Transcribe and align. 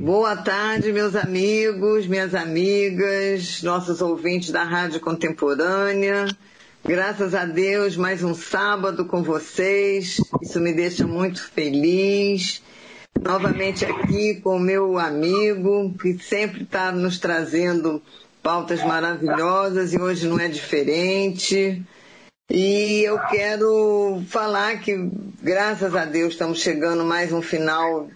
Boa 0.00 0.34
tarde, 0.34 0.94
meus 0.94 1.14
amigos, 1.14 2.06
minhas 2.06 2.34
amigas, 2.34 3.62
nossos 3.62 4.00
ouvintes 4.00 4.50
da 4.50 4.64
Rádio 4.64 4.98
Contemporânea. 4.98 6.24
Graças 6.82 7.34
a 7.34 7.44
Deus, 7.44 7.98
mais 7.98 8.24
um 8.24 8.34
sábado 8.34 9.04
com 9.04 9.22
vocês. 9.22 10.18
Isso 10.40 10.58
me 10.58 10.72
deixa 10.72 11.06
muito 11.06 11.46
feliz. 11.50 12.62
Novamente 13.22 13.84
aqui 13.84 14.40
com 14.40 14.56
o 14.56 14.58
meu 14.58 14.98
amigo, 14.98 15.94
que 16.00 16.18
sempre 16.18 16.62
está 16.62 16.90
nos 16.90 17.18
trazendo 17.18 18.02
pautas 18.42 18.82
maravilhosas 18.82 19.92
e 19.92 20.00
hoje 20.00 20.26
não 20.26 20.40
é 20.40 20.48
diferente. 20.48 21.82
E 22.50 23.02
eu 23.02 23.18
quero 23.28 24.22
falar 24.28 24.80
que, 24.80 25.10
graças 25.42 25.94
a 25.94 26.06
Deus, 26.06 26.32
estamos 26.32 26.62
chegando 26.62 27.04
mais 27.04 27.34
um 27.34 27.42
final 27.42 28.08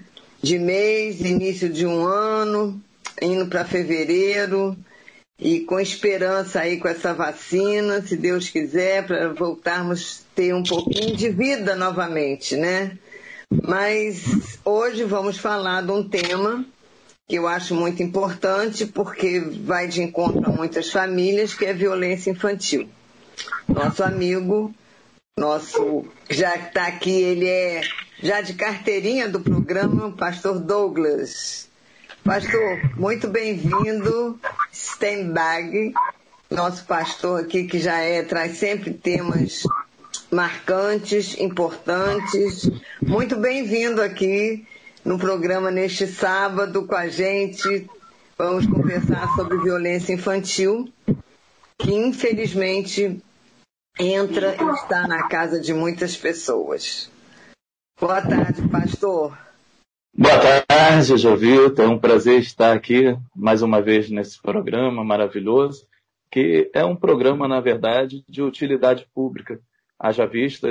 de 0.45 0.59
mês, 0.59 1.23
início 1.23 1.71
de 1.71 1.87
um 1.87 2.05
ano, 2.05 2.79
indo 3.21 3.47
para 3.47 3.65
fevereiro 3.65 4.77
e 5.39 5.61
com 5.61 5.81
esperança 5.81 6.61
aí 6.61 6.77
com 6.77 6.87
essa 6.87 7.15
vacina, 7.15 8.03
se 8.03 8.15
Deus 8.15 8.51
quiser, 8.51 9.07
para 9.07 9.33
voltarmos 9.33 10.23
ter 10.35 10.55
um 10.55 10.63
pouquinho 10.63 11.17
de 11.17 11.31
vida 11.31 11.75
novamente, 11.75 12.57
né? 12.57 12.99
Mas 13.67 14.59
hoje 14.63 15.03
vamos 15.05 15.39
falar 15.39 15.81
de 15.81 15.91
um 15.91 16.07
tema 16.07 16.65
que 17.27 17.37
eu 17.37 17.49
acho 17.49 17.75
muito 17.75 18.03
importante 18.03 18.85
porque 18.85 19.41
vai 19.41 19.89
de 19.89 20.03
encontro 20.03 20.45
a 20.45 20.53
muitas 20.53 20.91
famílias, 20.91 21.55
que 21.55 21.65
é 21.65 21.73
violência 21.73 22.31
infantil. 22.31 22.87
Nosso 23.67 24.05
amigo 24.05 24.75
nosso, 25.37 26.05
já 26.31 26.55
está 26.55 26.87
aqui, 26.87 27.11
ele 27.11 27.49
é 27.49 27.81
já 28.25 28.41
de 28.41 28.55
carteirinha 28.55 29.29
do 29.29 29.39
programa, 29.39 30.11
Pastor 30.11 30.59
Douglas. 30.59 31.69
Pastor, 32.25 32.81
muito 32.97 33.29
bem-vindo, 33.29 34.41
Steinbag, 34.73 35.93
nosso 36.51 36.87
pastor 36.87 37.43
aqui 37.43 37.65
que 37.65 37.79
já 37.79 37.99
é, 37.99 38.23
traz 38.23 38.57
sempre 38.57 38.95
temas 38.95 39.65
marcantes, 40.31 41.39
importantes. 41.39 42.71
Muito 43.03 43.37
bem-vindo 43.37 44.01
aqui 44.01 44.67
no 45.05 45.19
programa 45.19 45.71
neste 45.71 46.07
sábado 46.07 46.87
com 46.87 46.95
a 46.95 47.09
gente. 47.09 47.87
Vamos 48.39 48.67
conversar 48.67 49.37
sobre 49.37 49.59
violência 49.59 50.15
infantil, 50.15 50.91
que 51.79 51.93
infelizmente 51.93 53.23
entra 53.99 54.57
e 54.59 54.75
está 54.77 55.07
na 55.07 55.29
casa 55.29 55.61
de 55.61 55.75
muitas 55.75 56.17
pessoas. 56.17 57.13
Boa 58.01 58.21
tarde, 58.21 58.69
pastor. 58.69 59.39
Boa 60.13 60.63
tarde, 60.67 61.17
Jovilta. 61.17 61.85
É 61.85 61.89
um 61.89 61.99
prazer 61.99 62.41
estar 62.41 62.75
aqui 62.75 63.17
mais 63.35 63.63
uma 63.63 63.81
vez 63.81 64.11
nesse 64.11 64.43
programa 64.43 65.05
maravilhoso, 65.05 65.87
que 66.29 66.69
é 66.75 66.85
um 66.85 66.97
programa, 66.97 67.47
na 67.47 67.61
verdade, 67.61 68.25
de 68.29 68.43
utilidade 68.43 69.07
pública. 69.15 69.61
Haja 69.97 70.27
vista 70.27 70.69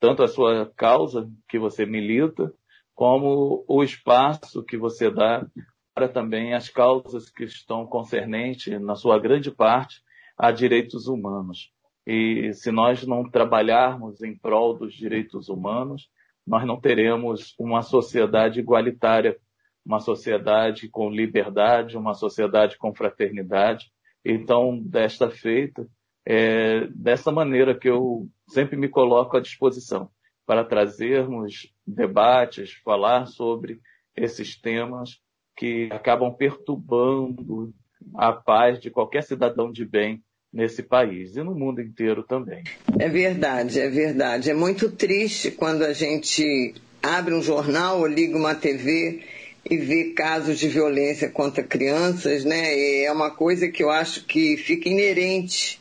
tanto 0.00 0.22
a 0.22 0.28
sua 0.28 0.72
causa 0.74 1.30
que 1.50 1.58
você 1.58 1.84
milita, 1.84 2.50
como 2.94 3.62
o 3.68 3.82
espaço 3.84 4.64
que 4.64 4.78
você 4.78 5.10
dá 5.10 5.46
para 5.94 6.08
também 6.08 6.54
as 6.54 6.70
causas 6.70 7.28
que 7.28 7.44
estão 7.44 7.86
concernentes, 7.86 8.80
na 8.80 8.94
sua 8.94 9.18
grande 9.18 9.50
parte, 9.50 10.02
a 10.36 10.50
direitos 10.50 11.08
humanos. 11.08 11.70
E 12.06 12.52
se 12.54 12.72
nós 12.72 13.06
não 13.06 13.28
trabalharmos 13.28 14.22
em 14.22 14.34
prol 14.34 14.76
dos 14.76 14.94
direitos 14.94 15.50
humanos, 15.50 16.08
nós 16.46 16.66
não 16.66 16.80
teremos 16.80 17.54
uma 17.58 17.82
sociedade 17.82 18.60
igualitária, 18.60 19.36
uma 19.84 20.00
sociedade 20.00 20.88
com 20.88 21.10
liberdade, 21.10 21.96
uma 21.96 22.14
sociedade 22.14 22.76
com 22.78 22.94
fraternidade. 22.94 23.90
Então, 24.24 24.78
desta 24.82 25.30
feita, 25.30 25.86
é 26.26 26.86
dessa 26.88 27.30
maneira 27.30 27.78
que 27.78 27.88
eu 27.88 28.28
sempre 28.48 28.76
me 28.76 28.88
coloco 28.88 29.36
à 29.36 29.40
disposição 29.40 30.10
para 30.46 30.64
trazermos 30.64 31.72
debates, 31.86 32.72
falar 32.84 33.26
sobre 33.26 33.80
esses 34.16 34.58
temas 34.58 35.20
que 35.56 35.88
acabam 35.92 36.34
perturbando 36.34 37.72
a 38.16 38.32
paz 38.32 38.78
de 38.80 38.90
qualquer 38.90 39.22
cidadão 39.22 39.70
de 39.70 39.84
bem 39.84 40.22
nesse 40.54 40.84
país 40.84 41.34
e 41.34 41.42
no 41.42 41.52
mundo 41.52 41.82
inteiro 41.82 42.22
também. 42.22 42.62
É 42.98 43.08
verdade, 43.08 43.80
é 43.80 43.88
verdade. 43.88 44.50
É 44.50 44.54
muito 44.54 44.88
triste 44.88 45.50
quando 45.50 45.82
a 45.82 45.92
gente 45.92 46.74
abre 47.02 47.34
um 47.34 47.42
jornal 47.42 47.98
ou 47.98 48.06
liga 48.06 48.38
uma 48.38 48.54
TV 48.54 49.20
e 49.68 49.76
vê 49.76 50.12
casos 50.12 50.58
de 50.58 50.68
violência 50.68 51.28
contra 51.28 51.64
crianças, 51.64 52.44
né? 52.44 52.72
E 52.72 53.04
é 53.04 53.10
uma 53.10 53.32
coisa 53.32 53.68
que 53.68 53.82
eu 53.82 53.90
acho 53.90 54.24
que 54.26 54.56
fica 54.56 54.88
inerente 54.88 55.80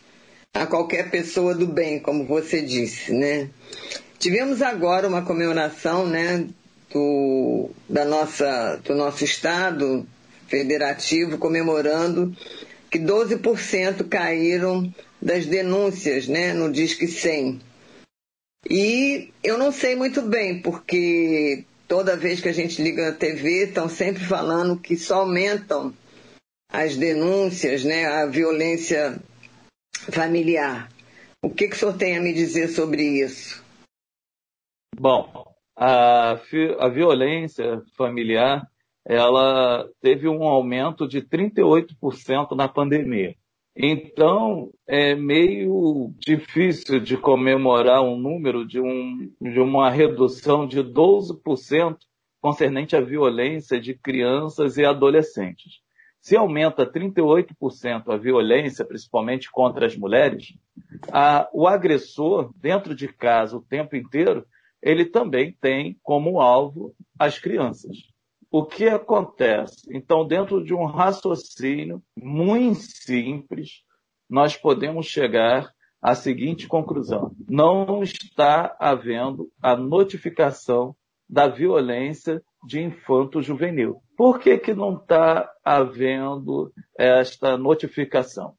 a 0.54 0.66
qualquer 0.66 1.12
pessoa 1.12 1.54
do 1.54 1.68
bem, 1.68 2.00
como 2.00 2.26
você 2.26 2.62
disse, 2.62 3.14
né? 3.14 3.50
Tivemos 4.18 4.62
agora 4.62 5.08
uma 5.08 5.22
comemoração, 5.22 6.08
né, 6.08 6.48
do, 6.92 7.70
da 7.90 8.06
nossa, 8.06 8.80
do 8.86 8.96
nosso 8.96 9.24
estado 9.24 10.08
federativo 10.48 11.38
comemorando 11.38 12.36
que 12.94 13.00
12% 13.00 14.08
caíram 14.08 14.94
das 15.20 15.48
denúncias 15.48 16.28
né, 16.28 16.54
no 16.54 16.72
Disque 16.72 17.08
100. 17.08 17.60
E 18.70 19.34
eu 19.44 19.58
não 19.58 19.72
sei 19.72 19.96
muito 19.96 20.22
bem, 20.22 20.62
porque 20.62 21.66
toda 21.88 22.16
vez 22.16 22.40
que 22.40 22.50
a 22.50 22.54
gente 22.54 22.80
liga 22.84 23.10
a 23.10 23.12
TV, 23.12 23.64
estão 23.64 23.90
sempre 23.90 24.24
falando 24.24 24.80
que 24.80 24.96
só 24.96 25.22
aumentam 25.22 25.92
as 26.72 26.96
denúncias, 26.96 27.84
né, 27.84 28.06
a 28.06 28.28
violência 28.28 29.20
familiar. 30.12 30.88
O 31.44 31.50
que, 31.50 31.68
que 31.70 31.76
o 31.76 31.80
senhor 31.80 31.98
tem 31.98 32.16
a 32.16 32.22
me 32.22 32.32
dizer 32.32 32.68
sobre 32.68 33.02
isso? 33.02 33.64
Bom, 34.96 35.52
a, 35.76 36.34
a 36.34 36.90
violência 36.90 37.82
familiar 37.98 38.70
ela 39.06 39.88
teve 40.02 40.28
um 40.28 40.44
aumento 40.44 41.08
de 41.08 41.22
38% 41.22 42.56
na 42.56 42.68
pandemia. 42.68 43.36
Então, 43.76 44.70
é 44.88 45.16
meio 45.16 46.14
difícil 46.20 47.00
de 47.00 47.18
comemorar 47.18 48.02
um 48.04 48.16
número 48.16 48.66
de, 48.66 48.80
um, 48.80 49.32
de 49.42 49.60
uma 49.60 49.90
redução 49.90 50.68
de 50.68 50.82
12% 50.84 51.98
concernente 52.40 52.96
à 52.96 53.02
violência 53.02 53.82
de 53.82 53.96
crianças 53.96 54.78
e 54.78 54.86
adolescentes. 54.86 55.82
Se 56.22 56.38
aumenta 56.38 56.86
38% 56.86 58.04
a 58.08 58.18
violência, 58.18 58.86
principalmente 58.86 59.52
contra 59.52 59.88
as 59.88 59.98
mulheres, 59.98 60.54
a, 61.12 61.50
o 61.52 61.68
agressor, 61.68 62.54
dentro 62.56 62.96
de 62.96 63.08
casa 63.08 63.58
o 63.58 63.62
tempo 63.62 63.96
inteiro, 63.96 64.46
ele 64.82 65.06
também 65.06 65.58
tem 65.60 65.98
como 66.04 66.40
alvo 66.40 66.94
as 67.18 67.40
crianças 67.40 68.13
o 68.54 68.64
que 68.64 68.88
acontece? 68.88 69.88
Então, 69.90 70.26
dentro 70.28 70.64
de 70.64 70.76
um 70.76 70.86
raciocínio 70.86 72.04
muito 72.16 72.82
simples, 72.82 73.82
nós 74.30 74.56
podemos 74.56 75.08
chegar 75.08 75.74
à 76.00 76.14
seguinte 76.14 76.68
conclusão: 76.68 77.36
não 77.50 78.04
está 78.04 78.78
havendo 78.80 79.50
a 79.60 79.76
notificação 79.76 80.96
da 81.28 81.48
violência 81.48 82.44
de 82.68 82.80
infanto-juvenil. 82.80 84.04
Por 84.16 84.38
que, 84.38 84.60
que 84.60 84.76
não 84.76 84.98
está 84.98 85.52
havendo 85.66 86.72
esta 86.96 87.58
notificação? 87.58 88.54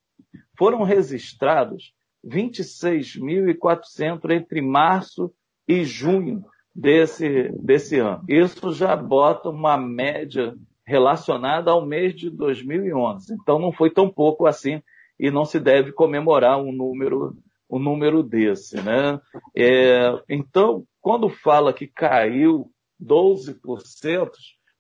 Foram 0.59 0.83
registrados 0.83 1.95
26.400 2.27 4.29
entre 4.33 4.61
março 4.61 5.33
e 5.69 5.85
junho 5.85 6.45
desse, 6.75 7.51
desse 7.61 7.99
ano. 7.99 8.23
Isso 8.29 8.73
já 8.73 8.97
bota 8.97 9.49
uma 9.49 9.77
média 9.77 10.55
relacionada 10.87 11.71
ao 11.71 11.85
mês 11.85 12.15
de 12.15 12.29
2011. 12.31 13.35
Então 13.35 13.59
não 13.59 13.73
foi 13.73 13.91
tão 13.91 14.11
pouco 14.11 14.47
assim 14.47 14.83
e 15.19 15.31
não 15.31 15.45
se 15.45 15.61
deve 15.61 15.93
comemorar 15.93 16.59
um 16.61 16.73
número, 16.73 17.37
um 17.71 17.79
número 17.79 18.23
desse. 18.23 18.77
Né? 18.83 19.21
É, 19.57 20.13
então, 20.29 20.85
quando 21.01 21.29
fala 21.29 21.73
que 21.73 21.87
caiu 21.87 22.71
12% 23.03 24.31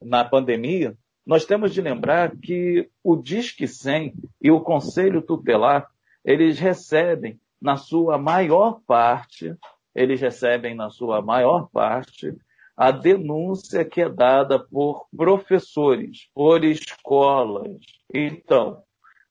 na 0.02 0.24
pandemia, 0.24 0.96
nós 1.26 1.46
temos 1.46 1.72
de 1.72 1.80
lembrar 1.80 2.36
que 2.36 2.88
o 3.02 3.16
Disque 3.16 3.66
100 3.66 4.14
e 4.42 4.50
o 4.50 4.60
Conselho 4.60 5.22
Tutelar, 5.22 5.88
eles 6.24 6.58
recebem, 6.58 7.40
na 7.60 7.76
sua 7.76 8.18
maior 8.18 8.80
parte, 8.86 9.56
eles 9.94 10.20
recebem, 10.20 10.74
na 10.74 10.90
sua 10.90 11.22
maior 11.22 11.68
parte, 11.70 12.34
a 12.76 12.90
denúncia 12.90 13.84
que 13.84 14.00
é 14.00 14.08
dada 14.08 14.58
por 14.58 15.06
professores, 15.16 16.28
por 16.34 16.64
escolas. 16.64 17.78
Então, 18.12 18.82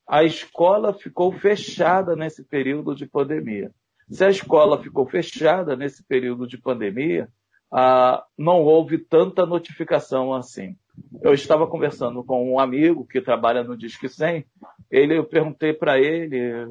a 0.08 0.24
escola 0.24 0.94
ficou 0.94 1.32
fechada 1.32 2.16
nesse 2.16 2.44
período 2.44 2.96
de 2.96 3.06
pandemia. 3.06 3.72
Se 4.10 4.24
a 4.24 4.30
escola 4.30 4.82
ficou 4.82 5.06
fechada 5.06 5.76
nesse 5.76 6.04
período 6.04 6.48
de 6.48 6.58
pandemia, 6.58 7.28
ah, 7.72 8.24
não 8.38 8.62
houve 8.62 8.98
tanta 8.98 9.46
notificação 9.46 10.34
assim. 10.34 10.78
Eu 11.22 11.34
estava 11.34 11.66
conversando 11.66 12.24
com 12.24 12.54
um 12.54 12.60
amigo 12.60 13.06
que 13.06 13.20
trabalha 13.20 13.64
no 13.64 13.76
Disque 13.76 14.08
100, 14.08 14.46
ele, 14.92 15.18
eu 15.18 15.24
perguntei 15.24 15.74
para 15.74 16.00
ele 16.00 16.68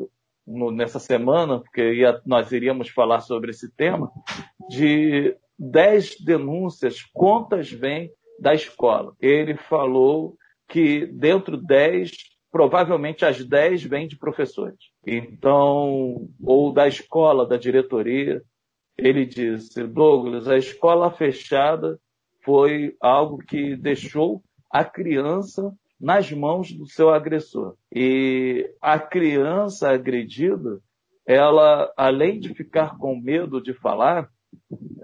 no, 0.46 0.70
nessa 0.70 0.98
semana, 0.98 1.60
porque 1.60 1.94
ia, 1.94 2.20
nós 2.26 2.50
iríamos 2.52 2.88
falar 2.88 3.20
sobre 3.20 3.50
esse 3.50 3.70
tema, 3.74 4.10
de 4.68 5.36
10 5.58 6.20
denúncias, 6.24 7.02
quantas 7.12 7.70
vêm 7.70 8.10
da 8.38 8.54
escola? 8.54 9.14
Ele 9.20 9.56
falou 9.56 10.36
que 10.68 11.06
dentro 11.06 11.56
10, 11.56 12.10
provavelmente 12.50 13.24
as 13.24 13.44
10 13.44 13.84
vêm 13.84 14.08
de 14.08 14.16
professores. 14.16 14.78
Então, 15.06 16.28
ou 16.42 16.72
da 16.72 16.88
escola, 16.88 17.46
da 17.46 17.56
diretoria. 17.56 18.42
Ele 18.98 19.24
disse, 19.24 19.86
Douglas, 19.86 20.48
a 20.48 20.56
escola 20.56 21.10
fechada 21.10 21.98
foi 22.44 22.94
algo 23.00 23.38
que 23.38 23.76
deixou 23.76 24.42
a 24.70 24.84
criança 24.84 25.72
nas 26.02 26.32
mãos 26.32 26.72
do 26.72 26.84
seu 26.84 27.10
agressor. 27.10 27.76
E 27.94 28.69
a 28.81 28.99
criança 28.99 29.90
agredida, 29.90 30.81
ela, 31.25 31.93
além 31.96 32.40
de 32.40 32.52
ficar 32.52 32.99
com 32.99 33.14
medo 33.14 33.62
de 33.62 33.72
falar, 33.72 34.28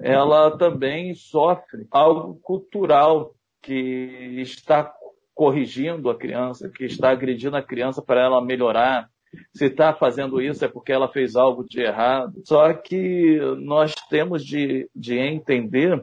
ela 0.00 0.58
também 0.58 1.14
sofre 1.14 1.86
algo 1.92 2.40
cultural 2.42 3.32
que 3.62 4.40
está 4.40 4.92
corrigindo 5.32 6.10
a 6.10 6.18
criança, 6.18 6.68
que 6.68 6.84
está 6.84 7.10
agredindo 7.10 7.56
a 7.56 7.62
criança 7.62 8.02
para 8.02 8.20
ela 8.20 8.44
melhorar. 8.44 9.08
Se 9.54 9.66
está 9.66 9.94
fazendo 9.94 10.42
isso 10.42 10.64
é 10.64 10.68
porque 10.68 10.90
ela 10.90 11.12
fez 11.12 11.36
algo 11.36 11.64
de 11.64 11.80
errado. 11.80 12.42
Só 12.44 12.72
que 12.72 13.38
nós 13.58 13.94
temos 14.10 14.44
de, 14.44 14.90
de 14.96 15.16
entender 15.16 16.02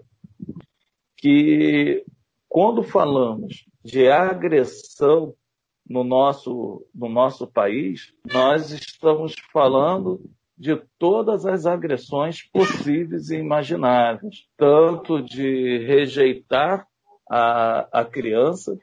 que 1.18 2.06
quando 2.48 2.81
falamos 2.81 3.65
de 3.85 4.09
agressão 4.09 5.35
no 5.87 6.03
nosso, 6.03 6.83
no 6.93 7.07
nosso 7.07 7.45
país, 7.45 8.11
nós 8.33 8.71
estamos 8.71 9.35
falando 9.53 10.19
de 10.57 10.75
todas 10.97 11.45
as 11.45 11.67
agressões 11.67 12.41
possíveis 12.51 13.29
e 13.29 13.35
imagináveis, 13.35 14.47
tanto 14.57 15.21
de 15.21 15.85
rejeitar 15.85 16.87
a, 17.29 18.01
a 18.01 18.03
criança, 18.03 18.75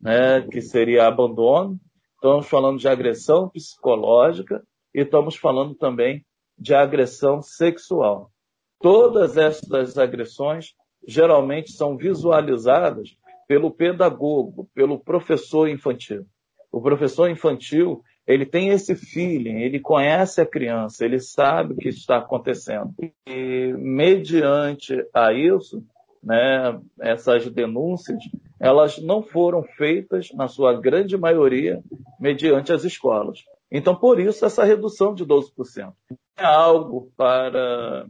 né, 0.00 0.42
que 0.50 0.60
seria 0.60 1.06
abandono, 1.06 1.78
estamos 2.14 2.48
falando 2.48 2.80
de 2.80 2.88
agressão 2.88 3.48
psicológica 3.48 4.60
e 4.92 5.02
estamos 5.02 5.36
falando 5.36 5.76
também 5.76 6.26
de 6.58 6.74
agressão 6.74 7.40
sexual. 7.40 8.32
Todas 8.80 9.36
essas 9.36 9.96
agressões 9.96 10.74
geralmente 11.06 11.70
são 11.70 11.96
visualizadas 11.96 13.16
pelo 13.48 13.70
pedagogo, 13.70 14.68
pelo 14.74 14.98
professor 15.00 15.68
infantil. 15.68 16.26
O 16.70 16.82
professor 16.82 17.30
infantil, 17.30 18.02
ele 18.26 18.44
tem 18.44 18.68
esse 18.68 18.94
feeling, 18.94 19.62
ele 19.62 19.80
conhece 19.80 20.40
a 20.42 20.46
criança, 20.46 21.04
ele 21.04 21.18
sabe 21.18 21.72
o 21.72 21.76
que 21.76 21.88
está 21.88 22.18
acontecendo. 22.18 22.94
E 23.26 23.72
mediante 23.72 25.02
a 25.14 25.32
isso, 25.32 25.82
né, 26.22 26.78
essas 27.00 27.50
denúncias, 27.50 28.22
elas 28.60 28.98
não 28.98 29.22
foram 29.22 29.62
feitas, 29.62 30.30
na 30.34 30.46
sua 30.46 30.78
grande 30.78 31.16
maioria, 31.16 31.82
mediante 32.20 32.70
as 32.70 32.84
escolas. 32.84 33.38
Então, 33.70 33.94
por 33.94 34.20
isso, 34.20 34.44
essa 34.44 34.64
redução 34.64 35.14
de 35.14 35.24
12%. 35.24 35.92
É 36.36 36.44
algo 36.44 37.10
para, 37.16 38.06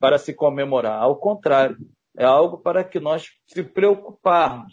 para 0.00 0.18
se 0.18 0.34
comemorar. 0.34 1.00
Ao 1.00 1.14
contrário, 1.16 1.76
é 2.16 2.24
algo 2.24 2.58
para 2.58 2.84
que 2.84 3.00
nós 3.00 3.28
se 3.46 3.62
preocuparmos 3.62 4.72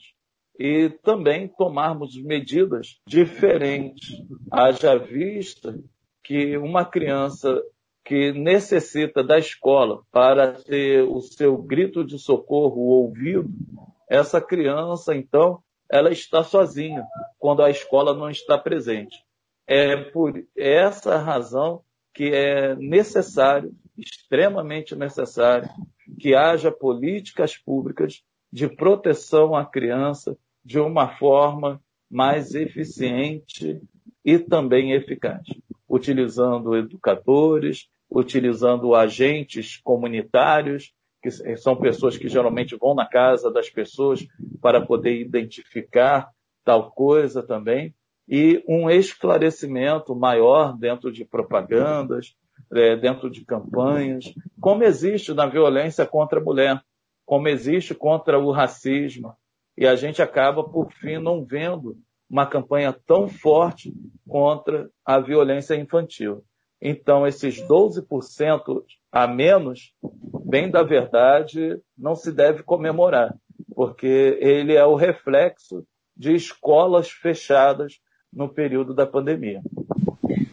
e 0.60 0.90
também 1.04 1.48
tomarmos 1.48 2.22
medidas 2.22 3.00
diferentes. 3.08 4.10
Haja 4.52 4.98
vista 4.98 5.78
que 6.24 6.58
uma 6.58 6.84
criança 6.84 7.62
que 8.04 8.32
necessita 8.32 9.24
da 9.24 9.38
escola 9.38 10.02
para 10.12 10.54
ter 10.54 11.04
o 11.04 11.20
seu 11.22 11.58
grito 11.58 12.06
de 12.06 12.18
socorro 12.18 12.80
ouvido, 12.82 13.50
essa 14.10 14.40
criança, 14.40 15.14
então, 15.14 15.62
ela 15.90 16.10
está 16.10 16.42
sozinha 16.44 17.06
quando 17.38 17.62
a 17.62 17.70
escola 17.70 18.14
não 18.14 18.30
está 18.30 18.58
presente. 18.58 19.18
É 19.68 19.98
por 19.98 20.42
essa 20.56 21.18
razão 21.18 21.82
que 22.14 22.34
é 22.34 22.76
necessário, 22.78 23.74
extremamente 23.98 24.96
necessário, 24.96 25.70
que 26.20 26.36
haja 26.36 26.72
políticas 26.72 27.58
públicas 27.58 28.24
de 28.52 28.68
proteção 28.68 29.56
à 29.56 29.66
criança 29.66 30.38
de 30.64 30.80
uma 30.80 31.18
forma 31.18 31.82
mais 32.10 32.54
eficiente 32.56 33.82
e 34.24 34.40
também 34.40 34.94
eficaz, 34.94 35.44
utilizando 35.88 36.76
educadores, 36.76 37.90
utilizando 38.10 38.96
agentes 38.96 39.78
comunitários, 39.78 40.94
que 41.22 41.32
são 41.58 41.76
pessoas 41.76 42.18
que 42.18 42.30
geralmente 42.30 42.76
vão 42.76 42.94
na 42.94 43.06
casa 43.06 43.52
das 43.52 43.70
pessoas 43.70 44.26
para 44.62 44.86
poder 44.86 45.20
identificar 45.20 46.30
tal 46.64 46.92
coisa 46.92 47.42
também, 47.42 47.94
e 48.28 48.62
um 48.68 48.90
esclarecimento 48.90 50.14
maior 50.16 50.78
dentro 50.78 51.12
de 51.12 51.24
propagandas, 51.24 52.36
é, 52.74 52.96
dentro 52.96 53.30
de 53.30 53.46
campanhas, 53.46 54.34
como 54.60 54.84
existe 54.84 55.34
na 55.34 55.46
violência 55.46 56.06
contra 56.06 56.40
a 56.40 56.44
mulher, 56.44 56.82
como 57.26 57.48
existe 57.48 57.94
contra 57.94 58.40
o 58.40 58.52
racismo. 58.52 59.34
E 59.78 59.86
a 59.86 59.96
gente 59.96 60.22
acaba, 60.22 60.64
por 60.64 60.92
fim, 60.94 61.18
não 61.18 61.46
vendo 61.46 61.98
uma 62.30 62.46
campanha 62.46 62.96
tão 63.06 63.28
forte 63.28 63.94
contra 64.28 64.90
a 65.06 65.20
violência 65.20 65.76
infantil. 65.76 66.44
Então, 66.82 67.26
esses 67.26 67.62
12% 67.62 68.84
a 69.12 69.28
menos, 69.28 69.94
bem 70.46 70.70
da 70.70 70.84
verdade, 70.84 71.80
não 71.98 72.16
se 72.16 72.32
deve 72.32 72.64
comemorar, 72.64 73.36
porque 73.76 74.38
ele 74.40 74.76
é 74.76 74.86
o 74.86 74.96
reflexo 74.96 75.86
de 76.16 76.36
escolas 76.36 77.10
fechadas 77.10 78.00
no 78.32 78.50
período 78.50 78.94
da 78.94 79.06
pandemia. 79.06 79.62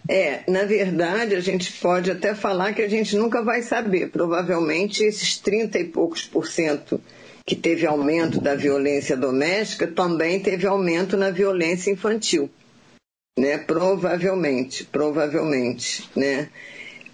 É, 0.09 0.43
na 0.51 0.65
verdade, 0.65 1.35
a 1.35 1.41
gente 1.41 1.73
pode 1.73 2.11
até 2.11 2.35
falar 2.35 2.75
que 2.75 2.83
a 2.83 2.89
gente 2.89 3.17
nunca 3.17 3.43
vai 3.43 3.63
saber. 3.63 4.11
Provavelmente 4.11 5.03
esses 5.03 5.39
30 5.39 5.79
e 5.79 5.85
poucos 5.85 6.25
por 6.25 6.47
cento 6.47 7.01
que 7.47 7.57
teve 7.57 7.87
aumento 7.87 8.41
da 8.41 8.55
violência 8.55 9.17
doméstica 9.17 9.87
também 9.87 10.41
teve 10.41 10.67
aumento 10.67 11.17
na 11.17 11.31
violência 11.31 11.91
infantil. 11.91 12.51
Né? 13.39 13.59
Provavelmente, 13.59 14.85
provavelmente. 14.85 16.09
Né? 16.15 16.49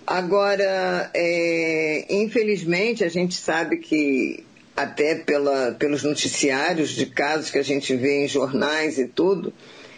Agora, 0.07 1.11
é, 1.15 2.07
infelizmente, 2.11 3.05
a 3.05 3.09
gente 3.09 3.35
sabe 3.35 3.77
que 3.79 4.45
até 4.77 5.15
pela, 5.15 5.73
pelos 5.73 6.03
noticiários 6.03 6.91
de 6.91 7.07
casos 7.07 7.51
que 7.51 7.59
a 7.59 7.63
gente 7.63 7.95
vê 7.95 8.25
em 8.25 8.29
jornais 8.29 8.99
e 8.99 9.07
tudo, 9.07 9.53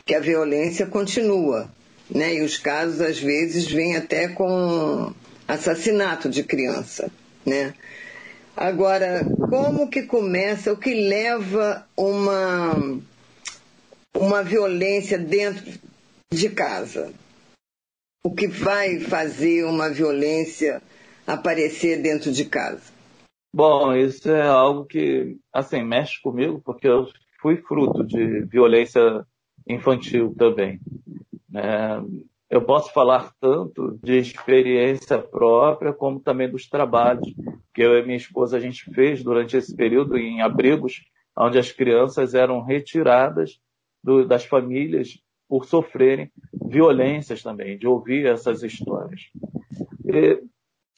que 0.05 0.15
a 0.15 0.21
violência 0.21 0.87
continua 0.87 1.71
né? 2.15 2.35
E 2.35 2.43
os 2.43 2.57
casos 2.59 3.01
às 3.01 3.19
vezes 3.19 3.67
vêm 3.67 3.97
até 3.97 4.29
com 4.29 5.13
assassinato 5.47 6.29
de 6.29 6.43
criança, 6.43 7.11
né? 7.45 7.75
Agora, 8.57 9.25
como 9.49 9.89
que 9.89 10.03
começa, 10.03 10.73
o 10.73 10.77
que 10.77 10.95
leva 10.95 11.87
uma 11.97 13.01
uma 14.15 14.43
violência 14.43 15.19
dentro 15.19 15.81
de 16.31 16.51
casa? 16.51 17.13
O 18.25 18.33
que 18.35 18.47
vai 18.47 19.01
fazer 19.01 19.65
uma 19.65 19.89
violência 19.91 20.83
aparecer 21.27 22.01
dentro 22.01 22.31
de 22.31 22.45
casa? 22.45 22.93
Bom, 23.55 23.95
isso 23.95 24.31
é 24.31 24.47
algo 24.47 24.85
que, 24.87 25.37
assim, 25.53 25.83
mexe 25.83 26.21
comigo, 26.23 26.61
porque 26.65 26.89
eu 26.89 27.07
fui 27.41 27.57
fruto 27.57 28.05
de 28.05 28.43
violência 28.47 29.27
infantil 29.69 30.35
também. 30.39 30.81
É, 31.55 32.01
eu 32.51 32.63
posso 32.63 32.93
falar 32.93 33.33
tanto 33.41 33.99
de 34.03 34.19
experiência 34.19 35.19
própria, 35.19 35.93
como 35.93 36.21
também 36.21 36.51
dos 36.51 36.69
trabalhos 36.69 37.27
que 37.73 37.83
eu 37.83 37.97
e 37.99 38.03
minha 38.03 38.17
esposa 38.17 38.57
a 38.57 38.61
gente 38.61 38.85
fez 38.93 39.23
durante 39.23 39.57
esse 39.57 39.75
período 39.75 40.19
em 40.19 40.43
abrigos, 40.43 41.03
onde 41.37 41.59
as 41.59 41.73
crianças 41.73 42.35
eram 42.35 42.63
retiradas 42.63 43.59
do, 44.05 44.27
das 44.27 44.45
famílias 44.45 45.19
por 45.49 45.65
sofrerem 45.65 46.31
violências 46.67 47.43
também, 47.43 47.79
de 47.79 47.87
ouvir 47.87 48.27
essas 48.27 48.63
histórias. 48.63 49.23
E 50.05 50.43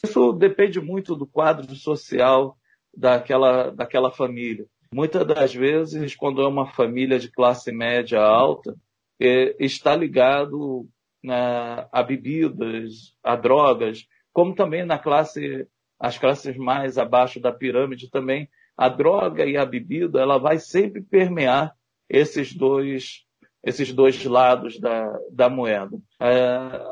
isso 0.05 0.33
depende 0.33 0.81
muito 0.81 1.15
do 1.15 1.27
quadro 1.27 1.73
social 1.75 2.57
daquela, 2.97 3.71
daquela 3.71 4.11
família. 4.11 4.67
Muitas 4.93 5.27
das 5.27 5.55
vezes, 5.55 6.15
quando 6.15 6.43
é 6.43 6.47
uma 6.47 6.67
família 6.67 7.19
de 7.19 7.31
classe 7.31 7.73
média 7.73 8.21
alta, 8.21 8.77
é, 9.21 9.55
está 9.59 9.95
ligado 9.97 10.89
né, 11.23 11.87
a 11.93 12.03
bebidas, 12.03 13.15
a 13.23 13.37
drogas, 13.37 14.07
como 14.33 14.55
também 14.55 14.85
na 14.85 14.99
classe, 14.99 15.67
as 15.99 16.19
classes 16.19 16.57
mais 16.57 16.99
abaixo 16.99 17.41
da 17.41 17.53
pirâmide 17.53 18.11
também 18.11 18.49
a 18.77 18.89
droga 18.89 19.47
e 19.47 19.57
a 19.57 19.65
bebida, 19.65 20.21
ela 20.21 20.39
vai 20.39 20.59
sempre 20.59 21.01
permear 21.01 21.75
esses 22.09 22.53
dois, 22.53 23.25
esses 23.63 23.93
dois 23.93 24.23
lados 24.25 24.79
da, 24.79 25.17
da 25.31 25.49
moeda. 25.49 25.97
É, 26.21 26.35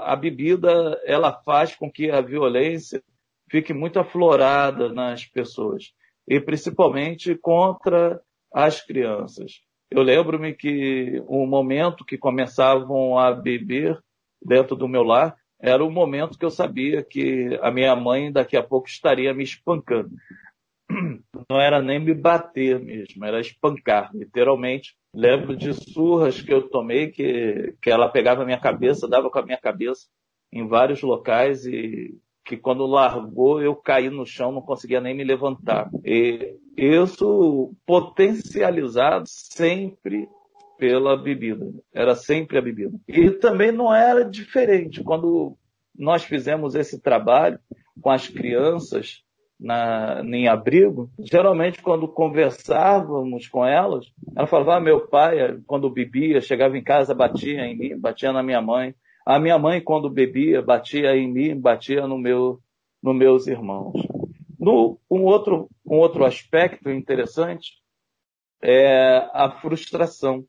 a 0.01 0.17
bebida, 0.17 1.01
ela 1.05 1.33
faz 1.33 1.75
com 1.75 1.91
que 1.91 2.11
a 2.11 2.21
violência 2.21 3.03
fique 3.51 3.75
muito 3.75 3.99
aflorada 3.99 4.93
nas 4.93 5.27
pessoas, 5.27 5.93
e 6.27 6.41
principalmente 6.41 7.35
contra 7.35 8.21
as 8.53 8.81
crianças. 8.81 9.61
Eu 9.95 10.03
lembro-me 10.03 10.55
que 10.55 11.23
o 11.27 11.47
momento 11.47 12.03
que 12.03 12.17
começavam 12.17 13.19
a 13.19 13.31
beber 13.31 13.99
dentro 14.43 14.75
do 14.75 14.89
meu 14.89 15.03
lar 15.03 15.37
era 15.61 15.85
o 15.85 15.91
momento 15.91 16.39
que 16.39 16.45
eu 16.47 16.51
sabia 16.51 17.05
que 17.05 17.59
a 17.61 17.71
minha 17.71 17.95
mãe 17.95 18.33
daqui 18.33 18.57
a 18.57 18.63
pouco 18.63 18.89
estaria 18.89 19.35
me 19.35 19.45
espancando. 19.45 20.11
Não 21.49 21.61
era 21.61 21.83
nem 21.83 21.99
me 21.99 22.15
bater 22.15 22.81
mesmo, 22.81 23.23
era 23.23 23.39
espancar, 23.39 24.11
literalmente. 24.15 24.97
Lembro 25.15 25.55
de 25.55 25.75
surras 25.75 26.41
que 26.41 26.53
eu 26.53 26.71
tomei, 26.71 27.11
que, 27.11 27.75
que 27.83 27.91
ela 27.91 28.09
pegava 28.09 28.43
a 28.43 28.47
minha 28.47 28.59
cabeça, 28.59 29.07
dava 29.07 29.29
com 29.29 29.39
a 29.39 29.45
minha 29.45 29.59
cabeça 29.59 30.09
em 30.51 30.67
vários 30.67 31.03
locais 31.03 31.67
e 31.67 32.19
que 32.47 32.57
quando 32.57 32.87
largou 32.87 33.61
eu 33.61 33.77
caí 33.77 34.09
no 34.09 34.25
chão, 34.25 34.51
não 34.53 34.63
conseguia 34.63 35.03
nem 35.03 35.15
me 35.15 35.23
levantar. 35.23 35.91
E 36.03 36.57
isso 36.77 37.75
potencializado 37.87 39.25
sempre 39.27 40.29
pela 40.79 41.17
bebida. 41.17 41.71
Era 41.95 42.15
sempre 42.15 42.59
a 42.59 42.63
bebida. 42.63 42.99
E 43.07 43.31
também 43.31 43.71
não 43.71 43.95
era 43.95 44.25
diferente. 44.25 45.03
Quando 45.03 45.57
nós 45.97 46.25
fizemos 46.25 46.75
esse 46.75 47.01
trabalho 47.01 47.59
com 48.01 48.11
as 48.11 48.27
crianças 48.27 49.23
na, 49.61 50.23
em 50.25 50.49
abrigo, 50.49 51.09
geralmente 51.21 51.81
quando 51.81 52.09
conversávamos 52.09 53.47
com 53.47 53.65
elas, 53.65 54.07
ela 54.35 54.47
falava, 54.47 54.77
ah, 54.77 54.81
meu 54.81 55.07
pai, 55.07 55.57
quando 55.67 55.89
bebia, 55.89 56.41
chegava 56.41 56.77
em 56.77 56.83
casa, 56.83 57.15
batia 57.15 57.65
em 57.65 57.77
mim, 57.77 57.99
batia 57.99 58.33
na 58.33 58.43
minha 58.43 58.61
mãe. 58.61 58.95
A 59.25 59.39
minha 59.39 59.59
mãe, 59.59 59.81
quando 59.81 60.11
bebia, 60.11 60.61
batia 60.61 61.15
em 61.17 61.33
mim, 61.33 61.61
batia 61.61 62.09
no 62.09 62.19
meu, 62.19 62.59
nos 63.01 63.15
meus 63.15 63.47
irmãos. 63.47 63.93
No, 64.63 65.01
um, 65.11 65.25
outro, 65.25 65.69
um 65.85 65.97
outro 65.97 66.25
aspecto 66.25 66.89
interessante 66.89 67.73
é 68.63 69.29
a 69.33 69.51
frustração 69.61 70.47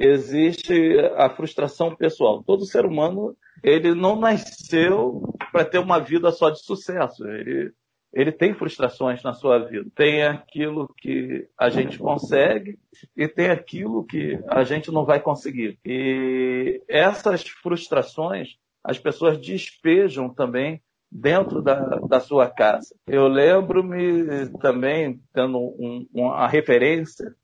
existe 0.00 0.98
a 1.16 1.28
frustração 1.30 1.94
pessoal. 1.94 2.42
Todo 2.42 2.64
ser 2.64 2.84
humano, 2.84 3.36
ele 3.62 3.94
não 3.94 4.18
nasceu 4.18 5.22
para 5.52 5.64
ter 5.64 5.78
uma 5.78 5.98
vida 5.98 6.30
só 6.32 6.50
de 6.50 6.60
sucesso. 6.64 7.26
Ele, 7.26 7.72
ele 8.12 8.32
tem 8.32 8.54
frustrações 8.54 9.22
na 9.22 9.34
sua 9.34 9.58
vida. 9.58 9.88
Tem 9.94 10.22
aquilo 10.22 10.88
que 10.96 11.46
a 11.58 11.68
gente 11.68 11.98
consegue 11.98 12.78
e 13.16 13.28
tem 13.28 13.50
aquilo 13.50 14.04
que 14.04 14.38
a 14.48 14.64
gente 14.64 14.90
não 14.90 15.04
vai 15.04 15.20
conseguir. 15.20 15.78
E 15.84 16.82
essas 16.88 17.46
frustrações 17.46 18.56
as 18.82 18.98
pessoas 18.98 19.38
despejam 19.38 20.32
também 20.32 20.82
dentro 21.10 21.60
da, 21.60 21.80
da 22.08 22.20
sua 22.20 22.48
casa. 22.48 22.94
Eu 23.06 23.26
lembro-me 23.26 24.48
também, 24.60 25.20
tendo 25.32 25.58
um, 25.58 26.06
uma 26.12 26.46
referência 26.46 27.34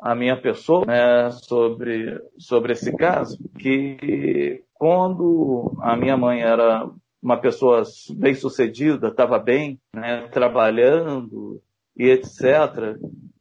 a 0.00 0.14
minha 0.14 0.40
pessoa 0.40 0.86
né, 0.86 1.30
sobre, 1.30 2.18
sobre 2.38 2.72
esse 2.72 2.96
caso, 2.96 3.38
que 3.58 4.62
quando 4.72 5.76
a 5.82 5.94
minha 5.94 6.16
mãe 6.16 6.40
era 6.40 6.88
uma 7.22 7.36
pessoa 7.36 7.82
bem 8.16 8.34
sucedida, 8.34 9.08
estava 9.08 9.38
bem, 9.38 9.78
né, 9.94 10.26
trabalhando 10.28 11.60
e 11.94 12.08
etc., 12.08 12.96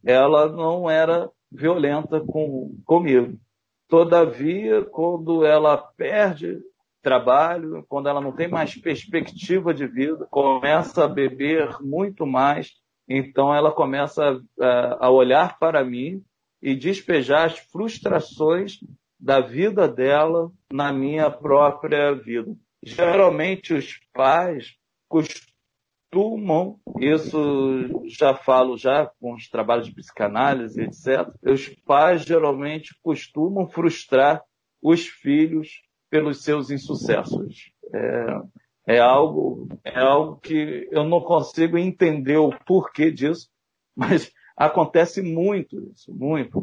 ela 0.05 0.49
não 0.49 0.89
era 0.89 1.29
violenta 1.49 2.19
com, 2.19 2.75
comigo. 2.85 3.39
Todavia, 3.87 4.83
quando 4.83 5.45
ela 5.45 5.77
perde 5.77 6.59
trabalho, 7.01 7.85
quando 7.87 8.09
ela 8.09 8.21
não 8.21 8.31
tem 8.31 8.47
mais 8.47 8.75
perspectiva 8.75 9.73
de 9.73 9.87
vida, 9.87 10.27
começa 10.29 11.05
a 11.05 11.07
beber 11.07 11.77
muito 11.81 12.25
mais, 12.25 12.73
então 13.07 13.53
ela 13.53 13.71
começa 13.71 14.39
a, 14.59 15.07
a 15.07 15.09
olhar 15.09 15.57
para 15.57 15.83
mim 15.83 16.23
e 16.61 16.75
despejar 16.75 17.45
as 17.45 17.57
frustrações 17.57 18.79
da 19.19 19.39
vida 19.39 19.87
dela 19.87 20.51
na 20.71 20.93
minha 20.93 21.29
própria 21.29 22.13
vida. 22.13 22.55
Geralmente 22.83 23.73
os 23.73 23.99
pais 24.13 24.75
costumam, 25.07 26.79
isso 26.99 28.07
já 28.07 28.33
falo 28.33 28.77
já 28.77 29.11
com 29.19 29.33
os 29.33 29.49
trabalhos 29.49 29.87
de 29.87 29.93
psicanálise, 29.93 30.81
etc. 30.81 31.29
Os 31.43 31.67
pais 31.85 32.23
geralmente 32.23 32.95
costumam 33.01 33.67
frustrar 33.67 34.41
os 34.81 35.07
filhos 35.07 35.81
pelos 36.09 36.43
seus 36.43 36.71
insucessos. 36.71 37.71
É, 37.93 38.95
é 38.95 38.99
algo, 38.99 39.67
é 39.83 39.99
algo 39.99 40.37
que 40.37 40.87
eu 40.91 41.03
não 41.03 41.21
consigo 41.21 41.77
entender 41.77 42.37
o 42.37 42.51
porquê 42.65 43.11
disso, 43.11 43.49
mas 43.95 44.31
Acontece 44.59 45.21
muito 45.21 45.79
isso, 45.93 46.13
muito. 46.13 46.61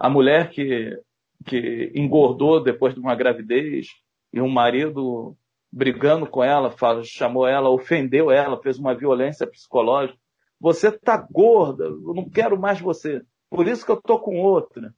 A 0.00 0.10
mulher 0.10 0.50
que, 0.50 1.00
que 1.46 1.92
engordou 1.94 2.60
depois 2.60 2.94
de 2.94 2.98
uma 2.98 3.14
gravidez 3.14 3.86
e 4.32 4.40
um 4.40 4.48
marido 4.48 5.36
brigando 5.70 6.26
com 6.28 6.42
ela, 6.42 6.74
chamou 7.04 7.46
ela, 7.46 7.70
ofendeu 7.70 8.32
ela, 8.32 8.60
fez 8.60 8.76
uma 8.76 8.92
violência 8.92 9.46
psicológica. 9.46 10.18
Você 10.58 10.90
tá 10.90 11.16
gorda, 11.30 11.84
eu 11.84 12.12
não 12.12 12.28
quero 12.28 12.58
mais 12.58 12.80
você. 12.80 13.22
Por 13.48 13.68
isso 13.68 13.86
que 13.86 13.92
eu 13.92 14.02
tô 14.02 14.18
com 14.18 14.40
outra. 14.40 14.92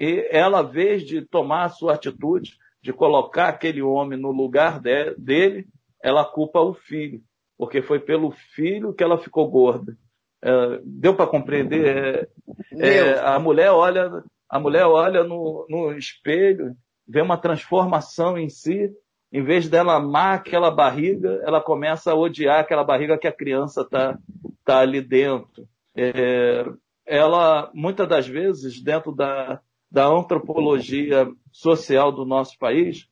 E 0.00 0.26
ela, 0.30 0.62
vez 0.62 1.02
de 1.02 1.20
tomar 1.26 1.64
a 1.64 1.68
sua 1.68 1.92
atitude, 1.92 2.56
de 2.84 2.92
colocar 2.92 3.48
aquele 3.48 3.80
homem 3.80 4.20
no 4.20 4.30
lugar 4.30 4.78
de, 4.78 5.14
dele, 5.14 5.66
ela 6.02 6.22
culpa 6.22 6.60
o 6.60 6.74
filho, 6.74 7.18
porque 7.56 7.80
foi 7.80 7.98
pelo 7.98 8.30
filho 8.54 8.92
que 8.92 9.02
ela 9.02 9.16
ficou 9.16 9.50
gorda. 9.50 9.96
É, 10.44 10.80
deu 10.84 11.16
para 11.16 11.26
compreender? 11.26 12.28
É, 12.72 12.88
é, 12.88 13.18
a 13.20 13.38
mulher 13.38 13.70
olha, 13.70 14.22
a 14.50 14.60
mulher 14.60 14.84
olha 14.84 15.24
no, 15.24 15.66
no 15.66 15.96
espelho, 15.96 16.76
vê 17.08 17.22
uma 17.22 17.38
transformação 17.38 18.36
em 18.36 18.50
si, 18.50 18.92
em 19.32 19.42
vez 19.42 19.66
dela 19.66 19.94
amar 19.94 20.34
aquela 20.34 20.70
barriga, 20.70 21.40
ela 21.42 21.62
começa 21.62 22.12
a 22.12 22.14
odiar 22.14 22.60
aquela 22.60 22.84
barriga 22.84 23.16
que 23.16 23.26
a 23.26 23.32
criança 23.32 23.80
está 23.80 24.18
tá 24.62 24.80
ali 24.80 25.00
dentro. 25.00 25.66
É, 25.96 26.66
ela, 27.06 27.70
muitas 27.72 28.06
das 28.06 28.28
vezes, 28.28 28.82
dentro 28.82 29.10
da, 29.10 29.58
da 29.94 30.08
antropologia 30.08 31.32
social 31.52 32.10
do 32.10 32.24
nosso 32.24 32.58
país, 32.58 33.06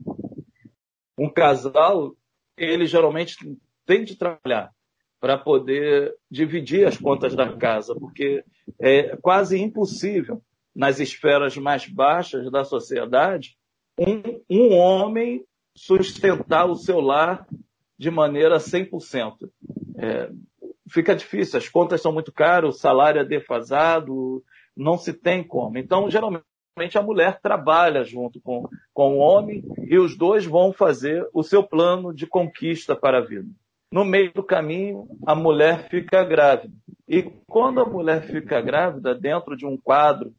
um 1.16 1.30
casal, 1.30 2.16
ele 2.56 2.86
geralmente 2.86 3.36
tem 3.86 4.02
de 4.02 4.16
trabalhar 4.16 4.72
para 5.20 5.38
poder 5.38 6.12
dividir 6.28 6.84
as 6.84 6.96
contas 6.98 7.36
da 7.36 7.56
casa, 7.56 7.94
porque 7.94 8.44
é 8.80 9.16
quase 9.18 9.60
impossível, 9.60 10.42
nas 10.74 10.98
esferas 10.98 11.56
mais 11.56 11.86
baixas 11.86 12.50
da 12.50 12.64
sociedade, 12.64 13.56
um, 13.96 14.40
um 14.50 14.76
homem 14.76 15.44
sustentar 15.76 16.64
o 16.64 16.74
seu 16.74 16.98
lar 16.98 17.46
de 17.96 18.10
maneira 18.10 18.56
100%. 18.56 19.36
É, 19.98 20.32
fica 20.88 21.14
difícil, 21.14 21.60
as 21.60 21.68
contas 21.68 22.02
são 22.02 22.12
muito 22.12 22.32
caras, 22.32 22.74
o 22.74 22.78
salário 22.78 23.20
é 23.20 23.24
defasado, 23.24 24.42
não 24.76 24.98
se 24.98 25.12
tem 25.12 25.44
como. 25.44 25.78
Então, 25.78 26.10
geralmente, 26.10 26.42
a 26.94 27.02
mulher 27.02 27.38
trabalha 27.40 28.02
junto 28.02 28.40
com, 28.40 28.68
com 28.94 29.16
o 29.16 29.18
homem 29.18 29.62
e 29.86 29.98
os 29.98 30.16
dois 30.16 30.46
vão 30.46 30.72
fazer 30.72 31.28
o 31.34 31.42
seu 31.42 31.62
plano 31.62 32.14
de 32.14 32.26
conquista 32.26 32.96
para 32.96 33.18
a 33.18 33.24
vida. 33.24 33.48
No 33.92 34.06
meio 34.06 34.32
do 34.32 34.42
caminho, 34.42 35.06
a 35.26 35.34
mulher 35.34 35.88
fica 35.90 36.24
grávida. 36.24 36.72
E 37.06 37.22
quando 37.46 37.80
a 37.80 37.84
mulher 37.84 38.22
fica 38.22 38.58
grávida, 38.62 39.14
dentro 39.14 39.54
de 39.54 39.66
um 39.66 39.76
quadro 39.76 40.32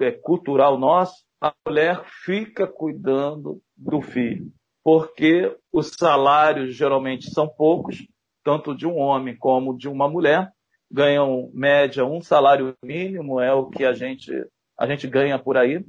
é, 0.00 0.12
cultural 0.12 0.78
nosso, 0.78 1.24
a 1.40 1.52
mulher 1.66 2.04
fica 2.24 2.68
cuidando 2.68 3.60
do 3.76 4.00
filho. 4.00 4.46
Porque 4.84 5.56
os 5.72 5.90
salários 5.98 6.76
geralmente 6.76 7.30
são 7.30 7.48
poucos, 7.48 8.06
tanto 8.44 8.76
de 8.76 8.86
um 8.86 8.96
homem 8.96 9.36
como 9.36 9.76
de 9.76 9.88
uma 9.88 10.08
mulher. 10.08 10.52
Ganham 10.88 11.50
média 11.52 12.04
um 12.04 12.20
salário 12.20 12.76
mínimo, 12.82 13.40
é 13.40 13.52
o 13.52 13.66
que 13.66 13.84
a 13.84 13.92
gente, 13.92 14.32
a 14.80 14.86
gente 14.86 15.06
ganha 15.06 15.38
por 15.38 15.58
aí. 15.58 15.84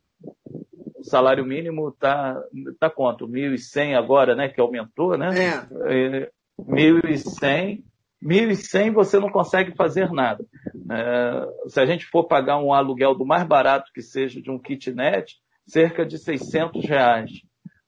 O 0.98 1.04
salário 1.04 1.46
mínimo 1.46 1.90
está 1.90 2.40
tá 2.78 2.90
quanto? 2.90 3.26
1.100 3.26 3.96
agora, 3.96 4.36
né? 4.36 4.50
Que 4.50 4.60
aumentou, 4.60 5.18
né? 5.18 5.30
É. 5.34 6.24
é 6.24 6.30
1.100, 6.60 7.84
1.100 8.22 8.92
você 8.92 9.18
não 9.18 9.30
consegue 9.30 9.74
fazer 9.76 10.12
nada. 10.12 10.46
É, 10.92 11.70
se 11.70 11.80
a 11.80 11.86
gente 11.86 12.06
for 12.06 12.26
pagar 12.26 12.60
um 12.60 12.74
aluguel 12.74 13.16
do 13.16 13.26
mais 13.26 13.48
barato 13.48 13.90
que 13.96 14.02
seja 14.02 14.42
de 14.42 14.52
um 14.52 14.60
kitnet, 14.60 15.38
cerca 15.66 16.06
de 16.06 16.18
600 16.18 16.86
reais. 16.86 17.32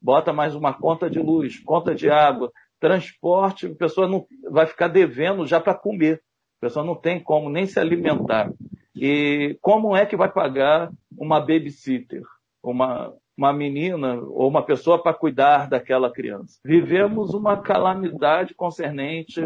Bota 0.02 0.32
mais 0.32 0.56
uma 0.56 0.74
conta 0.74 1.10
de 1.10 1.20
luz, 1.20 1.60
conta 1.60 1.94
de 1.94 2.10
água, 2.10 2.50
transporte, 2.80 3.68
a 3.68 3.76
pessoa 3.76 4.08
não 4.08 4.26
vai 4.50 4.66
ficar 4.66 4.88
devendo 4.88 5.46
já 5.46 5.60
para 5.60 5.76
comer. 5.76 6.22
pessoa 6.62 6.86
não 6.86 6.96
tem 6.96 7.22
como 7.22 7.50
nem 7.50 7.66
se 7.66 7.80
alimentar. 7.80 8.50
E 8.96 9.58
como 9.62 9.96
é 9.96 10.06
que 10.06 10.16
vai 10.16 10.32
pagar 10.32 10.92
uma 11.18 11.40
babysitter, 11.40 12.22
uma, 12.62 13.14
uma 13.36 13.52
menina 13.52 14.16
ou 14.16 14.48
uma 14.48 14.64
pessoa 14.64 15.02
para 15.02 15.14
cuidar 15.14 15.68
daquela 15.68 16.12
criança? 16.12 16.60
Vivemos 16.64 17.34
uma 17.34 17.58
calamidade 17.58 18.54
concernente 18.54 19.42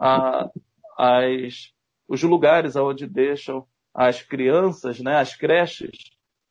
a, 0.00 0.48
as, 0.98 1.72
os 2.08 2.22
lugares 2.22 2.74
onde 2.74 3.06
deixam 3.06 3.64
as 3.94 4.22
crianças, 4.22 5.00
né, 5.00 5.16
as 5.16 5.34
creches 5.34 5.90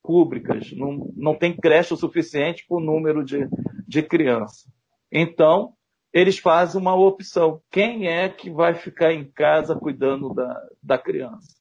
públicas. 0.01 0.71
Não, 0.71 1.11
não 1.15 1.35
tem 1.35 1.55
creche 1.55 1.93
o 1.93 1.97
suficiente 1.97 2.65
para 2.67 2.77
o 2.77 2.81
número 2.81 3.23
de, 3.25 3.47
de 3.85 4.01
crianças. 4.01 4.71
Então, 5.11 5.73
eles 6.13 6.39
fazem 6.39 6.79
uma 6.79 6.95
opção. 6.95 7.61
Quem 7.69 8.07
é 8.07 8.29
que 8.29 8.49
vai 8.49 8.73
ficar 8.73 9.11
em 9.13 9.25
casa 9.25 9.75
cuidando 9.75 10.33
da, 10.33 10.67
da 10.81 10.97
criança? 10.97 11.56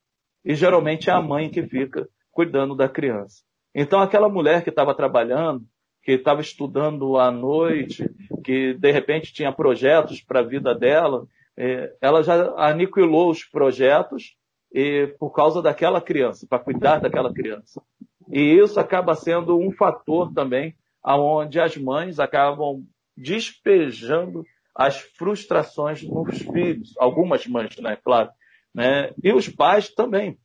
E 0.47 0.55
geralmente 0.55 1.11
é 1.11 1.12
a 1.12 1.21
mãe 1.21 1.50
que 1.50 1.65
fica 1.65 2.09
cuidando 2.31 2.76
da 2.76 2.88
criança. 2.88 3.43
Então, 3.75 3.99
aquela 4.00 4.29
mulher 4.29 4.62
que 4.62 4.71
estava 4.71 4.95
trabalhando, 4.95 5.65
que 6.05 6.12
estava 6.12 6.41
estudando 6.41 7.19
à 7.19 7.33
noite, 7.33 8.09
que 8.45 8.75
de 8.75 8.93
repente 8.93 9.33
tinha 9.33 9.53
projetos 9.53 10.23
para 10.23 10.38
a 10.38 10.45
vida 10.45 10.73
dela, 10.73 11.26
é, 11.57 11.93
ela 12.00 12.23
já 12.23 12.55
aniquilou 12.57 13.29
os 13.29 13.43
projetos 13.43 14.37
e, 14.73 15.09
por 15.19 15.31
causa 15.33 15.61
daquela 15.61 16.00
criança, 16.00 16.47
para 16.49 16.62
cuidar 16.62 17.00
daquela 17.00 17.35
criança. 17.35 17.83
E 18.31 18.41
isso 18.41 18.79
acaba 18.79 19.17
sendo 19.17 19.59
um 19.59 19.73
fator 19.73 20.33
também 20.33 20.76
aonde 21.03 21.59
as 21.59 21.76
mães 21.76 22.21
acabam 22.21 22.85
despejando 23.17 24.45
as 24.73 25.00
frustrações 25.00 26.03
nos 26.03 26.38
filhos, 26.38 26.95
algumas 26.99 27.47
mães, 27.47 27.76
né, 27.79 27.97
claro, 27.97 28.31
né? 28.76 29.11
E 29.25 29.33
os 29.33 29.49
pais 29.49 29.88
também. 29.88 30.38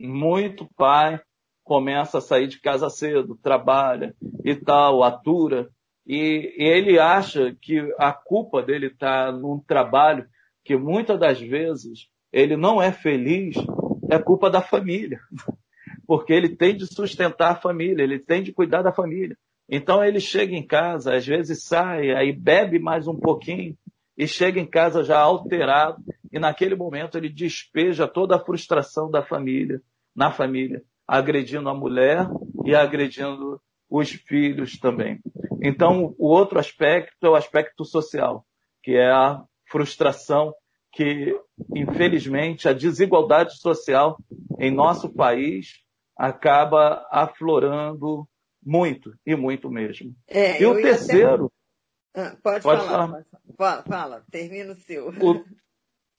Muito 0.00 0.68
pai 0.76 1.20
começa 1.62 2.18
a 2.18 2.20
sair 2.20 2.48
de 2.48 2.60
casa 2.60 2.90
cedo, 2.90 3.38
trabalha 3.40 4.16
e 4.44 4.56
tal, 4.56 5.04
atura, 5.04 5.70
e, 6.04 6.52
e 6.58 6.64
ele 6.64 6.98
acha 6.98 7.56
que 7.62 7.78
a 7.96 8.12
culpa 8.12 8.60
dele 8.60 8.88
está 8.88 9.30
num 9.30 9.60
trabalho 9.60 10.26
que 10.64 10.76
muitas 10.76 11.20
das 11.20 11.40
vezes 11.40 12.08
ele 12.32 12.56
não 12.56 12.82
é 12.82 12.90
feliz, 12.90 13.54
é 14.10 14.18
culpa 14.18 14.50
da 14.50 14.60
família. 14.60 15.20
Porque 16.04 16.32
ele 16.32 16.56
tem 16.56 16.76
de 16.76 16.92
sustentar 16.92 17.52
a 17.52 17.60
família, 17.60 18.02
ele 18.02 18.18
tem 18.18 18.42
de 18.42 18.52
cuidar 18.52 18.82
da 18.82 18.92
família. 18.92 19.36
Então 19.68 20.04
ele 20.04 20.18
chega 20.18 20.52
em 20.52 20.66
casa, 20.66 21.14
às 21.14 21.24
vezes 21.24 21.62
sai, 21.62 22.10
aí 22.10 22.32
bebe 22.32 22.80
mais 22.80 23.06
um 23.06 23.16
pouquinho 23.16 23.76
e 24.18 24.26
chega 24.26 24.58
em 24.58 24.66
casa 24.66 25.04
já 25.04 25.20
alterado 25.20 26.02
e 26.32 26.38
naquele 26.38 26.74
momento 26.74 27.18
ele 27.18 27.28
despeja 27.28 28.08
toda 28.08 28.36
a 28.36 28.44
frustração 28.44 29.10
da 29.10 29.22
família, 29.22 29.80
na 30.14 30.32
família, 30.32 30.82
agredindo 31.06 31.68
a 31.68 31.74
mulher 31.74 32.26
e 32.64 32.74
agredindo 32.74 33.60
os 33.90 34.10
filhos 34.10 34.78
também. 34.78 35.20
Então, 35.62 36.14
o 36.18 36.28
outro 36.28 36.58
aspecto 36.58 37.26
é 37.26 37.28
o 37.28 37.34
aspecto 37.34 37.84
social, 37.84 38.46
que 38.82 38.96
é 38.96 39.10
a 39.10 39.44
frustração 39.70 40.54
que, 40.92 41.38
infelizmente, 41.74 42.68
a 42.68 42.72
desigualdade 42.72 43.58
social 43.58 44.16
em 44.58 44.70
nosso 44.70 45.12
país 45.12 45.82
acaba 46.16 47.06
aflorando 47.10 48.26
muito, 48.64 49.14
e 49.26 49.34
muito 49.34 49.70
mesmo. 49.70 50.14
É, 50.28 50.62
e 50.62 50.66
o 50.66 50.74
terceiro. 50.74 51.50
Até... 52.14 52.28
Ah, 52.28 52.36
pode, 52.42 52.62
pode, 52.62 52.86
falar. 52.86 53.08
falar. 53.08 53.24
Fala, 53.56 53.82
fala, 53.82 54.24
termina 54.30 54.72
o 54.72 54.76
seu. 54.76 55.08
O, 55.08 55.44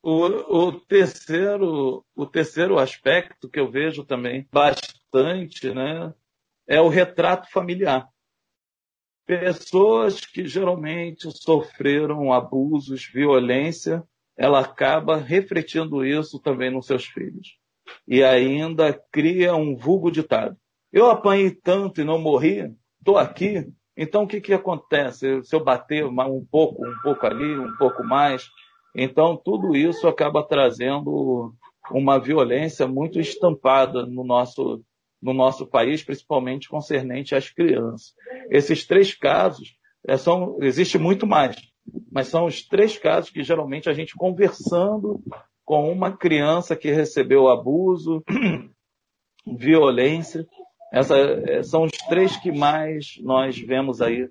o, 0.03 0.25
o, 0.65 0.71
terceiro, 0.81 2.05
o 2.13 2.25
terceiro 2.25 2.77
aspecto 2.77 3.49
que 3.49 3.57
eu 3.57 3.71
vejo 3.71 4.03
também 4.03 4.45
bastante 4.51 5.73
né, 5.73 6.13
é 6.67 6.81
o 6.81 6.89
retrato 6.89 7.49
familiar. 7.49 8.09
Pessoas 9.25 10.19
que 10.19 10.45
geralmente 10.45 11.31
sofreram 11.31 12.33
abusos, 12.33 13.05
violência, 13.05 14.03
ela 14.35 14.59
acaba 14.59 15.15
refletindo 15.15 16.05
isso 16.05 16.37
também 16.37 16.69
nos 16.69 16.85
seus 16.85 17.05
filhos. 17.05 17.57
E 18.05 18.21
ainda 18.21 18.93
cria 19.09 19.55
um 19.55 19.73
vulgo 19.73 20.11
ditado. 20.11 20.57
Eu 20.91 21.09
apanhei 21.09 21.49
tanto 21.49 22.01
e 22.01 22.03
não 22.03 22.19
morri, 22.19 22.75
estou 22.99 23.17
aqui, 23.17 23.71
então 23.95 24.23
o 24.23 24.27
que, 24.27 24.41
que 24.41 24.53
acontece? 24.53 25.41
Se 25.43 25.55
eu 25.55 25.63
bater 25.63 26.05
um 26.05 26.45
pouco, 26.45 26.85
um 26.85 26.95
pouco 27.01 27.25
ali, 27.25 27.57
um 27.57 27.75
pouco 27.77 28.03
mais, 28.03 28.49
então 28.95 29.35
tudo 29.35 29.75
isso 29.75 30.07
acaba 30.07 30.43
trazendo 30.43 31.53
uma 31.91 32.19
violência 32.19 32.87
muito 32.87 33.19
estampada 33.19 34.05
no 34.05 34.23
nosso, 34.23 34.81
no 35.21 35.33
nosso 35.33 35.65
país, 35.65 36.03
principalmente 36.03 36.69
concernente 36.69 37.35
às 37.35 37.49
crianças. 37.49 38.13
Esses 38.49 38.85
três 38.85 39.13
casos, 39.13 39.75
é, 40.07 40.17
são, 40.17 40.57
existe 40.61 40.97
muito 40.97 41.25
mais, 41.25 41.55
mas 42.11 42.27
são 42.27 42.45
os 42.45 42.65
três 42.65 42.97
casos 42.97 43.29
que 43.29 43.43
geralmente 43.43 43.89
a 43.89 43.93
gente 43.93 44.15
conversando 44.15 45.21
com 45.65 45.91
uma 45.91 46.15
criança 46.15 46.75
que 46.75 46.91
recebeu 46.91 47.47
abuso, 47.47 48.23
violência, 49.57 50.45
essa, 50.91 51.17
é, 51.17 51.63
são 51.63 51.83
os 51.83 51.91
três 52.07 52.37
que 52.37 52.51
mais 52.51 53.15
nós 53.21 53.57
vemos 53.57 54.01
aí 54.01 54.29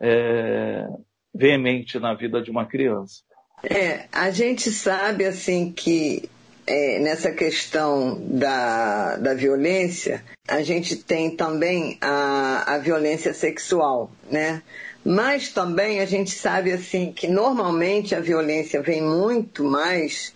é, 0.00 0.86
veemente 1.34 1.98
na 1.98 2.14
vida 2.14 2.42
de 2.42 2.50
uma 2.50 2.66
criança. 2.66 3.22
É, 3.62 4.06
a 4.12 4.30
gente 4.30 4.70
sabe 4.70 5.26
assim 5.26 5.72
que 5.72 6.28
é, 6.66 6.98
nessa 6.98 7.30
questão 7.32 8.20
da, 8.22 9.16
da 9.16 9.34
violência, 9.34 10.24
a 10.46 10.62
gente 10.62 10.96
tem 10.96 11.30
também 11.30 11.98
a, 12.00 12.74
a 12.74 12.78
violência 12.78 13.34
sexual, 13.34 14.10
né? 14.30 14.62
Mas 15.04 15.48
também 15.48 16.00
a 16.00 16.06
gente 16.06 16.30
sabe 16.30 16.72
assim 16.72 17.12
que 17.12 17.26
normalmente 17.26 18.14
a 18.14 18.20
violência 18.20 18.82
vem 18.82 19.02
muito 19.02 19.64
mais 19.64 20.34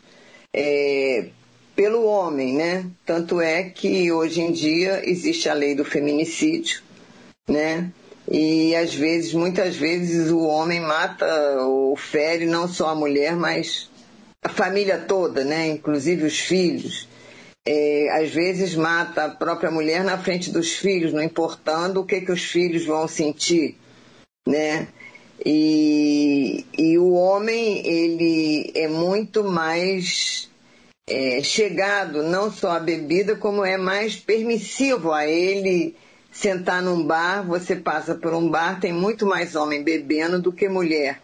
é, 0.53 1.27
pelo 1.77 2.05
homem, 2.05 2.55
né? 2.55 2.87
Tanto 3.05 3.41
é 3.41 3.65
que 3.65 4.11
hoje 4.11 4.41
em 4.41 4.53
dia 4.53 5.09
existe 5.09 5.49
a 5.49 5.55
lei 5.55 5.75
do 5.75 5.85
feminicídio, 5.85 6.83
né? 7.49 7.91
E 8.31 8.75
às 8.75 8.95
vezes, 8.95 9.35
muitas 9.35 9.77
vezes, 9.77 10.31
o 10.31 10.41
homem 10.41 10.81
mata 10.81 11.27
ou 11.61 11.95
fere 11.95 12.47
não 12.47 12.67
só 12.67 12.89
a 12.89 12.95
mulher, 12.95 13.37
mas 13.37 13.91
a 14.43 14.49
família 14.49 14.99
toda, 14.99 15.45
né? 15.45 15.69
Inclusive 15.69 16.25
os 16.25 16.39
filhos. 16.39 17.09
É, 17.67 18.09
às 18.23 18.31
vezes 18.31 18.75
mata 18.75 19.25
a 19.25 19.31
própria 19.31 19.71
mulher 19.71 20.05
na 20.05 20.19
frente 20.19 20.51
dos 20.51 20.75
filhos, 20.75 21.13
não 21.13 21.23
importando 21.23 22.01
o 22.01 22.05
que, 22.05 22.21
que 22.21 22.33
os 22.33 22.45
filhos 22.45 22.85
vão 22.85 23.09
sentir, 23.09 23.77
né? 24.47 24.89
E, 25.45 26.65
e 26.77 26.99
o 26.99 27.13
homem, 27.13 27.87
ele 27.87 28.71
é 28.75 28.87
muito 28.87 29.43
mais 29.43 30.51
é, 31.09 31.43
chegado 31.43 32.23
não 32.23 32.51
só 32.51 32.73
à 32.73 32.81
bebida, 32.81 33.35
como 33.35 33.65
é 33.65 33.77
mais 33.77 34.17
permissivo 34.17 35.13
a 35.13 35.27
ele 35.27 35.97
sentar 36.35 36.83
num 36.83 37.07
bar. 37.07 37.47
Você 37.47 37.77
passa 37.77 38.15
por 38.15 38.35
um 38.35 38.51
bar, 38.51 38.81
tem 38.81 38.93
muito 38.93 39.25
mais 39.25 39.55
homem 39.55 39.83
bebendo 39.83 40.43
do 40.43 40.53
que 40.53 40.69
mulher, 40.69 41.23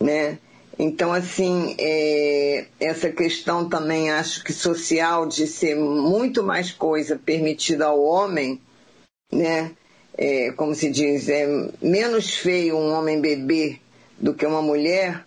né? 0.00 0.38
Então, 0.78 1.12
assim, 1.12 1.74
é, 1.76 2.66
essa 2.78 3.10
questão 3.10 3.68
também 3.68 4.12
acho 4.12 4.44
que 4.44 4.52
social 4.52 5.26
de 5.26 5.44
ser 5.48 5.74
muito 5.74 6.40
mais 6.44 6.70
coisa 6.70 7.16
permitida 7.16 7.86
ao 7.86 8.00
homem, 8.00 8.60
né? 9.32 9.72
É, 10.16 10.52
como 10.52 10.74
se 10.74 10.90
diz, 10.90 11.28
é 11.28 11.46
menos 11.80 12.34
feio 12.34 12.76
um 12.76 12.92
homem 12.92 13.20
beber 13.20 13.80
do 14.18 14.34
que 14.34 14.44
uma 14.44 14.62
mulher, 14.62 15.24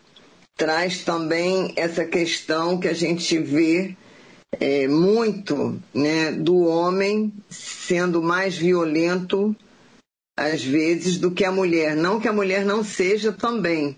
traz 0.55 1.03
também 1.03 1.73
essa 1.75 2.05
questão 2.05 2.77
que 2.77 2.87
a 2.87 2.93
gente 2.93 3.37
vê 3.37 3.95
é, 4.59 4.87
muito 4.87 5.81
né, 5.93 6.31
do 6.31 6.65
homem 6.65 7.33
sendo 7.49 8.21
mais 8.21 8.57
violento 8.57 9.55
às 10.37 10.63
vezes 10.63 11.17
do 11.17 11.31
que 11.31 11.43
a 11.43 11.51
mulher. 11.51 11.95
Não 11.95 12.19
que 12.19 12.27
a 12.27 12.33
mulher 12.33 12.65
não 12.65 12.83
seja 12.83 13.31
também, 13.31 13.97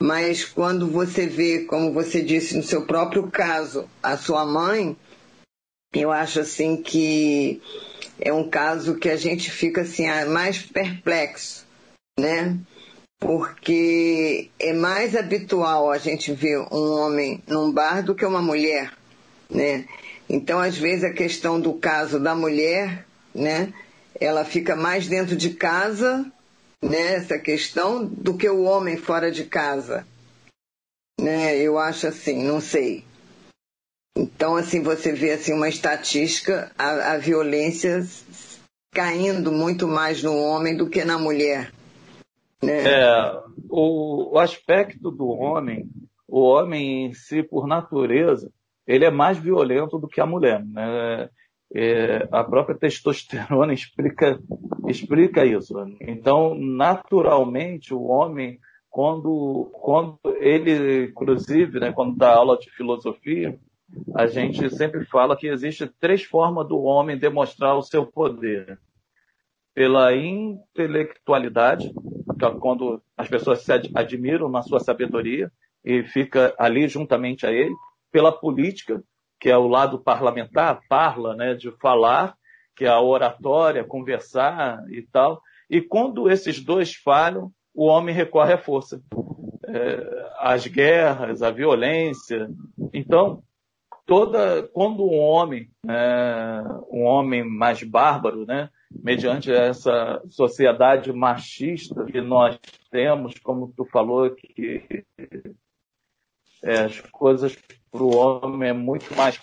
mas 0.00 0.44
quando 0.44 0.88
você 0.88 1.26
vê, 1.26 1.64
como 1.64 1.92
você 1.92 2.22
disse 2.22 2.56
no 2.56 2.62
seu 2.62 2.86
próprio 2.86 3.30
caso, 3.30 3.88
a 4.02 4.16
sua 4.16 4.44
mãe, 4.44 4.96
eu 5.94 6.10
acho 6.10 6.40
assim 6.40 6.76
que 6.76 7.60
é 8.20 8.32
um 8.32 8.48
caso 8.48 8.96
que 8.96 9.08
a 9.08 9.16
gente 9.16 9.50
fica 9.50 9.82
assim 9.82 10.06
mais 10.28 10.62
perplexo, 10.62 11.66
né? 12.18 12.58
porque 13.22 14.50
é 14.58 14.72
mais 14.72 15.14
habitual 15.14 15.92
a 15.92 15.96
gente 15.96 16.32
ver 16.32 16.58
um 16.72 16.90
homem 16.90 17.40
num 17.46 17.70
bar 17.70 18.02
do 18.02 18.16
que 18.16 18.26
uma 18.26 18.42
mulher, 18.42 18.92
né? 19.52 19.86
Então, 20.28 20.58
às 20.60 20.76
vezes, 20.76 21.04
a 21.04 21.12
questão 21.12 21.60
do 21.60 21.74
caso 21.74 22.18
da 22.18 22.34
mulher, 22.34 23.06
né? 23.34 23.72
Ela 24.20 24.44
fica 24.44 24.74
mais 24.76 25.06
dentro 25.06 25.36
de 25.36 25.50
casa, 25.50 26.30
né? 26.82 27.14
Essa 27.14 27.38
questão, 27.38 28.04
do 28.04 28.36
que 28.36 28.48
o 28.48 28.62
homem 28.62 28.96
fora 28.96 29.30
de 29.30 29.44
casa, 29.44 30.06
né? 31.20 31.56
Eu 31.56 31.78
acho 31.78 32.06
assim, 32.06 32.42
não 32.42 32.60
sei. 32.60 33.04
Então, 34.16 34.56
assim, 34.56 34.82
você 34.82 35.12
vê 35.12 35.32
assim, 35.32 35.52
uma 35.52 35.68
estatística, 35.68 36.70
a, 36.78 37.12
a 37.12 37.18
violência 37.18 38.06
caindo 38.92 39.50
muito 39.50 39.88
mais 39.88 40.22
no 40.22 40.36
homem 40.36 40.76
do 40.76 40.88
que 40.88 41.04
na 41.04 41.18
mulher. 41.18 41.72
Né? 42.62 42.84
É, 42.84 43.32
o, 43.68 44.34
o 44.34 44.38
aspecto 44.38 45.10
do 45.10 45.28
homem, 45.28 45.88
o 46.28 46.40
homem 46.40 47.06
em 47.06 47.14
si, 47.14 47.42
por 47.42 47.66
natureza, 47.66 48.50
ele 48.86 49.04
é 49.04 49.10
mais 49.10 49.38
violento 49.38 49.98
do 49.98 50.08
que 50.08 50.20
a 50.20 50.26
mulher. 50.26 50.64
Né? 50.64 51.28
É, 51.74 52.28
a 52.30 52.44
própria 52.44 52.76
testosterona 52.76 53.72
explica, 53.74 54.38
explica 54.88 55.44
isso. 55.44 55.74
Então, 56.00 56.54
naturalmente, 56.54 57.94
o 57.94 58.02
homem, 58.02 58.58
quando, 58.90 59.70
quando 59.72 60.18
ele, 60.38 61.06
inclusive, 61.06 61.80
né, 61.80 61.92
quando 61.92 62.16
dá 62.16 62.34
aula 62.34 62.58
de 62.58 62.70
filosofia, 62.70 63.58
a 64.14 64.26
gente 64.26 64.68
sempre 64.74 65.04
fala 65.04 65.36
que 65.36 65.46
existe 65.46 65.86
três 66.00 66.22
formas 66.22 66.66
do 66.66 66.80
homem 66.82 67.18
demonstrar 67.18 67.76
o 67.76 67.82
seu 67.82 68.06
poder. 68.06 68.78
Pela 69.74 70.14
intelectualidade, 70.14 71.90
que 72.38 72.44
é 72.44 72.50
quando 72.50 73.02
as 73.16 73.28
pessoas 73.28 73.62
se 73.62 73.72
admiram 73.72 74.50
na 74.50 74.60
sua 74.60 74.80
sabedoria 74.80 75.50
e 75.82 76.02
fica 76.02 76.54
ali 76.58 76.86
juntamente 76.88 77.46
a 77.46 77.52
ele. 77.52 77.74
Pela 78.12 78.30
política, 78.30 79.02
que 79.40 79.50
é 79.50 79.56
o 79.56 79.66
lado 79.66 79.98
parlamentar, 79.98 80.82
parla, 80.88 81.34
né, 81.34 81.54
de 81.54 81.72
falar, 81.78 82.36
que 82.76 82.84
é 82.84 82.88
a 82.88 83.00
oratória, 83.00 83.82
conversar 83.82 84.84
e 84.90 85.02
tal. 85.02 85.42
E 85.68 85.80
quando 85.80 86.30
esses 86.30 86.62
dois 86.62 86.94
falham, 86.94 87.50
o 87.74 87.86
homem 87.86 88.14
recorre 88.14 88.52
à 88.52 88.58
força. 88.58 89.02
É, 89.66 90.30
as 90.38 90.66
guerras, 90.66 91.42
a 91.42 91.50
violência. 91.50 92.50
Então, 92.92 93.42
toda 94.06 94.68
quando 94.68 95.04
um 95.04 95.18
homem, 95.18 95.70
é, 95.88 96.62
um 96.90 97.04
homem 97.04 97.42
mais 97.42 97.82
bárbaro, 97.82 98.44
né, 98.44 98.68
mediante 98.90 99.50
essa 99.50 100.22
sociedade 100.28 101.12
machista 101.12 102.04
que 102.04 102.20
nós 102.20 102.58
temos, 102.90 103.38
como 103.38 103.72
tu 103.74 103.84
falou, 103.86 104.30
que 104.30 105.04
é, 106.62 106.80
as 106.80 107.00
coisas 107.00 107.56
para 107.92 108.02
o 108.02 108.16
homem 108.16 108.70
é 108.70 108.72
muito 108.72 109.14
mais 109.14 109.38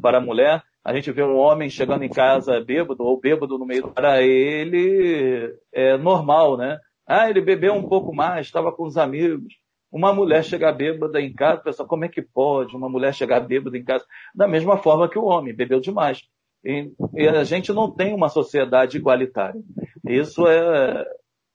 para 0.00 0.16
a 0.16 0.20
mulher. 0.20 0.62
A 0.82 0.94
gente 0.94 1.12
vê 1.12 1.22
um 1.22 1.36
homem 1.36 1.68
chegando 1.68 2.02
em 2.02 2.08
casa 2.08 2.58
bêbado 2.58 3.04
ou 3.04 3.20
bêbado 3.20 3.58
no 3.58 3.66
meio 3.66 3.82
do 3.82 3.92
para 3.92 4.22
ele 4.22 5.54
é 5.70 5.96
normal, 5.98 6.56
né? 6.56 6.80
Ah, 7.06 7.28
ele 7.28 7.42
bebeu 7.42 7.74
um 7.74 7.86
pouco 7.86 8.14
mais, 8.14 8.46
estava 8.46 8.72
com 8.72 8.84
os 8.84 8.96
amigos. 8.96 9.54
Uma 9.92 10.14
mulher 10.14 10.42
chegar 10.42 10.72
bêbada 10.72 11.20
em 11.20 11.32
casa, 11.34 11.60
pessoal, 11.60 11.86
como 11.86 12.06
é 12.06 12.08
que 12.08 12.22
pode 12.22 12.74
uma 12.74 12.88
mulher 12.88 13.12
chegar 13.12 13.40
bêbada 13.40 13.76
em 13.76 13.84
casa? 13.84 14.04
Da 14.34 14.48
mesma 14.48 14.78
forma 14.78 15.08
que 15.08 15.18
o 15.18 15.26
homem, 15.26 15.54
bebeu 15.54 15.78
demais. 15.78 16.22
E, 16.64 16.90
e 17.14 17.28
a 17.28 17.44
gente 17.44 17.72
não 17.72 17.90
tem 17.90 18.14
uma 18.14 18.30
sociedade 18.30 18.96
igualitária. 18.96 19.60
Isso 20.08 20.46
é, 20.48 21.04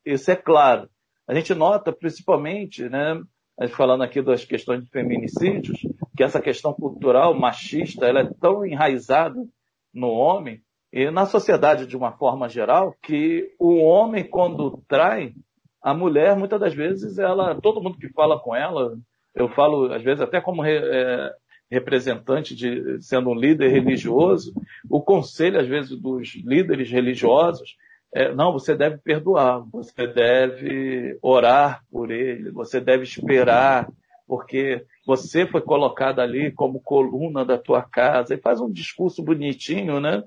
isso 0.05 0.29
é 0.29 0.35
claro. 0.35 0.87
A 1.27 1.33
gente 1.33 1.53
nota, 1.55 1.91
principalmente, 1.91 2.87
né, 2.87 3.19
falando 3.69 4.03
aqui 4.03 4.21
das 4.21 4.45
questões 4.45 4.83
de 4.83 4.89
feminicídios, 4.89 5.79
que 6.15 6.23
essa 6.23 6.39
questão 6.39 6.73
cultural 6.73 7.33
machista 7.33 8.05
ela 8.05 8.19
é 8.19 8.29
tão 8.39 8.65
enraizada 8.65 9.43
no 9.93 10.09
homem 10.09 10.61
e 10.93 11.09
na 11.09 11.25
sociedade 11.25 11.87
de 11.87 11.97
uma 11.97 12.11
forma 12.11 12.47
geral 12.47 12.95
que 13.01 13.53
o 13.59 13.77
homem 13.77 14.23
quando 14.23 14.83
trai 14.87 15.33
a 15.81 15.93
mulher 15.93 16.35
muitas 16.35 16.59
das 16.59 16.73
vezes 16.73 17.17
ela 17.17 17.59
todo 17.59 17.81
mundo 17.81 17.97
que 17.97 18.09
fala 18.09 18.39
com 18.39 18.55
ela 18.55 18.97
eu 19.35 19.49
falo 19.49 19.91
às 19.93 20.03
vezes 20.03 20.21
até 20.21 20.39
como 20.39 20.63
é, 20.63 21.31
representante 21.69 22.55
de 22.55 23.01
sendo 23.01 23.29
um 23.31 23.35
líder 23.35 23.69
religioso 23.69 24.53
o 24.89 25.01
conselho 25.01 25.59
às 25.59 25.67
vezes 25.67 25.99
dos 25.99 26.35
líderes 26.45 26.89
religiosos 26.89 27.75
é, 28.13 28.33
não, 28.33 28.53
você 28.53 28.75
deve 28.75 28.97
perdoar, 28.97 29.59
você 29.71 30.07
deve 30.07 31.17
orar 31.21 31.83
por 31.91 32.09
ele, 32.11 32.51
você 32.51 32.79
deve 32.79 33.03
esperar, 33.03 33.87
porque 34.25 34.85
você 35.05 35.45
foi 35.45 35.61
colocado 35.61 36.19
ali 36.19 36.51
como 36.51 36.81
coluna 36.81 37.45
da 37.45 37.57
tua 37.57 37.81
casa, 37.81 38.33
e 38.33 38.41
faz 38.41 38.59
um 38.59 38.71
discurso 38.71 39.23
bonitinho, 39.23 39.99
né? 39.99 40.23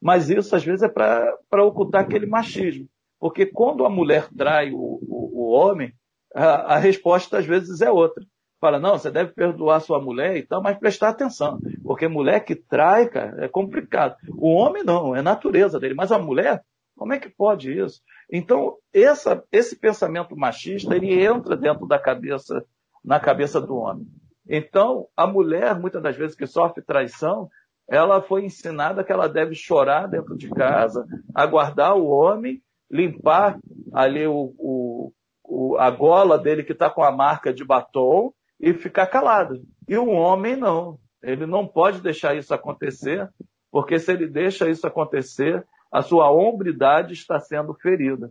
Mas 0.00 0.30
isso 0.30 0.54
às 0.54 0.64
vezes 0.64 0.82
é 0.82 0.88
para 0.88 1.64
ocultar 1.64 2.02
aquele 2.02 2.26
machismo. 2.26 2.88
Porque 3.18 3.46
quando 3.46 3.84
a 3.84 3.90
mulher 3.90 4.28
trai 4.36 4.70
o, 4.70 5.00
o, 5.02 5.46
o 5.46 5.50
homem, 5.50 5.92
a, 6.34 6.74
a, 6.74 6.78
resposta 6.78 7.38
às 7.38 7.46
vezes 7.46 7.80
é 7.80 7.90
outra. 7.90 8.24
Fala, 8.60 8.78
não, 8.78 8.98
você 8.98 9.10
deve 9.10 9.32
perdoar 9.32 9.80
sua 9.80 10.00
mulher 10.00 10.36
e 10.36 10.42
tal, 10.42 10.62
mas 10.62 10.78
prestar 10.78 11.10
atenção. 11.10 11.58
Porque 11.82 12.08
mulher 12.08 12.44
que 12.44 12.54
trai, 12.54 13.08
cara, 13.08 13.44
é 13.44 13.48
complicado. 13.48 14.16
O 14.36 14.50
homem 14.50 14.84
não, 14.84 15.14
é 15.14 15.22
natureza 15.22 15.78
dele. 15.78 15.94
Mas 15.94 16.12
a 16.12 16.18
mulher, 16.18 16.62
como 16.98 17.12
é 17.12 17.18
que 17.18 17.30
pode 17.30 17.72
isso? 17.72 18.02
Então, 18.30 18.76
essa, 18.92 19.42
esse 19.52 19.78
pensamento 19.78 20.36
machista, 20.36 20.94
ele 20.94 21.24
entra 21.24 21.56
dentro 21.56 21.86
da 21.86 21.98
cabeça, 21.98 22.64
na 23.04 23.20
cabeça 23.20 23.60
do 23.60 23.76
homem. 23.76 24.06
Então, 24.46 25.06
a 25.16 25.26
mulher, 25.26 25.78
muitas 25.78 26.02
das 26.02 26.16
vezes 26.16 26.36
que 26.36 26.46
sofre 26.46 26.82
traição, 26.82 27.48
ela 27.88 28.20
foi 28.20 28.44
ensinada 28.44 29.04
que 29.04 29.12
ela 29.12 29.28
deve 29.28 29.54
chorar 29.54 30.08
dentro 30.08 30.36
de 30.36 30.50
casa, 30.50 31.06
aguardar 31.34 31.96
o 31.96 32.06
homem, 32.08 32.60
limpar 32.90 33.58
ali 33.92 34.26
o, 34.26 34.54
o, 34.58 35.12
o 35.44 35.78
a 35.78 35.90
gola 35.90 36.36
dele 36.36 36.64
que 36.64 36.72
está 36.72 36.90
com 36.90 37.02
a 37.02 37.12
marca 37.12 37.52
de 37.52 37.64
batom 37.64 38.32
e 38.60 38.74
ficar 38.74 39.06
calada. 39.06 39.54
E 39.88 39.96
o 39.96 40.08
homem 40.08 40.56
não. 40.56 40.98
Ele 41.22 41.46
não 41.46 41.66
pode 41.66 42.00
deixar 42.00 42.36
isso 42.36 42.52
acontecer, 42.52 43.28
porque 43.70 43.98
se 43.98 44.12
ele 44.12 44.26
deixa 44.26 44.68
isso 44.68 44.86
acontecer, 44.86 45.64
a 45.90 46.02
sua 46.02 46.30
hombridade 46.30 47.12
está 47.12 47.40
sendo 47.40 47.74
ferida. 47.74 48.30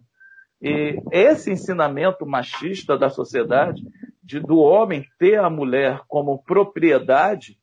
E 0.61 0.99
esse 1.11 1.51
ensinamento 1.51 2.25
machista 2.25 2.97
da 2.97 3.09
sociedade, 3.09 3.83
de, 4.23 4.39
do 4.39 4.57
homem 4.57 5.05
ter 5.19 5.39
a 5.39 5.49
mulher 5.49 6.01
como 6.07 6.43
propriedade, 6.43 7.57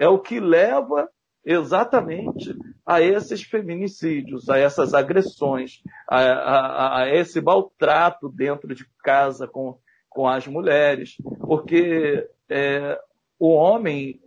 é 0.00 0.08
o 0.08 0.18
que 0.18 0.38
leva 0.38 1.08
exatamente 1.44 2.56
a 2.84 3.00
esses 3.00 3.42
feminicídios, 3.42 4.48
a 4.48 4.58
essas 4.58 4.94
agressões, 4.94 5.80
a, 6.08 6.20
a, 6.20 7.02
a 7.02 7.14
esse 7.14 7.40
maltrato 7.40 8.28
dentro 8.28 8.74
de 8.74 8.84
casa 9.02 9.46
com, 9.46 9.78
com 10.08 10.28
as 10.28 10.46
mulheres, 10.46 11.16
porque 11.40 12.28
é, 12.48 12.98
o 13.38 13.50
homem 13.50 14.20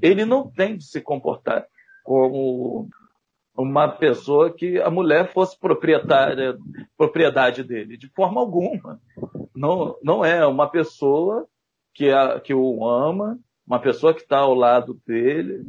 ele 0.00 0.24
não 0.24 0.50
tem 0.50 0.76
de 0.76 0.84
se 0.84 1.00
comportar 1.00 1.66
como 2.02 2.88
uma 3.56 3.88
pessoa 3.88 4.52
que 4.52 4.80
a 4.80 4.90
mulher 4.90 5.32
fosse 5.32 5.58
proprietária, 5.58 6.56
propriedade 6.96 7.62
dele, 7.62 7.96
de 7.96 8.08
forma 8.08 8.40
alguma. 8.40 9.00
Não, 9.54 9.96
não 10.02 10.24
é 10.24 10.46
uma 10.46 10.68
pessoa 10.68 11.46
que, 11.94 12.10
a, 12.10 12.40
que 12.40 12.54
o 12.54 12.88
ama, 12.88 13.38
uma 13.66 13.78
pessoa 13.78 14.14
que 14.14 14.22
está 14.22 14.38
ao 14.38 14.54
lado 14.54 14.98
dele 15.06 15.64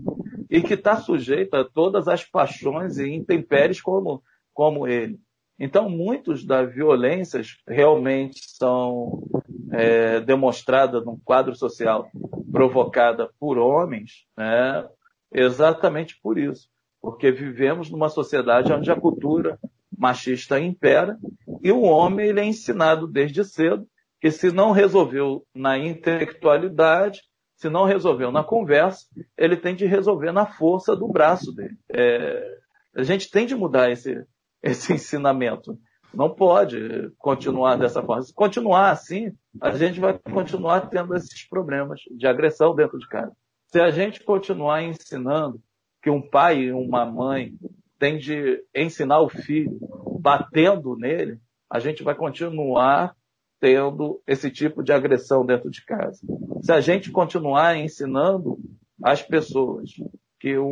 e 0.49 0.61
que 0.61 0.75
está 0.75 0.95
sujeita 0.97 1.61
a 1.61 1.65
todas 1.65 2.07
as 2.07 2.23
paixões 2.23 2.97
e 2.97 3.09
intempéries 3.09 3.81
como, 3.81 4.23
como 4.53 4.87
ele. 4.87 5.19
Então, 5.59 5.89
muitos 5.89 6.45
das 6.45 6.73
violências 6.73 7.57
realmente 7.67 8.39
são 8.47 9.23
é, 9.71 10.19
demonstradas 10.21 11.05
num 11.05 11.19
quadro 11.23 11.55
social 11.55 12.09
provocada 12.51 13.29
por 13.39 13.57
homens, 13.57 14.25
né, 14.37 14.87
exatamente 15.31 16.19
por 16.21 16.37
isso 16.37 16.72
porque 17.03 17.33
vivemos 17.33 17.91
numa 17.91 18.07
sociedade 18.07 18.71
onde 18.71 18.89
a 18.89 18.95
cultura 18.95 19.59
machista 19.95 20.57
impera 20.57 21.17
e 21.61 21.69
o 21.69 21.81
homem 21.81 22.27
ele 22.27 22.39
é 22.39 22.45
ensinado 22.45 23.05
desde 23.05 23.43
cedo 23.43 23.85
que 24.21 24.31
se 24.31 24.53
não 24.53 24.71
resolveu 24.71 25.45
na 25.53 25.77
intelectualidade, 25.77 27.21
se 27.57 27.69
não 27.69 27.83
resolveu 27.83 28.31
na 28.31 28.41
conversa, 28.41 29.05
ele 29.37 29.57
tem 29.57 29.75
de 29.75 29.85
resolver 29.85 30.31
na 30.31 30.45
força 30.45 30.95
do 30.95 31.09
braço 31.09 31.53
dele. 31.53 31.75
É, 31.93 32.57
a 32.95 33.03
gente 33.03 33.29
tem 33.29 33.45
de 33.45 33.53
mudar 33.53 33.91
esse, 33.91 34.25
esse 34.63 34.93
ensinamento. 34.93 35.77
Não 36.13 36.33
pode 36.33 37.11
continuar 37.17 37.75
dessa 37.75 38.01
forma. 38.01 38.21
Se 38.21 38.33
continuar 38.33 38.91
assim, 38.91 39.33
a 39.59 39.71
gente 39.71 39.99
vai 39.99 40.17
continuar 40.17 40.87
tendo 40.87 41.13
esses 41.15 41.45
problemas 41.49 41.99
de 42.17 42.25
agressão 42.25 42.73
dentro 42.73 42.97
de 42.97 43.09
casa. 43.09 43.33
Se 43.67 43.81
a 43.81 43.91
gente 43.91 44.23
continuar 44.23 44.83
ensinando 44.83 45.59
que 46.03 46.09
um 46.09 46.21
pai 46.21 46.63
e 46.63 46.73
uma 46.73 47.05
mãe 47.05 47.53
têm 47.97 48.17
de 48.17 48.61
ensinar 48.75 49.21
o 49.21 49.29
filho 49.29 49.79
batendo 50.19 50.97
nele, 50.97 51.39
a 51.71 51.79
gente 51.79 52.03
vai 52.03 52.13
continuar 52.13 53.15
tendo 53.59 54.21
esse 54.27 54.51
tipo 54.51 54.83
de 54.83 54.91
agressão 54.91 55.45
dentro 55.45 55.71
de 55.71 55.83
casa. 55.85 56.19
Se 56.61 56.71
a 56.73 56.81
gente 56.81 57.09
continuar 57.09 57.77
ensinando 57.77 58.59
as 59.01 59.21
pessoas 59.21 59.91
que 60.39 60.57
um, 60.57 60.67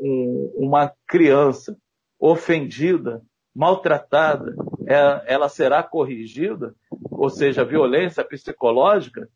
um, 0.00 0.52
uma 0.56 0.92
criança 1.06 1.76
ofendida, 2.18 3.20
maltratada, 3.52 4.54
é, 4.86 5.34
ela 5.34 5.48
será 5.48 5.82
corrigida, 5.82 6.72
ou 7.10 7.28
seja, 7.28 7.64
violência 7.64 8.24
psicológica, 8.24 9.28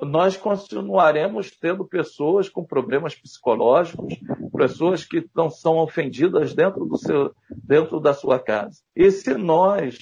nós 0.00 0.36
continuaremos 0.36 1.50
tendo 1.50 1.84
pessoas 1.84 2.48
com 2.48 2.64
problemas 2.64 3.14
psicológicos, 3.14 4.14
pessoas 4.58 5.04
que 5.04 5.24
não 5.34 5.48
são 5.48 5.78
ofendidas 5.78 6.54
dentro, 6.54 6.84
do 6.84 6.98
seu, 6.98 7.32
dentro 7.50 8.00
da 8.00 8.12
sua 8.12 8.38
casa. 8.38 8.80
E 8.94 9.10
se 9.10 9.34
nós 9.34 9.98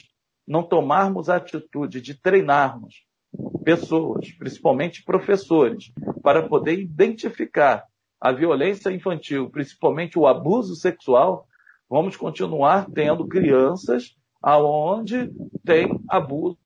não 0.46 0.62
tomarmos 0.62 1.28
a 1.28 1.36
atitude 1.36 2.00
de 2.00 2.14
treinarmos 2.20 3.04
pessoas, 3.64 4.30
principalmente 4.32 5.04
professores, 5.04 5.92
para 6.22 6.48
poder 6.48 6.78
identificar 6.78 7.84
a 8.20 8.32
violência 8.32 8.90
infantil, 8.90 9.50
principalmente 9.50 10.18
o 10.18 10.26
abuso 10.26 10.74
sexual, 10.74 11.46
vamos 11.88 12.16
continuar 12.16 12.86
tendo 12.90 13.26
crianças 13.26 14.16
aonde 14.42 15.30
tem 15.64 16.00
abuso 16.08 16.58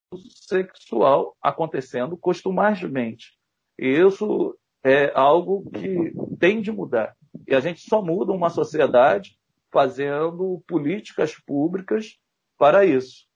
sexual 0.47 1.37
acontecendo 1.43 2.17
costumeiramente. 2.17 3.33
E 3.79 3.87
isso 3.87 4.57
é 4.85 5.11
algo 5.15 5.69
que 5.71 6.13
tem 6.39 6.61
de 6.61 6.71
mudar. 6.71 7.15
E 7.47 7.55
a 7.55 7.61
gente 7.61 7.81
só 7.81 8.03
muda 8.03 8.33
uma 8.33 8.51
sociedade 8.51 9.39
fazendo 9.73 10.63
políticas 10.67 11.35
públicas 11.35 12.17
para 12.59 12.85
isso. 12.85 13.27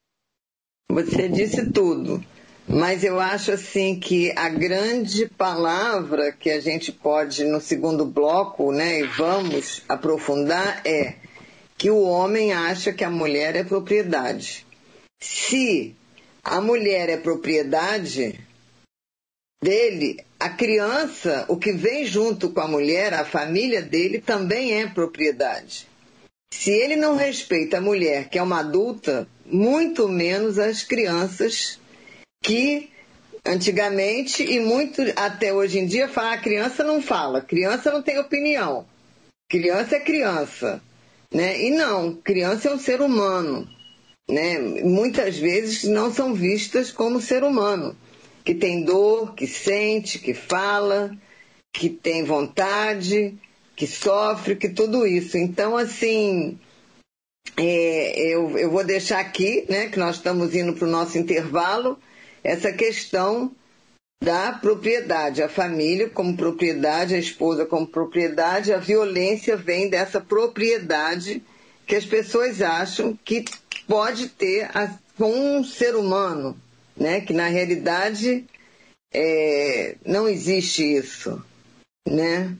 Você 0.89 1.27
disse 1.27 1.71
tudo, 1.71 2.23
mas 2.67 3.03
eu 3.03 3.19
acho 3.19 3.51
assim 3.51 3.99
que 3.99 4.31
a 4.37 4.49
grande 4.49 5.27
palavra 5.27 6.31
que 6.31 6.49
a 6.49 6.59
gente 6.59 6.91
pode 6.91 7.43
no 7.43 7.59
segundo 7.59 8.05
bloco, 8.05 8.71
né, 8.71 8.99
e 8.99 9.07
vamos 9.07 9.83
aprofundar 9.89 10.81
é 10.85 11.15
que 11.77 11.89
o 11.89 12.03
homem 12.03 12.53
acha 12.53 12.93
que 12.93 13.03
a 13.03 13.09
mulher 13.09 13.55
é 13.55 13.63
propriedade. 13.63 14.65
Se 15.19 15.95
a 16.43 16.61
mulher 16.61 17.09
é 17.09 17.17
propriedade 17.17 18.39
dele, 19.65 20.23
a 20.39 20.47
criança, 20.47 21.43
o 21.47 21.57
que 21.57 21.71
vem 21.71 22.05
junto 22.05 22.51
com 22.51 22.61
a 22.61 22.67
mulher, 22.67 23.15
a 23.15 23.25
família 23.25 23.81
dele 23.81 24.21
também 24.21 24.79
é 24.79 24.85
propriedade. 24.85 25.87
Se 26.53 26.69
ele 26.69 26.95
não 26.95 27.15
respeita 27.15 27.77
a 27.77 27.81
mulher, 27.81 28.29
que 28.29 28.37
é 28.37 28.43
uma 28.43 28.59
adulta, 28.59 29.27
muito 29.43 30.07
menos 30.07 30.59
as 30.59 30.83
crianças 30.83 31.79
que 32.43 32.91
antigamente 33.43 34.43
e 34.43 34.59
muito 34.59 35.01
até 35.15 35.51
hoje 35.51 35.79
em 35.79 35.87
dia 35.87 36.07
fala, 36.07 36.33
a 36.33 36.37
criança 36.37 36.83
não 36.83 37.01
fala, 37.01 37.41
criança 37.41 37.91
não 37.91 38.03
tem 38.03 38.19
opinião. 38.19 38.85
Criança 39.49 39.95
é 39.95 39.99
criança. 39.99 40.81
Né? 41.33 41.59
E 41.63 41.71
não, 41.71 42.13
criança 42.13 42.69
é 42.69 42.73
um 42.73 42.79
ser 42.79 43.01
humano. 43.01 43.67
Né? 44.29 44.59
Muitas 44.83 45.37
vezes 45.37 45.83
não 45.85 46.13
são 46.13 46.35
vistas 46.35 46.91
como 46.91 47.19
ser 47.19 47.43
humano, 47.43 47.95
que 48.45 48.53
tem 48.53 48.83
dor, 48.83 49.33
que 49.33 49.47
sente, 49.47 50.19
que 50.19 50.33
fala, 50.33 51.11
que 51.73 51.89
tem 51.89 52.23
vontade, 52.23 53.35
que 53.75 53.87
sofre, 53.87 54.55
que 54.55 54.69
tudo 54.69 55.05
isso. 55.05 55.35
Então, 55.35 55.75
assim, 55.75 56.57
é, 57.57 58.19
eu, 58.19 58.57
eu 58.57 58.69
vou 58.69 58.83
deixar 58.83 59.19
aqui, 59.19 59.65
né, 59.67 59.87
que 59.87 59.97
nós 59.97 60.17
estamos 60.17 60.55
indo 60.55 60.73
para 60.73 60.87
o 60.87 60.91
nosso 60.91 61.17
intervalo, 61.17 61.97
essa 62.43 62.71
questão 62.71 63.51
da 64.23 64.53
propriedade, 64.53 65.41
a 65.41 65.49
família 65.49 66.09
como 66.09 66.37
propriedade, 66.37 67.15
a 67.15 67.19
esposa 67.19 67.65
como 67.65 67.87
propriedade, 67.87 68.71
a 68.71 68.77
violência 68.77 69.57
vem 69.57 69.89
dessa 69.89 70.21
propriedade 70.21 71.43
que 71.85 71.95
as 71.95 72.05
pessoas 72.05 72.61
acham 72.61 73.17
que 73.25 73.43
pode 73.87 74.29
ter 74.29 74.69
com 75.17 75.57
um 75.57 75.63
ser 75.63 75.95
humano, 75.95 76.59
né? 76.95 77.21
Que 77.21 77.33
na 77.33 77.47
realidade 77.47 78.45
é, 79.13 79.95
não 80.05 80.27
existe 80.27 80.83
isso, 80.83 81.43
né? 82.07 82.55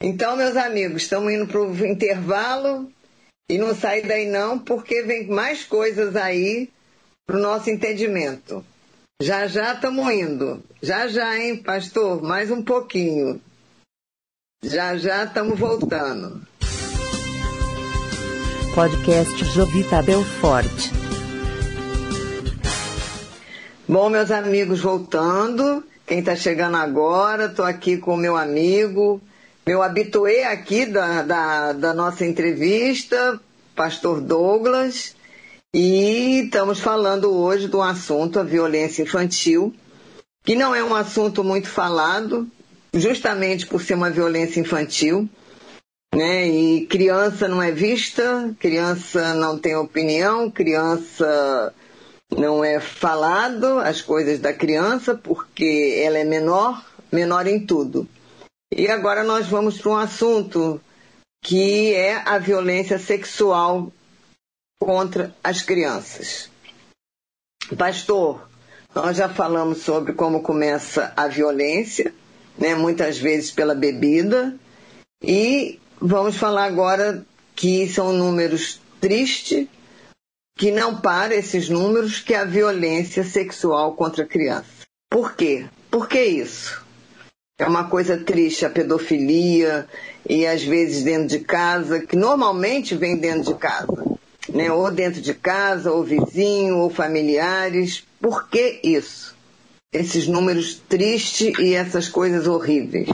Então, 0.00 0.36
meus 0.36 0.56
amigos, 0.56 1.02
estamos 1.02 1.32
indo 1.32 1.46
para 1.46 1.60
o 1.60 1.86
intervalo 1.86 2.90
e 3.48 3.58
não 3.58 3.74
sai 3.74 4.02
daí 4.02 4.26
não, 4.26 4.58
porque 4.58 5.02
vem 5.02 5.26
mais 5.28 5.64
coisas 5.64 6.16
aí 6.16 6.70
para 7.26 7.36
o 7.36 7.42
nosso 7.42 7.70
entendimento. 7.70 8.64
Já 9.20 9.46
já 9.46 9.72
estamos 9.72 10.12
indo. 10.12 10.62
Já 10.82 11.08
já, 11.08 11.38
hein, 11.38 11.56
pastor? 11.56 12.22
Mais 12.22 12.50
um 12.50 12.62
pouquinho. 12.62 13.40
Já 14.62 14.96
já 14.96 15.24
estamos 15.24 15.58
voltando. 15.58 16.46
Podcast 18.74 19.42
Jovita 19.54 20.02
Belfort. 20.02 21.05
Bom, 23.88 24.10
meus 24.10 24.32
amigos, 24.32 24.80
voltando. 24.80 25.84
Quem 26.04 26.18
está 26.18 26.34
chegando 26.34 26.76
agora, 26.76 27.44
estou 27.44 27.64
aqui 27.64 27.96
com 27.96 28.14
o 28.14 28.16
meu 28.16 28.36
amigo, 28.36 29.20
meu 29.64 29.80
habituê 29.80 30.42
aqui 30.42 30.84
da, 30.84 31.22
da, 31.22 31.72
da 31.72 31.94
nossa 31.94 32.26
entrevista, 32.26 33.40
pastor 33.76 34.20
Douglas. 34.20 35.14
E 35.72 36.46
estamos 36.46 36.80
falando 36.80 37.32
hoje 37.32 37.68
do 37.68 37.80
assunto 37.80 38.40
a 38.40 38.42
violência 38.42 39.04
infantil, 39.04 39.72
que 40.44 40.56
não 40.56 40.74
é 40.74 40.82
um 40.82 40.94
assunto 40.94 41.44
muito 41.44 41.68
falado, 41.68 42.44
justamente 42.92 43.68
por 43.68 43.80
ser 43.80 43.94
uma 43.94 44.10
violência 44.10 44.58
infantil, 44.58 45.28
né? 46.12 46.48
E 46.48 46.86
criança 46.86 47.46
não 47.46 47.62
é 47.62 47.70
vista, 47.70 48.52
criança 48.58 49.32
não 49.34 49.56
tem 49.56 49.76
opinião, 49.76 50.50
criança 50.50 51.72
não 52.30 52.64
é 52.64 52.80
falado 52.80 53.78
as 53.78 54.00
coisas 54.02 54.38
da 54.38 54.52
criança 54.52 55.14
porque 55.14 56.00
ela 56.04 56.18
é 56.18 56.24
menor, 56.24 56.84
menor 57.10 57.46
em 57.46 57.64
tudo. 57.64 58.08
E 58.72 58.88
agora 58.88 59.22
nós 59.22 59.46
vamos 59.46 59.78
para 59.78 59.90
um 59.90 59.96
assunto 59.96 60.80
que 61.42 61.94
é 61.94 62.16
a 62.16 62.38
violência 62.38 62.98
sexual 62.98 63.92
contra 64.80 65.34
as 65.42 65.62
crianças. 65.62 66.50
Pastor, 67.78 68.48
nós 68.94 69.16
já 69.16 69.28
falamos 69.28 69.82
sobre 69.82 70.12
como 70.12 70.42
começa 70.42 71.12
a 71.16 71.28
violência, 71.28 72.12
né, 72.58 72.74
muitas 72.74 73.18
vezes 73.18 73.50
pela 73.50 73.74
bebida, 73.74 74.56
e 75.22 75.78
vamos 76.00 76.36
falar 76.36 76.64
agora 76.64 77.24
que 77.54 77.88
são 77.88 78.12
números 78.12 78.80
tristes, 79.00 79.68
que 80.56 80.70
não 80.70 81.00
para 81.00 81.34
esses 81.34 81.68
números, 81.68 82.20
que 82.20 82.34
é 82.34 82.38
a 82.38 82.44
violência 82.44 83.22
sexual 83.22 83.94
contra 83.94 84.24
a 84.24 84.26
criança. 84.26 84.86
Por 85.10 85.34
quê? 85.34 85.66
Por 85.90 86.08
que 86.08 86.22
isso? 86.24 86.84
É 87.58 87.66
uma 87.66 87.88
coisa 87.88 88.16
triste 88.18 88.66
a 88.66 88.70
pedofilia 88.70 89.86
e 90.28 90.46
às 90.46 90.62
vezes 90.62 91.04
dentro 91.04 91.28
de 91.28 91.40
casa, 91.40 92.00
que 92.00 92.16
normalmente 92.16 92.94
vem 92.94 93.16
dentro 93.16 93.52
de 93.52 93.58
casa 93.58 94.16
né? 94.52 94.70
ou 94.70 94.90
dentro 94.90 95.20
de 95.20 95.34
casa, 95.34 95.92
ou 95.92 96.02
vizinho, 96.02 96.78
ou 96.78 96.90
familiares. 96.90 98.04
Por 98.20 98.48
que 98.48 98.80
isso? 98.82 99.36
Esses 99.92 100.26
números 100.26 100.80
tristes 100.88 101.58
e 101.58 101.74
essas 101.74 102.08
coisas 102.08 102.46
horríveis. 102.46 103.08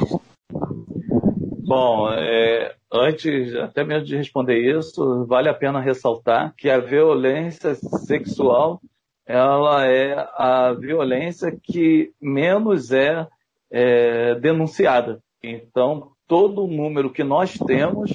Bom, 1.74 2.12
é, 2.12 2.74
antes 2.92 3.54
até 3.54 3.82
mesmo 3.82 4.04
de 4.04 4.14
responder 4.14 4.58
isso, 4.58 5.24
vale 5.24 5.48
a 5.48 5.54
pena 5.54 5.80
ressaltar 5.80 6.54
que 6.54 6.68
a 6.68 6.78
violência 6.78 7.74
sexual 7.74 8.78
ela 9.24 9.86
é 9.86 10.12
a 10.34 10.74
violência 10.74 11.50
que 11.50 12.12
menos 12.20 12.92
é, 12.92 13.26
é 13.70 14.34
denunciada. 14.34 15.22
Então, 15.42 16.10
todo 16.28 16.62
o 16.62 16.70
número 16.70 17.10
que 17.10 17.24
nós 17.24 17.54
temos 17.54 18.12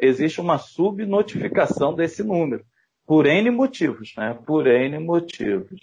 existe 0.00 0.40
uma 0.40 0.56
subnotificação 0.56 1.92
desse 1.92 2.22
número, 2.22 2.64
por 3.06 3.26
N 3.26 3.50
motivos, 3.50 4.14
né? 4.16 4.38
Por 4.46 4.66
N 4.66 4.98
motivos. 5.00 5.78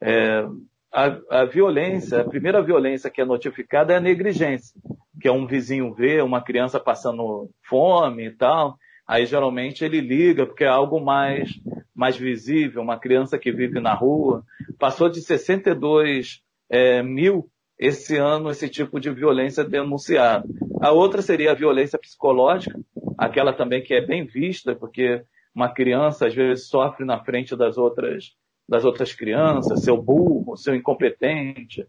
É, 0.00 0.46
a, 0.92 1.40
a, 1.40 1.44
violência, 1.44 2.20
a 2.20 2.24
primeira 2.24 2.62
violência 2.62 3.10
que 3.10 3.20
é 3.20 3.24
notificada 3.24 3.94
é 3.94 3.96
a 3.96 4.00
negligência, 4.00 4.80
que 5.20 5.28
é 5.28 5.32
um 5.32 5.46
vizinho 5.46 5.92
ver 5.92 6.22
uma 6.22 6.42
criança 6.42 6.80
passando 6.80 7.50
fome 7.68 8.26
e 8.26 8.30
tal, 8.30 8.76
aí 9.06 9.26
geralmente 9.26 9.84
ele 9.84 10.00
liga 10.00 10.46
porque 10.46 10.64
é 10.64 10.68
algo 10.68 11.00
mais, 11.00 11.50
mais 11.94 12.16
visível, 12.16 12.82
uma 12.82 12.98
criança 12.98 13.38
que 13.38 13.52
vive 13.52 13.80
na 13.80 13.94
rua. 13.94 14.42
Passou 14.78 15.08
de 15.08 15.20
62 15.20 16.40
é, 16.70 17.02
mil 17.02 17.48
esse 17.78 18.16
ano 18.16 18.50
esse 18.50 18.68
tipo 18.68 19.00
de 19.00 19.10
violência 19.10 19.64
denunciada. 19.64 20.48
A 20.80 20.92
outra 20.92 21.20
seria 21.20 21.50
a 21.50 21.54
violência 21.54 21.98
psicológica, 21.98 22.78
aquela 23.18 23.52
também 23.52 23.82
que 23.82 23.92
é 23.92 24.00
bem 24.00 24.24
vista, 24.24 24.74
porque 24.74 25.22
uma 25.54 25.68
criança 25.68 26.26
às 26.26 26.34
vezes 26.34 26.68
sofre 26.68 27.04
na 27.04 27.22
frente 27.22 27.56
das 27.56 27.76
outras 27.76 28.32
das 28.68 28.84
outras 28.84 29.12
crianças, 29.12 29.82
seu 29.82 30.00
burro, 30.00 30.56
seu 30.56 30.74
incompetente. 30.74 31.86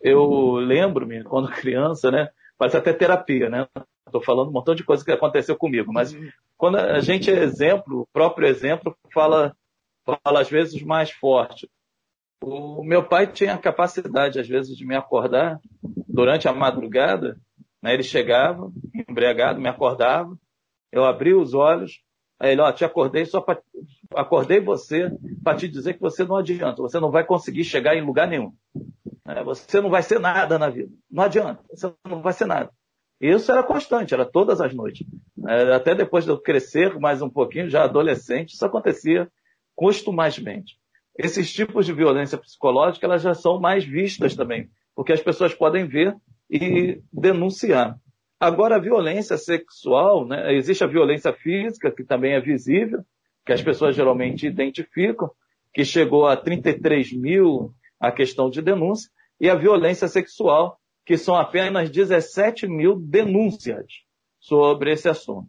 Eu 0.00 0.54
lembro-me 0.54 1.22
quando 1.22 1.48
criança, 1.52 2.10
né? 2.10 2.28
Faz 2.58 2.74
até 2.74 2.92
terapia, 2.92 3.50
né? 3.50 3.66
Estou 4.06 4.22
falando 4.22 4.48
um 4.48 4.52
montão 4.52 4.74
de 4.74 4.84
coisas 4.84 5.04
que 5.04 5.12
aconteceu 5.12 5.56
comigo, 5.56 5.92
mas 5.92 6.16
quando 6.56 6.76
a 6.76 7.00
gente 7.00 7.30
é 7.30 7.42
exemplo, 7.42 8.00
o 8.00 8.06
próprio 8.12 8.48
exemplo 8.48 8.96
fala, 9.12 9.54
fala 10.04 10.40
às 10.40 10.48
vezes 10.48 10.80
mais 10.82 11.10
forte. 11.10 11.68
O 12.42 12.84
meu 12.84 13.02
pai 13.02 13.26
tinha 13.26 13.54
a 13.54 13.58
capacidade, 13.58 14.38
às 14.38 14.46
vezes, 14.46 14.76
de 14.76 14.86
me 14.86 14.94
acordar 14.94 15.60
durante 16.08 16.48
a 16.48 16.52
madrugada, 16.52 17.38
né, 17.82 17.94
ele 17.94 18.02
chegava, 18.02 18.70
embriagado, 19.08 19.60
me 19.60 19.68
acordava, 19.68 20.36
eu 20.92 21.04
abri 21.04 21.34
os 21.34 21.54
olhos, 21.54 22.00
aí 22.38 22.52
ele, 22.52 22.60
ó, 22.60 22.70
te 22.72 22.84
acordei 22.84 23.24
só 23.24 23.40
para 23.40 23.60
acordei 24.14 24.60
você 24.60 25.10
para 25.42 25.56
te 25.56 25.68
dizer 25.68 25.94
que 25.94 26.00
você 26.00 26.24
não 26.24 26.36
adianta, 26.36 26.80
você 26.80 27.00
não 27.00 27.10
vai 27.10 27.24
conseguir 27.24 27.64
chegar 27.64 27.96
em 27.96 28.04
lugar 28.04 28.28
nenhum. 28.28 28.52
É, 29.26 29.42
você 29.42 29.80
não 29.80 29.90
vai 29.90 30.02
ser 30.02 30.20
nada 30.20 30.58
na 30.58 30.68
vida. 30.68 30.92
Não 31.10 31.24
adianta, 31.24 31.62
você 31.70 31.92
não 32.08 32.22
vai 32.22 32.32
ser 32.32 32.46
nada. 32.46 32.70
Isso 33.20 33.50
era 33.50 33.62
constante, 33.62 34.14
era 34.14 34.24
todas 34.24 34.60
as 34.60 34.74
noites. 34.74 35.06
É, 35.48 35.74
até 35.74 35.94
depois 35.94 36.24
de 36.24 36.30
eu 36.30 36.38
crescer 36.38 36.98
mais 36.98 37.22
um 37.22 37.30
pouquinho, 37.30 37.68
já 37.68 37.84
adolescente, 37.84 38.54
isso 38.54 38.64
acontecia 38.64 39.28
costumeiramente. 39.74 40.78
Esses 41.18 41.52
tipos 41.52 41.86
de 41.86 41.92
violência 41.92 42.36
psicológica, 42.36 43.06
elas 43.06 43.22
já 43.22 43.34
são 43.34 43.58
mais 43.58 43.84
vistas 43.84 44.36
também, 44.36 44.68
porque 44.94 45.12
as 45.12 45.20
pessoas 45.20 45.54
podem 45.54 45.86
ver 45.86 46.14
e 46.50 47.00
denunciar. 47.12 47.98
Agora, 48.38 48.76
a 48.76 48.80
violência 48.80 49.38
sexual, 49.38 50.26
né, 50.26 50.54
existe 50.54 50.84
a 50.84 50.86
violência 50.86 51.32
física, 51.32 51.90
que 51.90 52.04
também 52.04 52.34
é 52.34 52.40
visível, 52.40 53.02
que 53.46 53.52
as 53.52 53.62
pessoas 53.62 53.96
geralmente 53.96 54.46
identificam, 54.46 55.30
que 55.72 55.84
chegou 55.84 56.26
a 56.26 56.36
33 56.36 57.12
mil 57.14 57.72
a 57.98 58.12
questão 58.12 58.50
de 58.50 58.60
denúncia, 58.60 59.10
e 59.40 59.48
a 59.48 59.54
violência 59.54 60.08
sexual, 60.08 60.78
que 61.04 61.16
são 61.16 61.36
apenas 61.36 61.90
17 61.90 62.66
mil 62.66 62.96
denúncias 62.98 63.86
sobre 64.40 64.92
esse 64.92 65.08
assunto. 65.08 65.48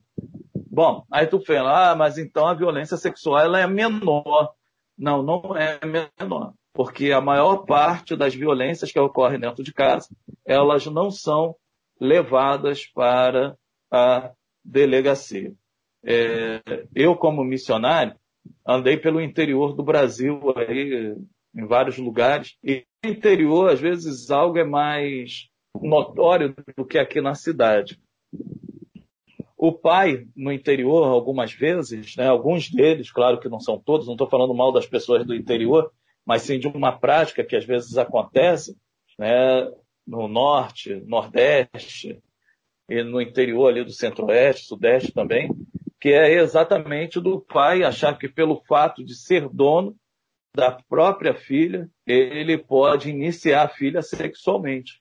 Bom, 0.69 1.03
aí 1.11 1.25
tu 1.25 1.39
fala, 1.39 1.91
ah, 1.91 1.95
mas 1.95 2.17
então 2.17 2.45
a 2.45 2.53
violência 2.53 2.97
sexual 2.97 3.39
ela 3.39 3.59
é 3.59 3.67
menor. 3.67 4.53
Não, 4.97 5.23
não 5.23 5.55
é 5.55 5.79
menor, 5.85 6.53
porque 6.73 7.11
a 7.11 7.21
maior 7.21 7.65
parte 7.65 8.15
das 8.15 8.35
violências 8.35 8.91
que 8.91 8.99
ocorrem 8.99 9.39
dentro 9.39 9.63
de 9.63 9.73
casa, 9.73 10.07
elas 10.45 10.85
não 10.85 11.09
são 11.09 11.55
levadas 11.99 12.85
para 12.85 13.55
a 13.91 14.31
delegacia. 14.63 15.53
É, 16.03 16.61
eu, 16.93 17.15
como 17.15 17.43
missionário, 17.43 18.15
andei 18.65 18.97
pelo 18.97 19.21
interior 19.21 19.73
do 19.73 19.83
Brasil 19.83 20.39
aí, 20.55 21.15
em 21.57 21.65
vários 21.65 21.97
lugares, 21.97 22.55
e 22.63 22.85
no 23.03 23.09
interior, 23.09 23.71
às 23.71 23.79
vezes, 23.79 24.29
algo 24.29 24.59
é 24.59 24.63
mais 24.63 25.49
notório 25.81 26.55
do 26.77 26.85
que 26.85 26.99
aqui 26.99 27.19
na 27.19 27.33
cidade. 27.33 27.99
O 29.57 29.73
pai, 29.73 30.27
no 30.35 30.51
interior, 30.51 31.05
algumas 31.05 31.51
vezes, 31.51 32.15
né, 32.15 32.27
alguns 32.27 32.69
deles, 32.69 33.11
claro 33.11 33.39
que 33.39 33.49
não 33.49 33.59
são 33.59 33.79
todos, 33.79 34.05
não 34.05 34.13
estou 34.13 34.29
falando 34.29 34.53
mal 34.53 34.71
das 34.71 34.85
pessoas 34.85 35.25
do 35.25 35.33
interior, 35.33 35.91
mas 36.23 36.43
sim 36.43 36.59
de 36.59 36.67
uma 36.67 36.91
prática 36.91 37.43
que 37.43 37.55
às 37.55 37.65
vezes 37.65 37.97
acontece 37.97 38.77
né, 39.17 39.67
no 40.05 40.27
norte, 40.27 41.01
nordeste, 41.07 42.21
e 42.89 43.03
no 43.03 43.19
interior 43.19 43.67
ali 43.67 43.83
do 43.83 43.91
centro-oeste, 43.91 44.67
sudeste 44.67 45.11
também, 45.11 45.49
que 45.99 46.09
é 46.09 46.33
exatamente 46.35 47.19
do 47.19 47.41
pai 47.41 47.83
achar 47.83 48.17
que 48.17 48.29
pelo 48.29 48.61
fato 48.67 49.03
de 49.03 49.15
ser 49.15 49.49
dono 49.49 49.95
da 50.57 50.71
própria 50.89 51.35
filha, 51.35 51.87
ele 52.03 52.57
pode 52.57 53.11
iniciar 53.11 53.65
a 53.65 53.69
filha 53.69 54.01
sexualmente. 54.01 54.99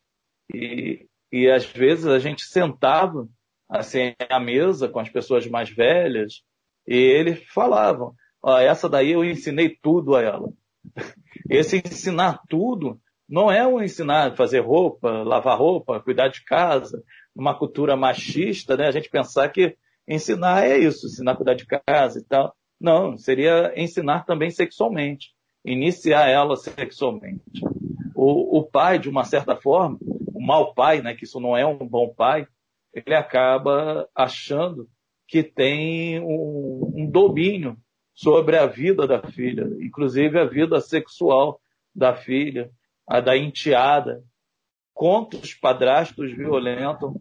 E, 0.55 1.07
e 1.33 1.51
às 1.51 1.65
vezes 1.65 2.07
a 2.07 2.19
gente 2.19 2.43
sentava 2.45 3.27
assim, 3.67 4.13
à 4.29 4.39
mesa 4.39 4.87
com 4.87 5.01
as 5.01 5.09
pessoas 5.09 5.47
mais 5.47 5.71
velhas, 5.71 6.43
e 6.87 6.95
eles 6.95 7.43
falavam, 7.55 8.15
ó, 8.43 8.59
essa 8.59 8.87
daí 8.87 9.13
eu 9.13 9.25
ensinei 9.25 9.75
tudo 9.83 10.15
a 10.15 10.23
ela. 10.23 10.53
Esse 11.49 11.79
ensinar 11.79 12.43
tudo 12.51 13.01
não 13.27 13.51
é 13.51 13.67
um 13.67 13.83
ensinar 13.83 14.37
fazer 14.37 14.61
roupa, 14.61 15.11
lavar 15.23 15.59
roupa, 15.59 16.01
cuidar 16.01 16.29
de 16.29 16.45
casa, 16.45 17.03
uma 17.35 17.59
cultura 17.59 17.97
machista, 17.97 18.77
né? 18.77 18.89
A 18.89 18.91
gente 18.91 19.09
pensar 19.09 19.49
que 19.49 19.75
ensinar 20.07 20.67
é 20.67 20.79
isso, 20.79 21.07
ensinar 21.07 21.33
a 21.33 21.37
cuidar 21.37 21.55
de 21.55 21.65
casa 21.67 22.19
e 22.19 22.25
tal. 22.25 22.55
Não, 22.79 23.17
seria 23.17 23.73
ensinar 23.75 24.25
também 24.25 24.51
sexualmente, 24.51 25.36
iniciar 25.67 26.29
ela 26.29 26.57
sexualmente. 26.57 27.61
O, 28.15 28.59
o 28.59 28.63
pai, 28.63 28.99
de 28.99 29.09
uma 29.09 29.25
certa 29.25 29.57
forma, 29.57 29.99
o 30.01 30.41
mau 30.41 30.73
pai, 30.73 31.03
né, 31.03 31.15
que 31.15 31.25
isso 31.25 31.41
não 31.41 31.57
é 31.57 31.67
um 31.67 31.87
bom 31.87 32.09
pai, 32.09 32.47
ele 32.95 33.15
acaba 33.15 34.09
achando 34.15 34.89
que 35.29 35.43
tem 35.43 36.21
um, 36.21 36.93
um 36.95 37.11
domínio 37.11 37.77
sobre 38.15 38.57
a 38.57 38.67
vida 38.67 39.07
da 39.07 39.21
filha, 39.23 39.67
inclusive 39.81 40.39
a 40.39 40.45
vida 40.45 40.81
sexual 40.81 41.61
da 41.95 42.15
filha, 42.15 42.71
a 43.07 43.21
da 43.21 43.37
enteada. 43.37 44.25
Contos 44.95 45.53
padrastos 45.53 46.33
violentam 46.35 47.21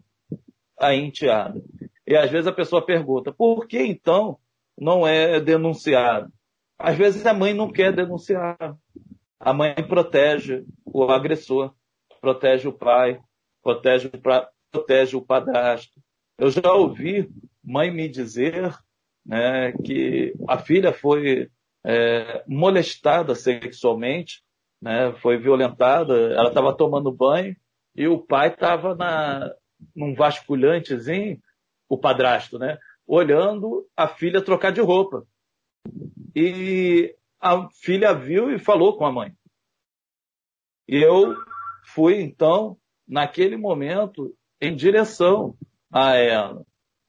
a 0.80 0.94
enteada. 0.94 1.60
E 2.06 2.16
às 2.16 2.30
vezes 2.30 2.46
a 2.46 2.52
pessoa 2.52 2.84
pergunta, 2.84 3.32
por 3.32 3.66
que 3.66 3.82
então 3.82 4.38
não 4.78 5.06
é 5.06 5.40
denunciado? 5.40 6.32
Às 6.78 6.96
vezes 6.96 7.26
a 7.26 7.32
mãe 7.32 7.54
não 7.54 7.70
quer 7.70 7.94
denunciar. 7.94 8.76
A 9.38 9.52
mãe 9.52 9.74
protege 9.86 10.64
o 10.84 11.04
agressor, 11.04 11.74
protege 12.20 12.68
o 12.68 12.72
pai, 12.72 13.20
protege 13.62 14.08
o 14.08 14.20
protege 14.70 15.16
o 15.16 15.22
padrasto. 15.22 16.00
Eu 16.38 16.50
já 16.50 16.72
ouvi 16.72 17.30
mãe 17.64 17.90
me 17.90 18.08
dizer 18.08 18.74
né, 19.24 19.72
que 19.84 20.34
a 20.46 20.58
filha 20.58 20.92
foi 20.92 21.50
é, 21.84 22.44
molestada 22.46 23.34
sexualmente, 23.34 24.42
né, 24.80 25.12
foi 25.20 25.38
violentada, 25.38 26.14
ela 26.32 26.48
estava 26.48 26.76
tomando 26.76 27.10
banho 27.10 27.56
e 27.94 28.06
o 28.06 28.18
pai 28.18 28.48
estava 28.48 28.96
num 29.94 30.14
vasculhantezinho, 30.14 31.40
o 31.88 31.96
padrasto, 31.96 32.58
né, 32.58 32.78
olhando 33.06 33.86
a 33.96 34.06
filha 34.06 34.42
trocar 34.42 34.72
de 34.72 34.80
roupa. 34.80 35.26
E 36.38 37.16
a 37.40 37.66
filha 37.70 38.12
viu 38.12 38.50
e 38.50 38.58
falou 38.58 38.98
com 38.98 39.06
a 39.06 39.10
mãe. 39.10 39.32
Eu 40.86 41.34
fui, 41.86 42.20
então, 42.20 42.76
naquele 43.08 43.56
momento, 43.56 44.36
em 44.60 44.76
direção 44.76 45.56
a 45.90 46.14
ela. 46.16 46.62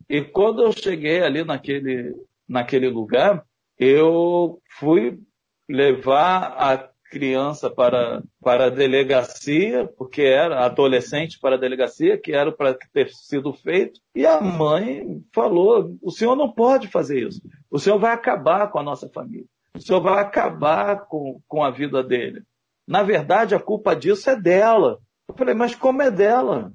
E 0.10 0.22
quando 0.24 0.64
eu 0.64 0.72
cheguei 0.72 1.22
ali 1.22 1.44
naquele, 1.44 2.16
naquele 2.48 2.88
lugar, 2.88 3.46
eu 3.78 4.62
fui 4.80 5.20
levar 5.68 6.54
a 6.58 6.90
criança 7.10 7.70
para, 7.70 8.22
para 8.42 8.66
a 8.66 8.70
delegacia, 8.70 9.88
porque 9.98 10.22
era 10.22 10.66
adolescente 10.66 11.40
para 11.40 11.56
a 11.56 11.60
delegacia, 11.60 12.18
que 12.18 12.32
era 12.32 12.52
para 12.52 12.78
ter 12.94 13.10
sido 13.10 13.54
feito, 13.54 14.00
e 14.14 14.26
a 14.26 14.42
mãe 14.42 15.22
falou: 15.34 15.98
o 16.02 16.12
senhor 16.12 16.36
não 16.36 16.52
pode 16.52 16.88
fazer 16.88 17.28
isso, 17.28 17.42
o 17.70 17.80
senhor 17.80 18.00
vai 18.00 18.14
acabar 18.14 18.70
com 18.70 18.80
a 18.80 18.84
nossa 18.84 19.10
família, 19.10 19.46
o 19.76 19.82
senhor 19.82 20.02
vai 20.02 20.22
acabar 20.22 21.06
com, 21.08 21.40
com 21.48 21.64
a 21.64 21.72
vida 21.72 22.04
dele. 22.04 22.44
Na 22.88 23.04
verdade, 23.04 23.54
a 23.54 23.60
culpa 23.60 23.96
disso 23.96 24.30
é 24.30 24.36
dela. 24.40 25.00
Eu 25.28 25.36
falei, 25.36 25.54
mas 25.54 25.76
como 25.76 26.02
é 26.02 26.10
dela? 26.10 26.72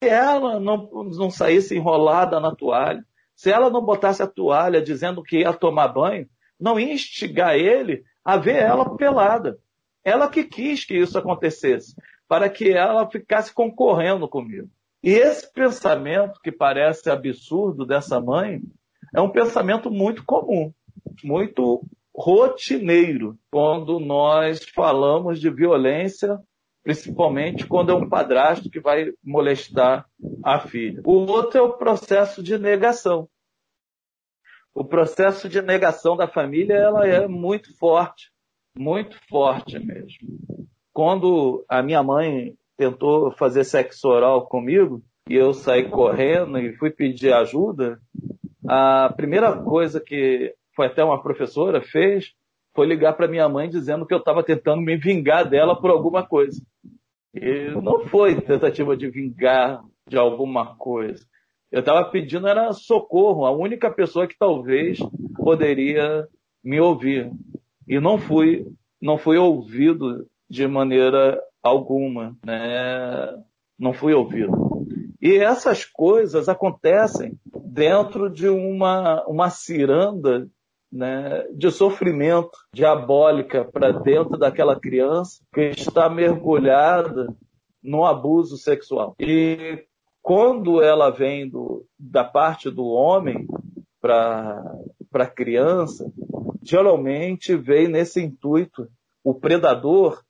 se 0.00 0.08
ela 0.08 0.60
não, 0.60 0.88
não 1.16 1.30
saísse 1.30 1.76
enrolada 1.76 2.38
na 2.38 2.54
toalha, 2.54 3.04
se 3.34 3.50
ela 3.50 3.70
não 3.70 3.84
botasse 3.84 4.22
a 4.22 4.26
toalha 4.26 4.80
dizendo 4.80 5.22
que 5.22 5.40
ia 5.40 5.52
tomar 5.52 5.88
banho, 5.88 6.28
não 6.58 6.78
instigar 6.78 7.56
ele 7.56 8.02
a 8.28 8.36
ver 8.36 8.56
ela 8.56 8.94
pelada. 8.94 9.58
Ela 10.04 10.28
que 10.28 10.44
quis 10.44 10.84
que 10.84 10.94
isso 10.94 11.16
acontecesse, 11.16 11.96
para 12.28 12.50
que 12.50 12.70
ela 12.70 13.08
ficasse 13.10 13.50
concorrendo 13.54 14.28
comigo. 14.28 14.68
E 15.02 15.12
esse 15.12 15.50
pensamento, 15.50 16.38
que 16.42 16.52
parece 16.52 17.08
absurdo 17.08 17.86
dessa 17.86 18.20
mãe, 18.20 18.60
é 19.16 19.20
um 19.22 19.30
pensamento 19.30 19.90
muito 19.90 20.26
comum, 20.26 20.70
muito 21.24 21.82
rotineiro, 22.14 23.34
quando 23.50 23.98
nós 23.98 24.62
falamos 24.74 25.40
de 25.40 25.48
violência 25.48 26.38
principalmente 26.82 27.66
quando 27.66 27.92
é 27.92 27.94
um 27.94 28.08
padrasto 28.08 28.70
que 28.70 28.80
vai 28.80 29.12
molestar 29.22 30.06
a 30.42 30.58
filha. 30.58 31.02
O 31.04 31.12
outro 31.12 31.58
é 31.58 31.62
o 31.62 31.74
processo 31.74 32.42
de 32.42 32.56
negação. 32.56 33.28
O 34.74 34.84
processo 34.84 35.48
de 35.48 35.60
negação 35.60 36.16
da 36.16 36.28
família 36.28 36.74
ela 36.74 37.06
é 37.06 37.26
muito 37.26 37.76
forte, 37.78 38.30
muito 38.76 39.18
forte 39.28 39.78
mesmo. 39.78 40.66
Quando 40.92 41.64
a 41.68 41.82
minha 41.82 42.02
mãe 42.02 42.54
tentou 42.76 43.32
fazer 43.32 43.64
sexo 43.64 44.08
oral 44.08 44.46
comigo 44.46 45.02
e 45.28 45.34
eu 45.34 45.52
saí 45.52 45.88
correndo 45.88 46.58
e 46.58 46.76
fui 46.76 46.90
pedir 46.90 47.32
ajuda, 47.32 48.00
a 48.66 49.12
primeira 49.16 49.52
coisa 49.52 50.00
que 50.00 50.54
foi 50.74 50.86
até 50.86 51.02
uma 51.02 51.22
professora 51.22 51.80
fez 51.80 52.32
foi 52.74 52.86
ligar 52.86 53.14
para 53.14 53.26
minha 53.26 53.48
mãe 53.48 53.68
dizendo 53.68 54.06
que 54.06 54.14
eu 54.14 54.18
estava 54.18 54.44
tentando 54.44 54.80
me 54.80 54.96
vingar 54.96 55.48
dela 55.48 55.74
por 55.80 55.90
alguma 55.90 56.24
coisa. 56.24 56.62
E 57.34 57.70
não 57.82 58.06
foi 58.06 58.40
tentativa 58.40 58.96
de 58.96 59.10
vingar 59.10 59.82
de 60.06 60.16
alguma 60.16 60.76
coisa. 60.76 61.26
Eu 61.70 61.80
estava 61.80 62.04
pedindo 62.10 62.46
era 62.46 62.72
socorro, 62.72 63.44
a 63.44 63.50
única 63.50 63.90
pessoa 63.90 64.26
que 64.26 64.36
talvez 64.38 64.98
poderia 65.36 66.26
me 66.64 66.80
ouvir. 66.80 67.30
E 67.86 68.00
não 68.00 68.18
fui, 68.18 68.66
não 69.00 69.18
fui 69.18 69.36
ouvido 69.36 70.26
de 70.48 70.66
maneira 70.66 71.40
alguma, 71.62 72.36
né? 72.44 73.34
não 73.78 73.92
fui 73.92 74.12
ouvido. 74.12 74.86
E 75.20 75.36
essas 75.36 75.84
coisas 75.84 76.48
acontecem 76.48 77.38
dentro 77.64 78.30
de 78.30 78.48
uma, 78.48 79.24
uma 79.26 79.50
ciranda 79.50 80.48
né, 80.90 81.44
de 81.54 81.70
sofrimento 81.70 82.50
diabólica 82.72 83.64
para 83.64 83.92
dentro 83.92 84.38
daquela 84.38 84.78
criança 84.78 85.42
que 85.52 85.60
está 85.60 86.08
mergulhada 86.08 87.28
no 87.82 88.04
abuso 88.04 88.56
sexual. 88.56 89.14
E 89.20 89.84
quando 90.28 90.82
ela 90.82 91.08
vem 91.08 91.48
do, 91.48 91.86
da 91.98 92.22
parte 92.22 92.70
do 92.70 92.84
homem 92.84 93.48
para 93.98 94.62
a 95.14 95.26
criança, 95.26 96.04
geralmente 96.62 97.56
vem 97.56 97.88
nesse 97.88 98.20
intuito. 98.20 98.88
O 99.24 99.32
predador, 99.32 100.22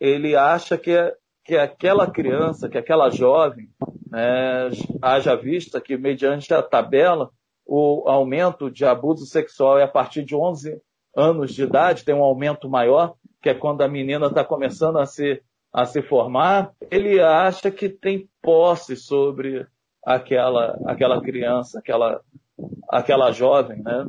ele 0.00 0.34
acha 0.34 0.76
que, 0.76 0.92
que 1.44 1.56
aquela 1.56 2.10
criança, 2.10 2.68
que 2.68 2.76
aquela 2.76 3.10
jovem, 3.10 3.68
né, 4.10 4.70
haja 5.00 5.36
vista 5.36 5.80
que 5.80 5.96
mediante 5.96 6.52
a 6.52 6.60
tabela, 6.60 7.30
o 7.64 8.08
aumento 8.08 8.68
de 8.68 8.84
abuso 8.84 9.24
sexual 9.24 9.78
é 9.78 9.84
a 9.84 9.88
partir 9.88 10.24
de 10.24 10.34
11 10.34 10.82
anos 11.16 11.54
de 11.54 11.62
idade, 11.62 12.04
tem 12.04 12.12
um 12.12 12.24
aumento 12.24 12.68
maior, 12.68 13.14
que 13.40 13.50
é 13.50 13.54
quando 13.54 13.82
a 13.82 13.88
menina 13.88 14.26
está 14.26 14.44
começando 14.44 14.98
a 14.98 15.06
se, 15.06 15.40
a 15.72 15.84
se 15.84 16.02
formar, 16.02 16.72
ele 16.90 17.20
acha 17.20 17.70
que 17.70 17.88
tem 17.88 18.28
posse 18.44 18.96
sobre 18.96 19.66
aquela, 20.04 20.78
aquela 20.86 21.20
criança, 21.20 21.78
aquela, 21.78 22.20
aquela 22.90 23.32
jovem, 23.32 23.82
né? 23.82 24.06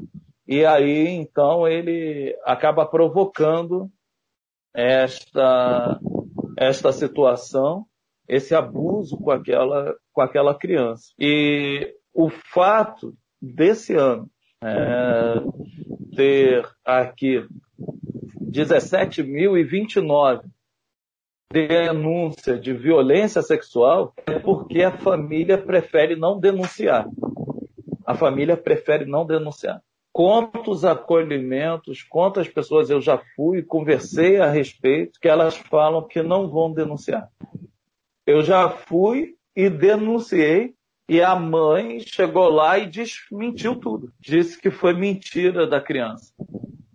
E 0.47 0.63
aí, 0.63 1.07
então, 1.07 1.67
ele 1.67 2.37
acaba 2.43 2.85
provocando 2.85 3.89
esta, 4.73 5.99
esta 6.55 6.91
situação, 6.91 7.85
esse 8.27 8.53
abuso 8.53 9.17
com 9.17 9.31
aquela, 9.31 9.95
com 10.13 10.21
aquela 10.21 10.53
criança. 10.53 11.05
E 11.17 11.95
o 12.13 12.29
fato 12.29 13.15
desse 13.41 13.95
ano 13.95 14.29
é, 14.63 15.41
ter 16.15 16.69
aqui 16.85 17.43
17.029 18.51 20.43
denúncias 21.55 22.59
de 22.59 22.73
violência 22.73 23.41
sexual 23.41 24.13
é 24.27 24.37
porque 24.39 24.81
a 24.81 24.97
família 24.97 25.57
prefere 25.57 26.15
não 26.15 26.39
denunciar. 26.39 27.07
A 28.05 28.13
família 28.13 28.57
prefere 28.57 29.05
não 29.05 29.25
denunciar 29.25 29.81
quantos 30.15 30.85
acolhimentos, 30.85 32.01
quantas 32.01 32.47
pessoas 32.47 32.89
eu 32.89 33.01
já 33.01 33.21
fui, 33.35 33.61
conversei 33.61 34.39
a 34.39 34.49
respeito, 34.49 35.19
que 35.19 35.27
elas 35.27 35.57
falam 35.57 36.07
que 36.07 36.23
não 36.23 36.49
vão 36.49 36.71
denunciar. 36.71 37.29
Eu 38.25 38.41
já 38.41 38.69
fui 38.69 39.35
e 39.53 39.69
denunciei, 39.69 40.73
e 41.09 41.21
a 41.21 41.35
mãe 41.35 41.99
chegou 41.99 42.47
lá 42.47 42.79
e 42.79 42.87
desmentiu 42.87 43.75
tudo. 43.75 44.13
Disse 44.17 44.57
que 44.57 44.71
foi 44.71 44.93
mentira 44.93 45.67
da 45.67 45.81
criança, 45.81 46.33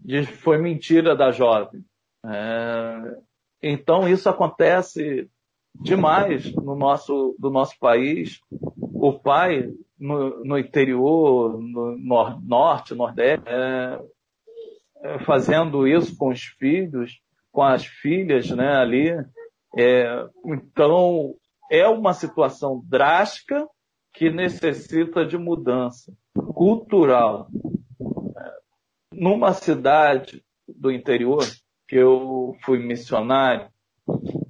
disse 0.03 0.33
que 0.33 0.39
foi 0.39 0.57
mentira 0.57 1.15
da 1.15 1.31
jovem. 1.31 1.85
É... 2.25 3.19
Então 3.63 4.09
isso 4.09 4.29
acontece 4.29 5.29
demais 5.75 6.53
no 6.55 6.75
nosso, 6.75 7.35
do 7.39 7.51
nosso 7.51 7.79
país. 7.79 8.41
O 8.79 9.19
pai 9.19 9.73
no, 9.99 10.45
no 10.45 10.59
interior, 10.59 11.61
no 11.61 11.97
nor, 11.99 12.43
norte, 12.43 12.95
nordeste, 12.95 13.45
é, 13.47 14.01
é, 15.03 15.19
fazendo 15.21 15.87
isso 15.87 16.17
com 16.17 16.29
os 16.29 16.43
filhos, 16.43 17.21
com 17.53 17.63
as 17.63 17.85
filhas, 17.85 18.51
né, 18.51 18.77
ali. 18.77 19.11
É, 19.77 20.27
então, 20.47 21.35
é 21.71 21.87
uma 21.87 22.15
situação 22.15 22.83
drástica 22.87 23.69
que 24.13 24.31
necessita 24.31 25.25
de 25.25 25.39
mudança 25.39 26.13
cultural. 26.55 27.49
Numa 29.13 29.53
cidade 29.53 30.43
do 30.67 30.91
interior, 30.91 31.45
que 31.91 31.97
eu 31.97 32.57
fui 32.65 32.79
missionário, 32.79 33.69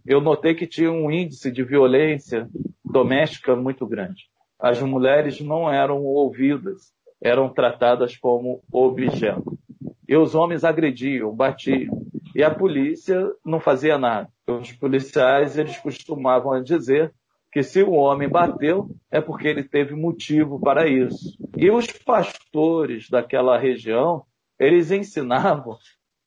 eu 0.07 0.20
notei 0.20 0.55
que 0.55 0.66
tinha 0.66 0.93
um 0.93 1.11
índice 1.11 1.51
de 1.51 1.64
violência 1.64 2.49
doméstica 2.84 3.57
muito 3.57 3.84
grande 3.84 4.30
as 4.61 4.82
mulheres 4.82 5.41
não 5.41 5.72
eram 5.72 6.05
ouvidas, 6.05 6.93
eram 7.20 7.49
tratadas 7.49 8.16
como 8.16 8.62
objeto. 8.70 9.59
E 10.07 10.16
os 10.16 10.34
homens 10.34 10.64
agrediam, 10.64 11.34
batiam. 11.34 12.03
E 12.34 12.43
a 12.43 12.55
polícia 12.55 13.32
não 13.45 13.59
fazia 13.59 13.97
nada. 13.97 14.28
Os 14.47 14.70
policiais, 14.72 15.57
eles 15.57 15.78
costumavam 15.78 16.62
dizer 16.62 17.12
que 17.51 17.62
se 17.62 17.82
o 17.82 17.93
homem 17.93 18.28
bateu, 18.28 18.88
é 19.11 19.20
porque 19.20 19.49
ele 19.49 19.64
teve 19.64 19.95
motivo 19.95 20.61
para 20.61 20.86
isso. 20.86 21.36
E 21.57 21.70
os 21.70 21.86
pastores 21.86 23.09
daquela 23.09 23.59
região, 23.59 24.22
eles 24.59 24.91
ensinavam 24.91 25.78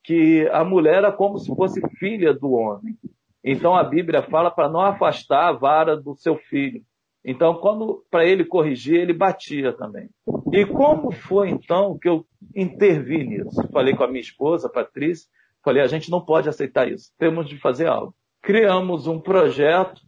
que 0.04 0.48
a 0.52 0.64
mulher 0.64 0.96
era 0.96 1.12
como 1.12 1.38
se 1.38 1.54
fosse 1.56 1.82
filha 1.98 2.34
do 2.34 2.52
homem. 2.52 2.98
Então 3.44 3.76
a 3.76 3.84
Bíblia 3.84 4.22
fala 4.24 4.52
para 4.52 4.70
não 4.70 4.82
afastar 4.82 5.50
a 5.50 5.52
vara 5.52 5.96
do 5.96 6.16
seu 6.16 6.38
filho. 6.38 6.82
Então, 7.26 7.56
quando 7.56 8.04
para 8.12 8.26
ele 8.26 8.44
corrigir, 8.44 8.96
ele 8.96 9.14
batia 9.14 9.72
também. 9.72 10.10
E 10.52 10.66
como 10.66 11.10
foi 11.12 11.50
então 11.50 11.98
que 11.98 12.10
eu 12.10 12.26
intervi 12.54 13.24
nisso? 13.24 13.66
Falei 13.72 13.96
com 13.96 14.04
a 14.04 14.08
minha 14.08 14.20
esposa, 14.20 14.70
Patrícia, 14.70 15.30
falei: 15.64 15.82
a 15.82 15.88
gente 15.88 16.12
não 16.12 16.20
pode 16.20 16.50
aceitar 16.50 16.92
isso, 16.92 17.12
temos 17.18 17.48
de 17.48 17.58
fazer 17.58 17.88
algo. 17.88 18.14
Criamos 18.42 19.08
um 19.08 19.22
projeto 19.22 20.02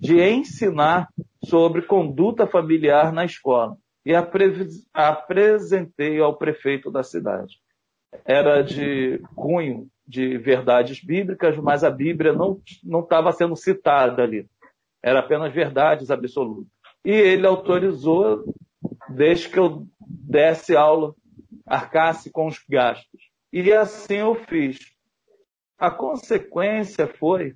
de 0.00 0.20
ensinar 0.20 1.08
sobre 1.44 1.82
conduta 1.82 2.48
familiar 2.48 3.12
na 3.12 3.24
escola 3.24 3.76
e 4.04 4.12
apresentei 4.92 6.18
ao 6.20 6.36
prefeito 6.36 6.90
da 6.90 7.04
cidade. 7.04 7.60
Era 8.24 8.62
de 8.62 9.20
cunho 9.34 9.88
de 10.06 10.36
verdades 10.38 11.02
bíblicas, 11.02 11.56
mas 11.58 11.84
a 11.84 11.90
Bíblia 11.90 12.32
não 12.32 12.60
estava 13.00 13.30
sendo 13.32 13.54
citada 13.54 14.22
ali. 14.22 14.46
Era 15.02 15.20
apenas 15.20 15.52
verdades 15.52 16.10
absolutas. 16.10 16.66
E 17.04 17.12
ele 17.12 17.46
autorizou, 17.46 18.44
desde 19.08 19.48
que 19.48 19.58
eu 19.58 19.86
desse 20.00 20.76
aula, 20.76 21.14
arcasse 21.66 22.30
com 22.30 22.46
os 22.46 22.58
gastos. 22.68 23.20
E 23.52 23.72
assim 23.72 24.16
eu 24.16 24.34
fiz. 24.34 24.78
A 25.78 25.90
consequência 25.90 27.06
foi 27.06 27.54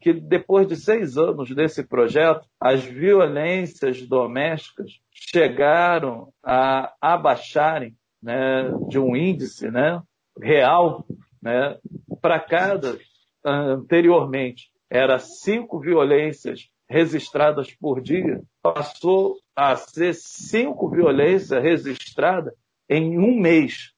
que 0.00 0.12
depois 0.12 0.66
de 0.66 0.76
seis 0.76 1.16
anos 1.16 1.54
desse 1.54 1.82
projeto, 1.82 2.46
as 2.60 2.84
violências 2.84 4.06
domésticas 4.06 5.00
chegaram 5.10 6.30
a 6.42 6.92
abaixarem 7.00 7.96
né, 8.24 8.72
de 8.88 8.98
um 8.98 9.14
índice 9.14 9.70
né, 9.70 10.02
real 10.40 11.06
né, 11.42 11.78
para 12.20 12.40
cada 12.40 12.98
anteriormente 13.44 14.70
era 14.90 15.18
cinco 15.18 15.78
violências 15.78 16.70
registradas 16.88 17.72
por 17.74 18.00
dia 18.00 18.40
passou 18.62 19.36
a 19.54 19.76
ser 19.76 20.14
cinco 20.14 20.88
violências 20.88 21.62
registradas 21.62 22.54
em 22.88 23.18
um 23.18 23.38
mês. 23.38 23.92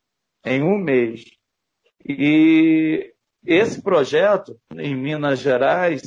Em 0.45 0.63
um 0.63 0.79
mês. 0.79 1.25
E 2.05 3.13
esse 3.45 3.83
projeto, 3.83 4.59
em 4.77 4.97
Minas 4.97 5.39
Gerais, 5.39 6.03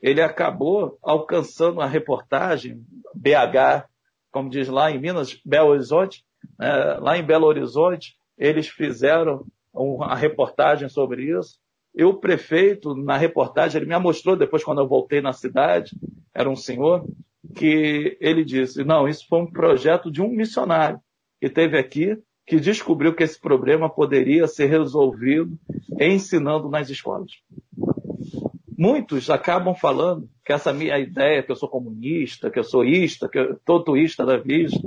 ele 0.00 0.20
acabou 0.20 0.98
alcançando 1.02 1.80
a 1.80 1.86
reportagem 1.86 2.84
BH, 3.14 3.86
como 4.30 4.50
diz 4.50 4.68
lá 4.68 4.90
em 4.90 5.00
Minas, 5.00 5.40
Belo 5.44 5.70
Horizonte, 5.70 6.24
né? 6.60 6.98
lá 7.00 7.16
em 7.16 7.24
Belo 7.24 7.46
Horizonte, 7.46 8.14
eles 8.36 8.68
fizeram 8.68 9.44
uma 9.72 10.14
reportagem 10.14 10.88
sobre 10.88 11.36
isso. 11.36 11.58
E 11.94 12.04
o 12.04 12.14
prefeito, 12.14 12.94
na 12.94 13.16
reportagem, 13.16 13.80
ele 13.80 13.90
me 13.90 13.98
mostrou 13.98 14.36
depois, 14.36 14.62
quando 14.62 14.80
eu 14.80 14.86
voltei 14.86 15.20
na 15.20 15.32
cidade, 15.32 15.96
era 16.34 16.48
um 16.48 16.54
senhor, 16.54 17.04
que 17.54 18.16
ele 18.20 18.44
disse: 18.44 18.84
não, 18.84 19.08
isso 19.08 19.26
foi 19.28 19.40
um 19.40 19.50
projeto 19.50 20.10
de 20.10 20.22
um 20.22 20.28
missionário 20.28 21.00
que 21.40 21.48
teve 21.48 21.78
aqui, 21.78 22.16
que 22.46 22.60
descobriu 22.60 23.14
que 23.14 23.22
esse 23.22 23.40
problema 23.40 23.88
poderia 23.88 24.46
ser 24.46 24.66
resolvido 24.66 25.58
ensinando 25.98 26.68
nas 26.68 26.90
escolas. 26.90 27.32
Muitos 28.76 29.28
acabam 29.28 29.74
falando 29.74 30.28
que 30.44 30.52
essa 30.52 30.72
minha 30.72 30.98
ideia, 30.98 31.42
que 31.42 31.50
eu 31.50 31.56
sou 31.56 31.68
comunista, 31.68 32.50
que 32.50 32.58
eu 32.58 32.64
sou 32.64 32.84
ista, 32.84 33.28
que 33.28 33.38
eu 33.38 33.58
sou 33.66 33.84
tuísta 33.84 34.24
da 34.24 34.36
vista, 34.38 34.80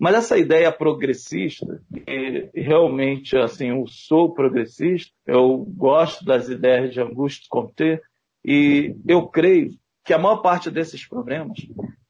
mas 0.00 0.14
essa 0.14 0.38
ideia 0.38 0.72
progressista, 0.72 1.82
que 1.92 2.50
realmente 2.54 3.36
assim, 3.36 3.68
eu 3.68 3.86
sou 3.86 4.32
progressista, 4.32 5.12
eu 5.26 5.58
gosto 5.58 6.24
das 6.24 6.48
ideias 6.48 6.92
de 6.92 7.00
Augusto 7.00 7.46
Comte, 7.48 8.00
e 8.44 8.96
eu 9.06 9.28
creio 9.28 9.70
que 10.04 10.14
a 10.14 10.18
maior 10.18 10.38
parte 10.38 10.70
desses 10.70 11.06
problemas 11.06 11.58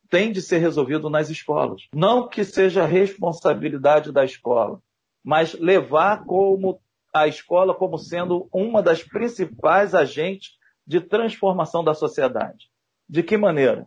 tem 0.09 0.32
de 0.32 0.41
ser 0.41 0.59
resolvido 0.59 1.11
nas 1.11 1.30
escolas. 1.30 1.82
Não 1.95 2.28
que 2.28 2.45
seja 2.45 2.86
responsabilidade 2.86 4.12
da 4.12 4.24
escola, 4.24 4.80
mas 5.24 5.55
levar 5.55 6.24
como 6.24 6.80
a 7.12 7.26
escola 7.26 7.74
como 7.74 7.99
sendo 7.99 8.49
uma 8.53 8.82
das 8.82 9.03
principais 9.03 9.95
agentes 9.95 10.53
de 10.86 11.01
transformação 11.01 11.82
da 11.82 11.95
sociedade. 11.95 12.70
De 13.09 13.22
que 13.22 13.36
maneira? 13.36 13.86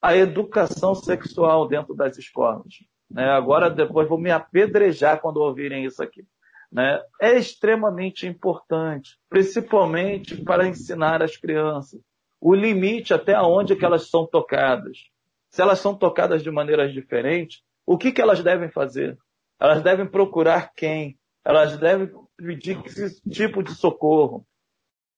a 0.00 0.16
educação 0.16 0.94
sexual 0.94 1.68
dentro 1.68 1.94
das 1.94 2.16
escolas. 2.16 2.74
Né? 3.10 3.24
Agora, 3.30 3.68
depois 3.68 4.08
vou 4.08 4.18
me 4.18 4.30
apedrejar 4.30 5.20
quando 5.20 5.38
ouvirem 5.38 5.84
isso 5.84 6.02
aqui. 6.02 6.24
Né? 6.70 7.00
É 7.20 7.36
extremamente 7.36 8.26
importante, 8.26 9.18
principalmente 9.28 10.36
para 10.44 10.68
ensinar 10.68 11.22
as 11.22 11.36
crianças 11.36 12.00
o 12.40 12.54
limite 12.54 13.12
até 13.12 13.38
onde 13.38 13.76
que 13.76 13.84
elas 13.84 14.08
são 14.08 14.26
tocadas. 14.26 15.10
Se 15.50 15.60
elas 15.60 15.78
são 15.78 15.94
tocadas 15.94 16.42
de 16.42 16.50
maneiras 16.50 16.92
diferentes, 16.92 17.62
o 17.84 17.98
que, 17.98 18.10
que 18.10 18.22
elas 18.22 18.42
devem 18.42 18.70
fazer? 18.70 19.18
Elas 19.60 19.82
devem 19.82 20.06
procurar 20.06 20.72
quem? 20.74 21.18
Elas 21.44 21.76
devem 21.76 22.10
pedir 22.36 22.80
que 22.82 22.90
tipo 23.28 23.62
de 23.62 23.74
socorro. 23.74 24.46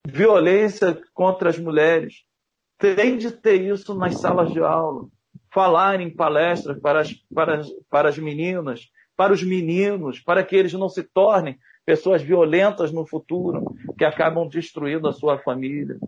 Violência 0.04 1.00
contra 1.14 1.50
as 1.50 1.58
mulheres. 1.58 2.24
Tem 2.78 3.16
de 3.16 3.30
ter 3.30 3.62
isso 3.62 3.94
nas 3.94 4.18
salas 4.18 4.50
de 4.50 4.60
aula. 4.60 5.06
Falar 5.52 6.00
em 6.00 6.10
palestras 6.10 6.78
para 6.80 7.00
as, 7.00 7.12
para, 7.34 7.58
as, 7.58 7.70
para 7.90 8.08
as 8.08 8.18
meninas, 8.18 8.88
para 9.16 9.32
os 9.32 9.42
meninos, 9.42 10.20
para 10.20 10.42
que 10.42 10.56
eles 10.56 10.72
não 10.72 10.88
se 10.88 11.02
tornem 11.02 11.58
pessoas 11.84 12.22
violentas 12.22 12.92
no 12.92 13.06
futuro, 13.06 13.74
que 13.98 14.04
acabam 14.04 14.48
destruindo 14.48 15.08
a 15.08 15.12
sua 15.12 15.38
família. 15.38 15.98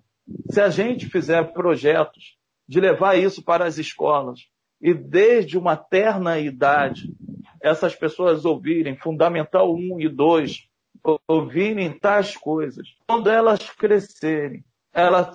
Se 0.51 0.61
a 0.61 0.71
gente 0.71 1.07
fizer 1.07 1.53
projetos 1.53 2.37
de 2.67 2.81
levar 2.81 3.17
isso 3.19 3.43
para 3.43 3.67
as 3.67 3.77
escolas 3.77 4.41
e 4.81 4.95
desde 4.95 5.59
uma 5.59 5.77
terna 5.77 6.39
idade 6.39 7.13
essas 7.61 7.95
pessoas 7.95 8.45
ouvirem 8.45 8.97
Fundamental 8.97 9.75
1 9.75 10.01
e 10.01 10.09
2, 10.09 10.69
ouvirem 11.27 11.99
tais 11.99 12.37
coisas, 12.37 12.87
quando 13.07 13.31
elas 13.31 13.71
crescerem, 13.71 14.63
elas 14.93 15.35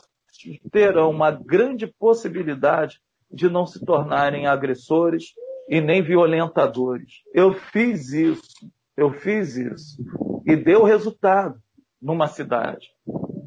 terão 0.72 1.10
uma 1.10 1.32
grande 1.32 1.88
possibilidade 1.88 3.02
de 3.32 3.50
não 3.50 3.66
se 3.66 3.84
tornarem 3.84 4.48
agressores 4.48 5.34
e 5.68 5.80
nem 5.80 6.02
violentadores. 6.02 7.22
Eu 7.34 7.54
fiz 7.54 8.12
isso, 8.12 8.70
eu 8.98 9.12
fiz 9.12 9.56
isso 9.56 10.04
e 10.46 10.56
deu 10.56 10.84
resultado 10.84 11.60
numa 12.02 12.28
cidade. 12.28 12.88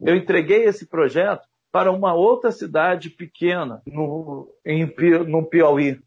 Eu 0.05 0.17
entreguei 0.17 0.65
esse 0.65 0.87
projeto 0.87 1.47
para 1.73 1.91
uma 1.91 2.15
outra 2.15 2.53
cidade 2.53 3.11
pequena 3.11 3.83
no, 3.87 4.49
em, 4.65 4.87
no 5.27 5.45
Piauí, 5.45 5.99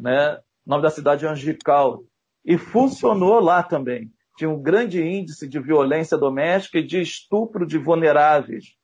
né? 0.00 0.38
O 0.66 0.70
nome 0.70 0.82
da 0.82 0.90
cidade 0.90 1.24
é 1.24 1.28
Angical. 1.28 2.02
E 2.44 2.58
funcionou 2.58 3.40
lá 3.40 3.62
também. 3.62 4.12
Tinha 4.36 4.50
um 4.50 4.60
grande 4.60 5.02
índice 5.02 5.48
de 5.48 5.58
violência 5.58 6.16
doméstica 6.16 6.78
e 6.78 6.86
de 6.86 7.00
estupro 7.00 7.66
de 7.66 7.78
vulneráveis. 7.78 8.76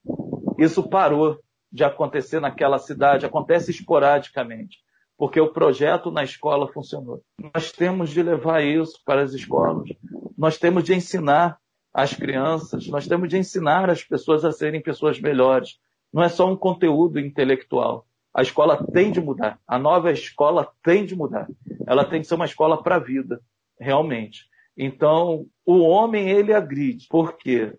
Isso 0.58 0.88
parou 0.88 1.38
de 1.74 1.82
acontecer 1.82 2.38
naquela 2.38 2.78
cidade, 2.78 3.26
acontece 3.26 3.72
esporadicamente, 3.72 4.78
porque 5.18 5.40
o 5.40 5.52
projeto 5.52 6.08
na 6.08 6.22
escola 6.22 6.72
funcionou. 6.72 7.20
Nós 7.52 7.72
temos 7.72 8.10
de 8.10 8.22
levar 8.22 8.62
isso 8.62 9.00
para 9.04 9.22
as 9.22 9.32
escolas. 9.32 9.88
Nós 10.38 10.56
temos 10.56 10.84
de 10.84 10.94
ensinar 10.94 11.58
as 11.92 12.14
crianças, 12.14 12.86
nós 12.86 13.08
temos 13.08 13.28
de 13.28 13.38
ensinar 13.38 13.90
as 13.90 14.04
pessoas 14.04 14.44
a 14.44 14.52
serem 14.52 14.80
pessoas 14.80 15.20
melhores. 15.20 15.80
Não 16.12 16.22
é 16.22 16.28
só 16.28 16.48
um 16.48 16.56
conteúdo 16.56 17.18
intelectual. 17.18 18.06
A 18.32 18.42
escola 18.42 18.86
tem 18.92 19.10
de 19.10 19.20
mudar. 19.20 19.58
A 19.66 19.76
nova 19.76 20.12
escola 20.12 20.70
tem 20.80 21.04
de 21.04 21.16
mudar. 21.16 21.48
Ela 21.88 22.04
tem 22.04 22.20
que 22.20 22.28
ser 22.28 22.36
uma 22.36 22.44
escola 22.44 22.80
para 22.80 22.96
a 22.96 23.00
vida, 23.00 23.40
realmente. 23.80 24.44
Então, 24.78 25.46
o 25.66 25.80
homem, 25.80 26.30
ele 26.30 26.54
agride, 26.54 27.08
porque 27.10 27.76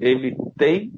ele 0.00 0.34
tem 0.56 0.92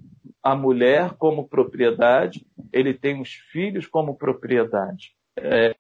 a 0.47 0.55
mulher 0.55 1.15
como 1.15 1.49
propriedade, 1.49 2.47
ele 2.73 2.95
tem 2.95 3.21
os 3.21 3.33
filhos 3.51 3.85
como 3.85 4.17
propriedade. 4.17 5.13
É, 5.37 5.75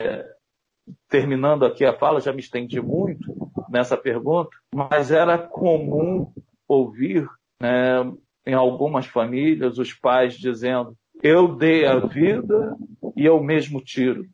terminando 1.08 1.64
aqui 1.64 1.84
a 1.84 1.96
fala, 1.96 2.20
já 2.20 2.32
me 2.32 2.40
estendi 2.40 2.80
muito 2.80 3.32
nessa 3.70 3.96
pergunta, 3.96 4.50
mas 4.74 5.12
era 5.12 5.38
comum 5.38 6.32
ouvir 6.66 7.28
né, 7.62 8.12
em 8.44 8.54
algumas 8.54 9.06
famílias 9.06 9.78
os 9.78 9.94
pais 9.94 10.34
dizendo: 10.34 10.96
Eu 11.22 11.54
dei 11.54 11.86
a 11.86 12.00
vida 12.00 12.76
e 13.16 13.24
eu 13.24 13.40
mesmo 13.40 13.80
tiro. 13.80 14.26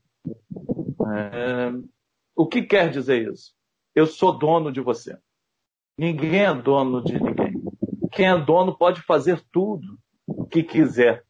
É, 1.15 1.73
o 2.35 2.47
que 2.47 2.63
quer 2.63 2.89
dizer 2.89 3.31
isso? 3.31 3.53
Eu 3.95 4.07
sou 4.07 4.39
dono 4.39 4.73
de 4.73 4.81
você. 4.81 5.15
Ninguém 5.99 6.43
é 6.43 6.55
dono 6.55 7.05
de 7.05 7.23
ninguém. 7.23 7.53
Quem 8.11 8.29
é 8.29 8.39
dono 8.39 8.75
pode 8.75 9.03
fazer 9.03 9.39
tudo 9.53 10.01
que 10.53 10.63
quiser. 10.63 11.25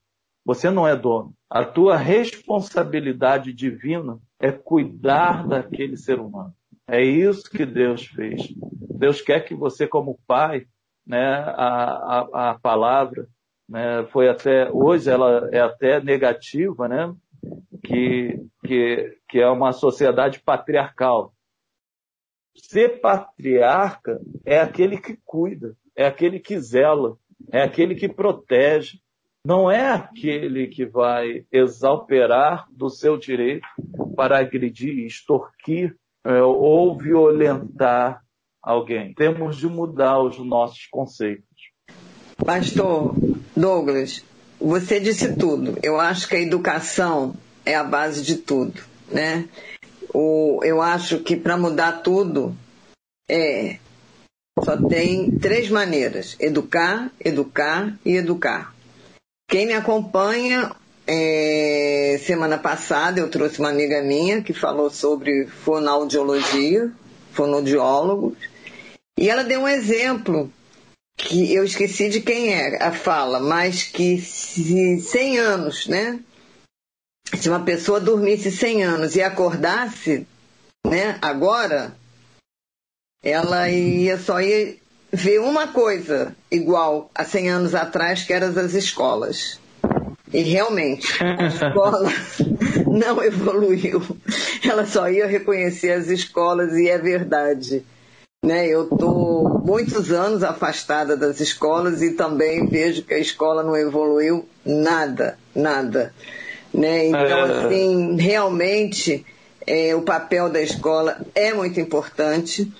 Você 0.44 0.70
não 0.70 0.86
é 0.86 0.96
dono. 0.96 1.32
A 1.48 1.64
tua 1.64 1.96
responsabilidade 1.96 3.52
divina 3.52 4.18
é 4.40 4.50
cuidar 4.50 5.46
daquele 5.46 5.96
ser 5.96 6.18
humano. 6.18 6.52
É 6.88 7.00
isso 7.00 7.48
que 7.48 7.64
Deus 7.64 8.04
fez. 8.04 8.52
Deus 8.98 9.20
quer 9.22 9.44
que 9.44 9.54
você, 9.54 9.86
como 9.86 10.18
pai, 10.26 10.66
né, 11.06 11.24
a, 11.24 12.18
a, 12.24 12.50
a 12.50 12.58
palavra 12.58 13.28
né, 13.68 14.04
foi 14.10 14.28
até 14.28 14.70
hoje 14.70 15.08
ela 15.08 15.48
é 15.52 15.60
até 15.60 16.00
negativa, 16.00 16.88
né, 16.88 17.14
que, 17.84 18.44
que, 18.64 19.18
que 19.28 19.38
é 19.38 19.48
uma 19.48 19.72
sociedade 19.72 20.40
patriarcal. 20.40 21.32
Ser 22.56 23.00
patriarca 23.00 24.20
é 24.44 24.58
aquele 24.58 24.98
que 24.98 25.16
cuida, 25.24 25.76
é 25.96 26.04
aquele 26.04 26.38
que 26.40 26.58
zela, 26.58 27.16
é 27.50 27.62
aquele 27.62 27.94
que 27.94 28.08
protege, 28.08 29.01
não 29.44 29.70
é 29.70 29.90
aquele 29.90 30.68
que 30.68 30.86
vai 30.86 31.44
exalperar 31.50 32.66
do 32.70 32.88
seu 32.88 33.16
direito 33.16 33.66
para 34.14 34.38
agredir, 34.38 35.04
extorquir 35.04 35.96
é, 36.24 36.40
ou 36.40 36.96
violentar 36.96 38.22
alguém. 38.62 39.12
Temos 39.14 39.56
de 39.56 39.66
mudar 39.66 40.22
os 40.22 40.38
nossos 40.38 40.86
conceitos. 40.86 41.46
Pastor 42.44 43.14
Douglas, 43.56 44.24
você 44.60 45.00
disse 45.00 45.36
tudo. 45.36 45.76
Eu 45.82 45.98
acho 45.98 46.28
que 46.28 46.36
a 46.36 46.40
educação 46.40 47.34
é 47.66 47.74
a 47.74 47.82
base 47.82 48.22
de 48.22 48.36
tudo, 48.36 48.80
né? 49.10 49.48
O, 50.14 50.60
eu 50.62 50.80
acho 50.80 51.20
que 51.20 51.36
para 51.36 51.56
mudar 51.56 52.02
tudo 52.02 52.54
é 53.28 53.78
só 54.62 54.76
tem 54.76 55.30
três 55.38 55.68
maneiras: 55.68 56.36
educar, 56.38 57.10
educar 57.18 57.98
e 58.04 58.16
educar. 58.16 58.71
Quem 59.52 59.66
me 59.66 59.74
acompanha, 59.74 60.74
é, 61.06 62.18
semana 62.24 62.56
passada 62.56 63.20
eu 63.20 63.28
trouxe 63.28 63.58
uma 63.58 63.68
amiga 63.68 64.00
minha 64.00 64.40
que 64.40 64.54
falou 64.54 64.88
sobre 64.88 65.46
fonoaudiologia, 65.46 66.90
fonodiólogos, 67.32 68.38
e 69.14 69.28
ela 69.28 69.44
deu 69.44 69.60
um 69.60 69.68
exemplo 69.68 70.50
que 71.18 71.52
eu 71.52 71.64
esqueci 71.64 72.08
de 72.08 72.22
quem 72.22 72.54
é 72.54 72.82
a 72.82 72.92
fala, 72.92 73.40
mas 73.40 73.82
que 73.82 74.18
se 74.22 74.98
100 74.98 75.38
anos, 75.38 75.86
né? 75.86 76.18
Se 77.38 77.50
uma 77.50 77.62
pessoa 77.62 78.00
dormisse 78.00 78.50
100 78.50 78.84
anos 78.84 79.16
e 79.16 79.22
acordasse, 79.22 80.26
né, 80.86 81.18
agora, 81.20 81.94
ela 83.22 83.68
ia 83.68 84.18
só 84.18 84.40
ia 84.40 84.78
ver 85.12 85.40
uma 85.40 85.68
coisa 85.68 86.34
igual 86.50 87.10
a 87.14 87.24
100 87.24 87.50
anos 87.50 87.74
atrás, 87.74 88.24
que 88.24 88.32
eram 88.32 88.48
as 88.48 88.74
escolas. 88.74 89.60
E 90.32 90.40
realmente, 90.40 91.06
a 91.22 91.46
escola 91.46 92.10
não 92.86 93.22
evoluiu. 93.22 94.02
Ela 94.64 94.86
só 94.86 95.10
ia 95.10 95.26
reconhecer 95.26 95.92
as 95.92 96.08
escolas 96.08 96.72
e 96.74 96.88
é 96.88 96.96
verdade. 96.96 97.84
Né, 98.44 98.66
eu 98.66 98.84
estou 98.84 99.60
muitos 99.64 100.10
anos 100.10 100.42
afastada 100.42 101.16
das 101.16 101.38
escolas 101.38 102.02
e 102.02 102.14
também 102.14 102.66
vejo 102.66 103.04
que 103.04 103.14
a 103.14 103.18
escola 103.18 103.62
não 103.62 103.76
evoluiu 103.76 104.48
nada, 104.64 105.38
nada. 105.54 106.12
Né? 106.74 107.06
Então, 107.06 107.20
é... 107.20 107.66
assim, 107.66 108.16
realmente 108.16 109.24
é, 109.64 109.94
o 109.94 110.02
papel 110.02 110.50
da 110.50 110.60
escola 110.60 111.20
é 111.34 111.52
muito 111.54 111.78
importante. 111.78 112.70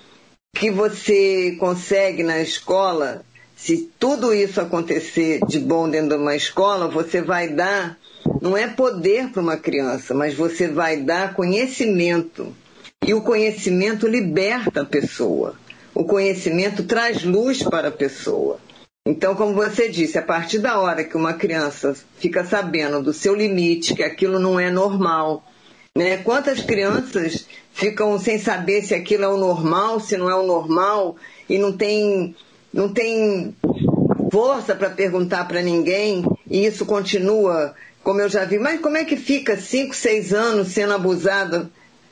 Que 0.53 0.69
você 0.69 1.55
consegue 1.59 2.23
na 2.23 2.39
escola, 2.39 3.25
se 3.55 3.89
tudo 3.99 4.33
isso 4.33 4.61
acontecer 4.61 5.39
de 5.47 5.59
bom 5.59 5.89
dentro 5.89 6.09
de 6.09 6.15
uma 6.15 6.35
escola, 6.35 6.87
você 6.87 7.21
vai 7.21 7.49
dar, 7.49 7.97
não 8.41 8.55
é 8.55 8.67
poder 8.67 9.29
para 9.29 9.41
uma 9.41 9.57
criança, 9.57 10.13
mas 10.13 10.33
você 10.33 10.67
vai 10.67 10.97
dar 10.97 11.33
conhecimento 11.33 12.55
e 13.05 13.13
o 13.13 13.21
conhecimento 13.21 14.07
liberta 14.07 14.81
a 14.81 14.85
pessoa. 14.85 15.55
O 15.93 16.05
conhecimento 16.05 16.83
traz 16.83 17.23
luz 17.23 17.61
para 17.61 17.89
a 17.89 17.91
pessoa. 17.91 18.59
Então, 19.05 19.35
como 19.35 19.53
você 19.53 19.89
disse, 19.89 20.17
a 20.17 20.21
partir 20.21 20.59
da 20.59 20.79
hora 20.79 21.03
que 21.03 21.17
uma 21.17 21.33
criança 21.33 21.93
fica 22.17 22.45
sabendo 22.45 23.03
do 23.03 23.11
seu 23.11 23.35
limite, 23.35 23.93
que 23.93 24.01
aquilo 24.01 24.39
não 24.39 24.57
é 24.57 24.71
normal, 24.71 25.45
né? 25.95 26.17
Quantas 26.17 26.59
crianças 26.59 27.45
ficam 27.71 28.17
sem 28.17 28.39
saber 28.39 28.81
se 28.81 28.95
aquilo 28.95 29.25
é 29.25 29.27
o 29.27 29.37
normal, 29.37 29.99
se 29.99 30.17
não 30.17 30.27
é 30.27 30.33
o 30.33 30.41
normal, 30.41 31.15
e 31.47 31.59
não 31.59 31.71
tem, 31.71 32.35
não 32.73 32.91
tem 32.91 33.55
força 34.31 34.73
para 34.73 34.89
perguntar 34.89 35.47
para 35.47 35.61
ninguém, 35.61 36.25
e 36.49 36.65
isso 36.65 36.83
continua 36.83 37.75
como 38.01 38.19
eu 38.19 38.27
já 38.27 38.43
vi, 38.43 38.57
mas 38.57 38.81
como 38.81 38.97
é 38.97 39.05
que 39.05 39.15
fica 39.15 39.55
5, 39.55 39.95
6 39.95 40.33
anos 40.33 40.69
sendo 40.69 40.93
abusada? 40.93 41.69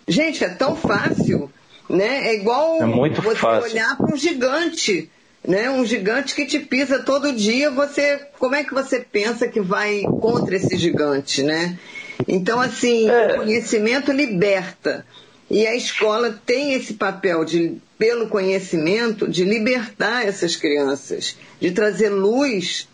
Gente, 0.07 0.43
é 0.43 0.49
tão 0.49 0.75
fácil, 0.75 1.51
né? 1.89 2.27
É 2.27 2.35
igual 2.35 2.83
é 2.83 3.09
você 3.09 3.35
fácil. 3.35 3.71
olhar 3.71 3.97
para 3.97 4.13
um 4.13 4.15
gigante, 4.15 5.09
né? 5.45 5.71
Um 5.71 5.83
gigante 5.83 6.35
que 6.35 6.45
te 6.45 6.59
pisa 6.59 6.99
todo 6.99 7.33
dia, 7.33 7.71
você, 7.71 8.19
como 8.37 8.53
é 8.53 8.63
que 8.63 8.75
você 8.75 8.99
pensa 8.99 9.47
que 9.47 9.59
vai 9.59 10.03
contra 10.03 10.55
esse 10.55 10.77
gigante, 10.77 11.41
né? 11.41 11.79
Então, 12.27 12.59
assim, 12.59 13.09
é. 13.09 13.33
o 13.33 13.35
conhecimento 13.37 14.11
liberta. 14.11 15.05
E 15.49 15.67
a 15.67 15.75
escola 15.75 16.39
tem 16.45 16.73
esse 16.73 16.93
papel 16.93 17.43
de, 17.43 17.77
pelo 17.97 18.27
conhecimento, 18.29 19.27
de 19.27 19.43
libertar 19.43 20.25
essas 20.25 20.55
crianças, 20.55 21.35
de 21.59 21.71
trazer 21.71 22.09
luz 22.09 22.87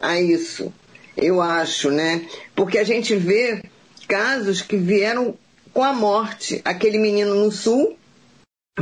a 0.00 0.20
isso 0.20 0.72
eu 1.16 1.40
acho, 1.40 1.90
né? 1.90 2.26
Porque 2.54 2.78
a 2.78 2.84
gente 2.84 3.14
vê 3.14 3.62
casos 4.08 4.62
que 4.62 4.76
vieram 4.76 5.36
com 5.72 5.82
a 5.82 5.92
morte. 5.92 6.60
Aquele 6.64 6.98
menino 6.98 7.34
no 7.34 7.50
sul, 7.50 7.96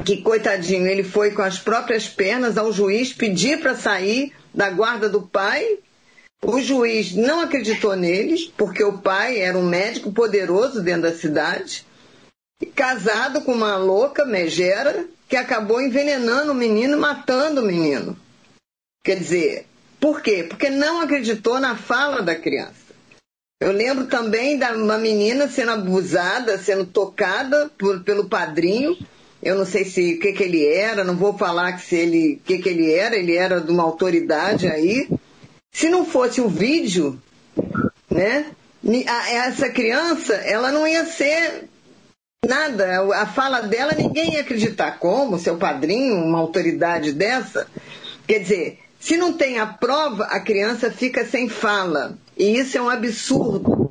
que 0.05 0.19
coitadinho, 0.23 0.87
ele 0.87 1.03
foi 1.03 1.33
com 1.33 1.43
as 1.43 1.59
próprias 1.59 2.09
pernas 2.09 2.57
ao 2.57 2.73
juiz 2.73 3.13
pedir 3.13 3.61
para 3.61 3.75
sair 3.75 4.33
da 4.55 4.71
guarda 4.71 5.09
do 5.09 5.23
pai. 5.23 5.79
O 6.43 6.61
juiz 6.61 7.15
não 7.15 7.41
acreditou 7.41 7.97
nele, 7.97 8.53
porque 8.57 8.83
o 8.83 8.99
pai 8.99 9.39
era 9.39 9.59
um 9.59 9.67
médico 9.69 10.13
poderoso 10.13 10.83
dentro 10.83 11.03
da 11.03 11.15
cidade, 11.15 11.85
casado 12.75 13.41
com 13.43 13.53
uma 13.53 13.77
louca 13.77 14.25
megera 14.25 15.07
que 15.29 15.37
acabou 15.37 15.81
envenenando 15.81 16.53
o 16.53 16.55
menino 16.55 16.97
e 16.97 17.01
matando 17.01 17.61
o 17.61 17.65
menino. 17.65 18.17
Quer 19.05 19.17
dizer, 19.17 19.67
por 20.01 20.23
quê? 20.23 20.45
Porque 20.49 20.71
não 20.71 21.01
acreditou 21.01 21.59
na 21.59 21.77
fala 21.77 22.23
da 22.23 22.35
criança. 22.35 22.89
Eu 23.61 23.73
lembro 23.73 24.07
também 24.07 24.57
de 24.57 24.65
uma 24.67 24.97
menina 24.97 25.49
sendo 25.49 25.73
abusada, 25.73 26.57
sendo 26.59 26.87
tocada 26.87 27.69
por, 27.77 28.05
pelo 28.05 28.29
padrinho. 28.29 28.97
Eu 29.43 29.57
não 29.57 29.67
sei 29.67 29.85
se 29.85 30.15
o 30.15 30.21
que, 30.21 30.33
que 30.33 30.45
ele 30.45 30.65
era, 30.65 31.03
não 31.03 31.17
vou 31.17 31.37
falar 31.37 31.73
que 31.73 31.83
se 31.83 31.97
ele 31.97 32.35
o 32.35 32.47
que, 32.47 32.59
que 32.59 32.69
ele 32.69 32.93
era, 32.93 33.17
ele 33.17 33.37
era 33.37 33.61
de 33.61 33.71
uma 33.73 33.83
autoridade 33.83 34.69
aí. 34.69 35.09
Se 35.79 35.89
não 35.89 36.05
fosse 36.05 36.41
o 36.41 36.49
vídeo, 36.49 37.23
né? 38.11 38.47
Essa 39.29 39.69
criança, 39.69 40.35
ela 40.35 40.73
não 40.73 40.85
ia 40.89 41.07
ser 41.07 41.69
nada. 42.45 43.01
A 43.15 43.27
fala 43.27 43.61
dela 43.61 43.93
ninguém 43.97 44.33
ia 44.33 44.41
acreditar. 44.41 44.99
Como? 44.99 45.39
Seu 45.39 45.57
padrinho, 45.57 46.17
uma 46.17 46.41
autoridade 46.41 47.13
dessa? 47.13 47.69
Quer 48.27 48.41
dizer, 48.41 48.81
se 48.99 49.17
não 49.17 49.33
tem 49.33 49.61
a 49.61 49.67
prova, 49.67 50.25
a 50.25 50.41
criança 50.41 50.91
fica 50.91 51.25
sem 51.25 51.49
fala. 51.49 52.19
E 52.37 52.59
isso 52.59 52.77
é 52.77 52.83
um 52.83 52.91
absurdo, 52.91 53.89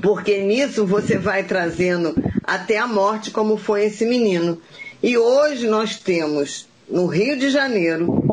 porque 0.00 0.38
nisso 0.38 0.86
você 0.86 1.18
vai 1.18 1.42
trazendo 1.42 2.14
até 2.44 2.78
a 2.78 2.86
morte, 2.86 3.32
como 3.32 3.56
foi 3.56 3.86
esse 3.86 4.06
menino. 4.06 4.62
E 5.02 5.18
hoje 5.18 5.66
nós 5.66 5.98
temos, 5.98 6.68
no 6.88 7.06
Rio 7.06 7.36
de 7.36 7.50
Janeiro, 7.50 8.29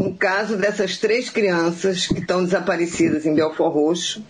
um 0.00 0.14
caso 0.14 0.56
dessas 0.56 0.96
três 0.96 1.28
crianças 1.28 2.06
que 2.06 2.20
estão 2.20 2.42
desaparecidas 2.42 3.26
em 3.26 3.34
Belfort 3.34 3.72
Roxo, 3.72 4.24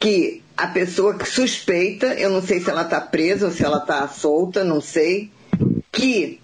que 0.00 0.42
a 0.56 0.68
pessoa 0.68 1.18
que 1.18 1.28
suspeita, 1.28 2.14
eu 2.14 2.30
não 2.30 2.40
sei 2.40 2.60
se 2.60 2.70
ela 2.70 2.82
está 2.82 3.00
presa 3.00 3.46
ou 3.46 3.52
se 3.52 3.64
ela 3.64 3.78
está 3.78 4.06
solta, 4.06 4.62
não 4.62 4.80
sei, 4.80 5.30
que 5.90 6.40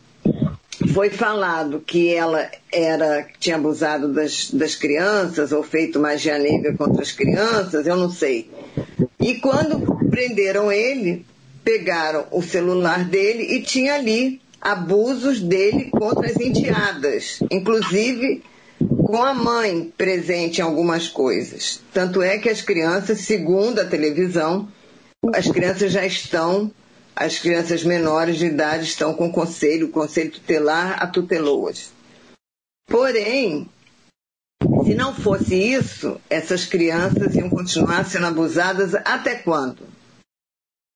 foi 0.92 1.10
falado 1.10 1.80
que 1.80 2.12
ela 2.12 2.50
era 2.72 3.26
tinha 3.38 3.56
abusado 3.56 4.12
das, 4.12 4.50
das 4.50 4.74
crianças 4.74 5.52
ou 5.52 5.62
feito 5.62 6.00
magia 6.00 6.38
negra 6.38 6.74
contra 6.76 7.02
as 7.02 7.12
crianças, 7.12 7.86
eu 7.86 7.96
não 7.96 8.10
sei. 8.10 8.50
E 9.20 9.34
quando 9.34 9.80
prenderam 10.10 10.72
ele, 10.72 11.24
pegaram 11.62 12.26
o 12.32 12.42
celular 12.42 13.04
dele 13.04 13.44
e 13.56 13.62
tinha 13.62 13.94
ali 13.94 14.40
abusos 14.60 15.40
dele 15.40 15.90
contra 15.90 16.26
as 16.26 16.36
enteadas, 16.36 17.40
inclusive 17.50 18.42
com 18.78 19.22
a 19.22 19.34
mãe 19.34 19.92
presente 19.96 20.58
em 20.58 20.62
algumas 20.62 21.08
coisas. 21.08 21.80
Tanto 21.92 22.22
é 22.22 22.38
que 22.38 22.48
as 22.48 22.60
crianças, 22.60 23.20
segundo 23.20 23.80
a 23.80 23.84
televisão, 23.84 24.68
as 25.34 25.50
crianças 25.50 25.92
já 25.92 26.04
estão 26.04 26.70
as 27.20 27.36
crianças 27.36 27.82
menores 27.82 28.36
de 28.36 28.46
idade 28.46 28.84
estão 28.84 29.12
com 29.12 29.26
o 29.26 29.32
conselho, 29.32 29.88
o 29.88 29.90
conselho 29.90 30.30
tutelar 30.30 31.02
a 31.02 31.06
tutelou-as. 31.08 31.90
Porém, 32.86 33.68
se 34.84 34.94
não 34.94 35.12
fosse 35.12 35.56
isso, 35.56 36.20
essas 36.30 36.64
crianças 36.64 37.34
iam 37.34 37.50
continuar 37.50 38.06
sendo 38.06 38.26
abusadas 38.26 38.94
até 38.94 39.34
quando? 39.34 39.80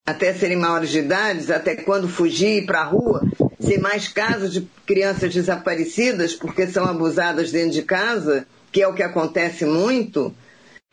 Até 0.06 0.32
serem 0.32 0.56
maiores 0.56 0.90
de 0.90 1.00
idade? 1.00 1.52
Até 1.52 1.74
quando 1.74 2.08
fugir 2.08 2.66
para 2.66 2.82
a 2.82 2.84
rua? 2.84 3.22
Sem 3.62 3.78
mais 3.78 4.08
casos 4.08 4.52
de 4.52 4.68
crianças 4.86 5.32
desaparecidas 5.32 6.34
porque 6.34 6.66
são 6.66 6.84
abusadas 6.84 7.52
dentro 7.52 7.70
de 7.70 7.82
casa, 7.82 8.46
que 8.70 8.82
é 8.82 8.88
o 8.88 8.94
que 8.94 9.02
acontece 9.02 9.64
muito, 9.64 10.34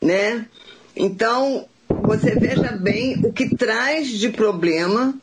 né? 0.02 0.46
Então, 0.96 1.66
você 1.88 2.36
veja 2.36 2.72
bem 2.72 3.20
o 3.24 3.34
que 3.34 3.56
traz 3.56 4.10
de 4.10 4.30
problema, 4.30 5.16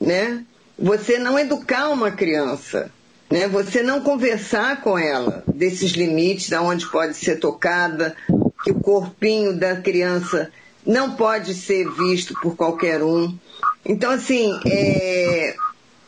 né? 0.00 0.44
Você 0.78 1.18
não 1.18 1.38
educar 1.38 1.90
uma 1.90 2.10
criança, 2.10 2.90
né? 3.30 3.48
Você 3.48 3.82
não 3.82 4.00
conversar 4.00 4.80
com 4.80 4.98
ela 4.98 5.44
desses 5.46 5.92
limites, 5.92 6.52
aonde 6.52 6.86
pode 6.86 7.14
ser 7.14 7.36
tocada, 7.36 8.16
que 8.62 8.70
o 8.70 8.80
corpinho 8.80 9.52
da 9.52 9.76
criança 9.76 10.50
não 10.86 11.16
pode 11.16 11.54
ser 11.54 11.90
visto 11.90 12.34
por 12.40 12.56
qualquer 12.56 13.02
um. 13.02 13.36
Então, 13.84 14.10
assim, 14.10 14.58
é... 14.66 15.54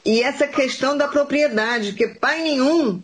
e 0.07 0.23
essa 0.23 0.47
questão 0.47 0.97
da 0.97 1.09
propriedade, 1.09 1.93
que 1.93 2.07
pai 2.07 2.41
nenhum 2.41 3.03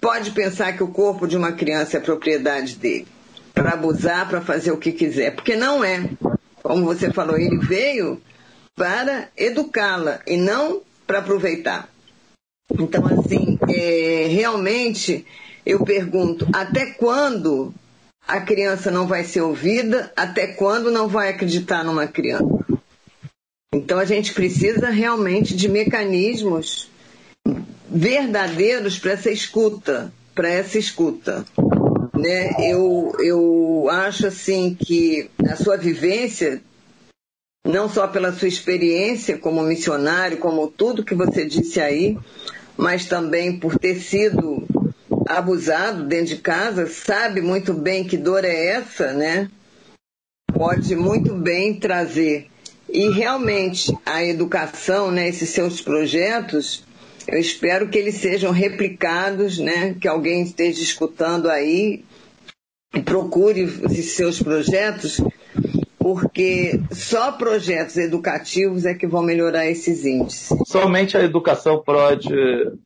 pode 0.00 0.30
pensar 0.30 0.76
que 0.76 0.84
o 0.84 0.88
corpo 0.88 1.26
de 1.26 1.36
uma 1.36 1.50
criança 1.50 1.96
é 1.96 2.00
propriedade 2.00 2.76
dele 2.76 3.08
para 3.52 3.70
abusar, 3.70 4.28
para 4.28 4.40
fazer 4.40 4.70
o 4.70 4.78
que 4.78 4.92
quiser, 4.92 5.34
porque 5.34 5.56
não 5.56 5.82
é. 5.82 6.08
Como 6.62 6.84
você 6.84 7.12
falou, 7.12 7.36
ele 7.36 7.58
veio 7.58 8.22
para 8.76 9.28
educá-la 9.36 10.20
e 10.28 10.36
não 10.36 10.80
para 11.06 11.18
aproveitar. 11.18 11.88
Então, 12.72 13.04
assim, 13.06 13.58
é, 13.68 14.28
realmente 14.28 15.26
eu 15.66 15.84
pergunto: 15.84 16.46
até 16.52 16.86
quando 16.86 17.74
a 18.26 18.40
criança 18.40 18.92
não 18.92 19.08
vai 19.08 19.24
ser 19.24 19.40
ouvida? 19.40 20.12
Até 20.16 20.46
quando 20.46 20.90
não 20.92 21.08
vai 21.08 21.30
acreditar 21.30 21.82
numa 21.82 22.06
criança? 22.06 22.63
Então, 23.74 23.98
a 23.98 24.04
gente 24.04 24.32
precisa 24.32 24.88
realmente 24.88 25.54
de 25.54 25.68
mecanismos 25.68 26.88
verdadeiros 27.90 28.98
para 28.98 29.12
essa 29.12 29.30
escuta, 29.30 30.12
para 30.34 30.48
essa 30.48 30.78
escuta 30.78 31.44
né? 32.24 32.54
Eu, 32.58 33.14
eu 33.18 33.88
acho 33.90 34.26
assim 34.26 34.74
que 34.74 35.30
a 35.46 35.56
sua 35.56 35.76
vivência, 35.76 36.62
não 37.66 37.86
só 37.86 38.08
pela 38.08 38.32
sua 38.32 38.48
experiência 38.48 39.36
como 39.36 39.62
missionário, 39.62 40.38
como 40.38 40.68
tudo 40.68 41.04
que 41.04 41.14
você 41.14 41.44
disse 41.44 41.80
aí, 41.80 42.18
mas 42.78 43.04
também 43.04 43.58
por 43.58 43.78
ter 43.78 43.96
sido 43.96 44.66
abusado 45.28 46.04
dentro 46.04 46.34
de 46.34 46.36
casa, 46.36 46.86
sabe 46.86 47.42
muito 47.42 47.74
bem 47.74 48.04
que 48.04 48.16
dor 48.16 48.44
é 48.44 48.68
essa, 48.68 49.12
né? 49.12 49.50
Pode 50.52 50.96
muito 50.96 51.34
bem 51.34 51.78
trazer. 51.78 52.48
E 52.94 53.10
realmente 53.10 53.92
a 54.06 54.22
educação, 54.24 55.10
né, 55.10 55.28
esses 55.28 55.50
seus 55.50 55.80
projetos, 55.80 56.84
eu 57.26 57.40
espero 57.40 57.88
que 57.88 57.98
eles 57.98 58.14
sejam 58.14 58.52
replicados, 58.52 59.58
né? 59.58 59.94
Que 59.94 60.06
alguém 60.06 60.44
esteja 60.44 60.80
escutando 60.80 61.50
aí 61.50 62.04
e 62.94 63.02
procure 63.02 63.64
os 63.64 64.12
seus 64.12 64.40
projetos, 64.40 65.20
porque 65.98 66.80
só 66.92 67.32
projetos 67.32 67.96
educativos 67.96 68.84
é 68.86 68.94
que 68.94 69.08
vão 69.08 69.22
melhorar 69.24 69.66
esses 69.66 70.04
índices. 70.04 70.56
Somente 70.64 71.16
a 71.16 71.24
educação 71.24 71.82
pode, 71.82 72.32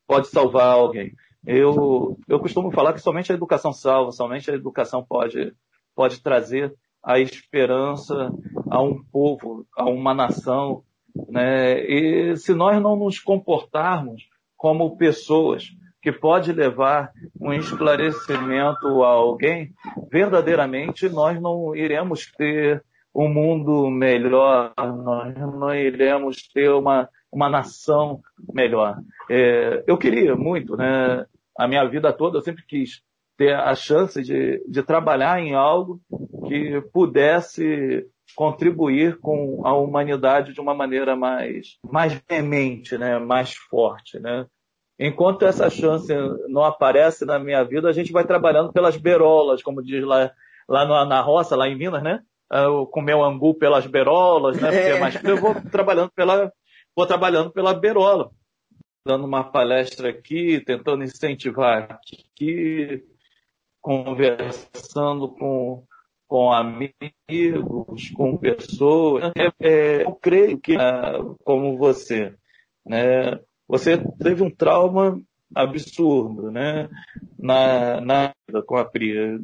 pode 0.06 0.28
salvar 0.28 0.72
alguém. 0.72 1.12
Eu, 1.46 2.18
eu 2.26 2.40
costumo 2.40 2.70
falar 2.70 2.94
que 2.94 3.02
somente 3.02 3.30
a 3.30 3.34
educação 3.34 3.74
salva, 3.74 4.11
somente 4.12 4.50
a 4.50 4.54
educação 4.54 5.04
pode, 5.06 5.52
pode 5.94 6.22
trazer 6.22 6.72
a 7.05 7.18
esperança 7.18 8.30
a 8.70 8.82
um 8.82 9.03
povo, 9.03 9.66
a 9.76 9.84
uma 9.84 10.14
nação, 10.14 10.82
né? 11.28 11.80
E 11.80 12.36
se 12.36 12.55
nós 12.55 12.80
não 12.80 12.96
nos 12.96 13.18
comportarmos 13.18 14.22
como 14.57 14.96
pessoas 14.96 15.68
que 16.03 16.12
pode 16.12 16.53
levar 16.53 17.11
um 17.40 17.53
esclarecimento 17.53 19.03
a 19.03 19.09
alguém, 19.09 19.72
verdadeiramente 20.11 21.09
nós 21.09 21.40
não 21.40 21.74
iremos 21.74 22.30
ter 22.32 22.82
um 23.14 23.28
mundo 23.28 23.90
melhor, 23.90 24.72
nós 24.78 25.34
não 25.36 25.74
iremos 25.74 26.49
ter 26.53 26.70
uma, 26.70 27.09
uma 27.32 27.49
nação 27.49 28.20
melhor. 28.53 28.99
É, 29.28 29.82
eu 29.86 29.99
queria 29.99 30.36
muito, 30.36 30.76
né? 30.76 31.26
A 31.59 31.66
minha 31.66 31.84
vida 31.88 32.12
toda 32.12 32.38
eu 32.38 32.42
sempre 32.42 32.64
quis 32.64 33.03
ter 33.39 33.55
a 33.55 33.74
chance 33.76 34.20
de, 34.20 34.61
de 34.68 34.82
trabalhar 34.82 35.41
em 35.41 35.55
algo 35.55 36.01
que 36.49 36.82
pudesse 36.93 38.05
contribuir 38.34 39.18
com 39.20 39.64
a 39.64 39.74
humanidade 39.74 40.53
de 40.53 40.61
uma 40.61 40.74
maneira 40.74 41.14
mais, 41.14 41.78
mais 41.82 42.20
veemente, 42.28 42.99
né? 42.99 43.16
mais 43.20 43.55
forte. 43.55 44.18
Né? 44.18 44.45
Enquanto 44.99 45.47
essa 45.47 45.70
chance 45.70 46.12
não 46.49 46.64
aparece 46.64 47.24
na 47.24 47.39
minha 47.39 47.62
vida, 47.62 47.89
a 47.89 47.93
gente 47.93 48.11
vai 48.11 48.26
trabalhando 48.26 48.72
pelas 48.72 48.97
berolas, 48.97 49.62
como 49.62 49.82
diz 49.82 50.05
lá, 50.05 50.32
lá 50.68 51.07
na 51.07 51.20
roça, 51.20 51.55
lá 51.55 51.68
em 51.68 51.78
Minas, 51.78 52.03
né? 52.03 52.20
Eu 52.51 52.86
comer 52.86 53.14
o 53.14 53.22
angu 53.22 53.55
pelas 53.55 53.86
berolas, 53.86 54.59
né? 54.61 54.70
Porque 54.70 54.89
é 54.89 54.99
mais 54.99 55.22
eu 55.22 55.36
vou 55.36 55.55
trabalhando 55.70 56.11
pela, 56.11 56.51
vou 56.97 57.07
trabalhando 57.07 57.51
pela 57.53 57.74
berola, 57.74 58.30
dando 59.07 59.26
uma 59.26 59.45
palestra 59.45 60.09
aqui, 60.09 60.61
tentando 60.64 61.05
incentivar 61.05 61.93
aqui, 61.93 63.05
conversando 63.81 65.29
com 65.29 65.85
com 66.29 66.53
amigos, 66.53 68.11
com 68.14 68.37
pessoas. 68.37 69.33
É, 69.35 69.51
é, 69.59 70.05
eu 70.05 70.14
creio 70.14 70.59
que, 70.59 70.76
ah, 70.76 71.14
como 71.43 71.79
você, 71.79 72.35
né, 72.85 73.41
você 73.66 73.97
teve 74.18 74.43
um 74.43 74.51
trauma 74.51 75.18
absurdo, 75.55 76.51
né, 76.51 76.89
na, 77.39 78.01
na 78.03 78.35
com 78.66 78.76
a 78.76 78.85
Pri. 78.85 79.41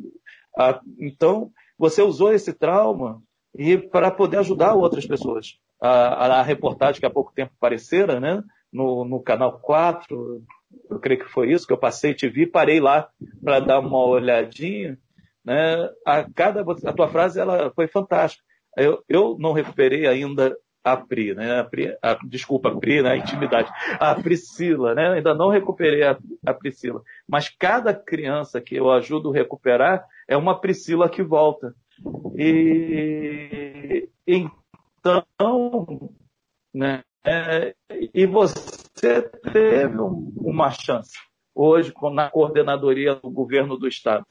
Ah, 0.57 0.79
então, 0.99 1.51
você 1.79 2.03
usou 2.03 2.33
esse 2.33 2.53
trauma 2.53 3.23
e 3.57 3.79
para 3.79 4.11
poder 4.11 4.39
ajudar 4.39 4.75
outras 4.75 5.07
pessoas. 5.07 5.59
A, 5.81 6.41
a, 6.41 6.43
reportagem 6.43 7.01
que 7.01 7.07
há 7.07 7.11
pouco 7.11 7.33
tempo 7.35 7.53
aparecera, 7.57 8.21
né, 8.21 8.43
no, 8.73 9.05
no 9.05 9.21
canal 9.21 9.59
4, 9.61 10.43
eu 10.91 10.99
creio 10.99 11.21
que 11.21 11.31
foi 11.31 11.53
isso 11.53 11.67
que 11.67 11.73
eu 11.73 11.79
passei, 11.79 12.15
te 12.15 12.29
vi, 12.29 12.47
parei 12.47 12.81
lá 12.81 13.09
para 13.43 13.61
dar 13.61 13.81
uma 13.81 14.05
olhadinha 14.05 14.99
né? 15.45 15.91
A, 16.07 16.25
cada, 16.33 16.63
a 16.63 16.93
tua 16.93 17.09
frase 17.09 17.39
ela 17.39 17.71
foi 17.75 17.87
fantástica. 17.87 18.43
Eu, 18.77 19.05
eu 19.09 19.37
não 19.39 19.53
recuperei 19.53 20.07
ainda 20.07 20.57
a 20.83 20.97
Pri, 20.97 21.35
né? 21.35 21.61
A 21.61 21.65
Pri, 21.65 21.97
a, 22.03 22.15
desculpa, 22.27 22.71
a 22.71 22.77
Pri, 22.77 23.03
né? 23.03 23.11
A 23.11 23.17
intimidade. 23.17 23.71
A 24.01 24.15
Priscila, 24.15 24.95
né? 24.95 25.13
Ainda 25.13 25.35
não 25.35 25.51
recuperei 25.51 26.03
a, 26.03 26.19
a 26.47 26.55
Priscila. 26.55 27.03
Mas 27.29 27.49
cada 27.49 27.93
criança 27.95 28.61
que 28.61 28.75
eu 28.75 28.91
ajudo 28.91 29.31
a 29.31 29.35
recuperar 29.35 30.05
é 30.27 30.37
uma 30.37 30.59
Priscila 30.59 31.09
que 31.09 31.23
volta. 31.23 31.75
E 32.37 34.09
então, 34.27 36.11
né? 36.73 37.03
É, 37.27 37.75
e 38.13 38.27
você 38.27 38.84
teve 39.53 39.97
uma 40.37 40.71
chance 40.71 41.15
hoje 41.55 41.95
na 42.13 42.31
coordenadoria 42.31 43.15
do 43.15 43.31
governo 43.31 43.77
do 43.77 43.87
Estado. 43.87 44.25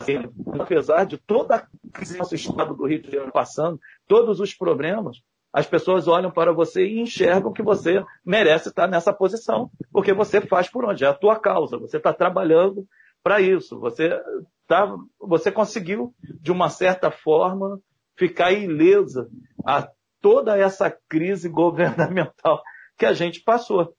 Apesar 0.59 1.05
de 1.05 1.17
toda 1.17 1.55
a 1.55 1.67
crise 1.91 2.17
nosso 2.17 2.35
Estado 2.35 2.75
do 2.75 2.85
Rio 2.85 3.01
de 3.01 3.09
Janeiro 3.09 3.31
passando, 3.31 3.79
todos 4.07 4.39
os 4.39 4.53
problemas, 4.53 5.17
as 5.53 5.65
pessoas 5.65 6.07
olham 6.07 6.31
para 6.31 6.51
você 6.51 6.85
e 6.85 6.99
enxergam 6.99 7.53
que 7.53 7.61
você 7.61 8.03
merece 8.25 8.69
estar 8.69 8.87
nessa 8.87 9.13
posição, 9.13 9.69
porque 9.91 10.13
você 10.13 10.41
faz 10.41 10.67
por 10.69 10.83
onde? 10.83 11.05
É 11.05 11.07
a 11.07 11.13
tua 11.13 11.39
causa, 11.39 11.77
você 11.77 11.97
está 11.97 12.11
trabalhando 12.11 12.85
para 13.23 13.39
isso, 13.39 13.79
você, 13.79 14.19
tá, 14.67 14.93
você 15.19 15.51
conseguiu, 15.51 16.13
de 16.41 16.51
uma 16.51 16.69
certa 16.69 17.09
forma, 17.09 17.79
ficar 18.17 18.51
ilesa 18.51 19.29
a 19.65 19.87
toda 20.19 20.57
essa 20.57 20.91
crise 21.07 21.47
governamental 21.47 22.61
que 22.97 23.05
a 23.05 23.13
gente 23.13 23.41
passou. 23.43 23.93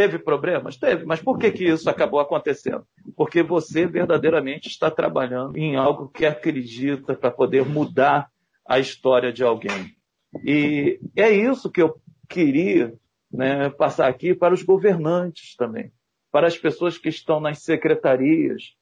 Teve 0.00 0.18
problemas? 0.18 0.78
Teve. 0.78 1.04
Mas 1.04 1.20
por 1.20 1.38
que, 1.38 1.50
que 1.52 1.64
isso 1.68 1.90
acabou 1.90 2.20
acontecendo? 2.20 2.86
Porque 3.14 3.42
você 3.42 3.86
verdadeiramente 3.86 4.66
está 4.66 4.90
trabalhando 4.90 5.58
em 5.58 5.76
algo 5.76 6.08
que 6.08 6.24
acredita 6.24 7.14
para 7.14 7.30
poder 7.30 7.66
mudar 7.66 8.30
a 8.66 8.78
história 8.78 9.30
de 9.30 9.44
alguém. 9.44 9.94
E 10.42 10.98
é 11.14 11.30
isso 11.30 11.70
que 11.70 11.82
eu 11.82 12.00
queria 12.30 12.94
né, 13.30 13.68
passar 13.68 14.08
aqui 14.08 14.34
para 14.34 14.54
os 14.54 14.62
governantes 14.62 15.54
também, 15.54 15.92
para 16.32 16.46
as 16.46 16.56
pessoas 16.56 16.96
que 16.96 17.10
estão 17.10 17.38
nas 17.38 17.62
secretarias, 17.62 18.74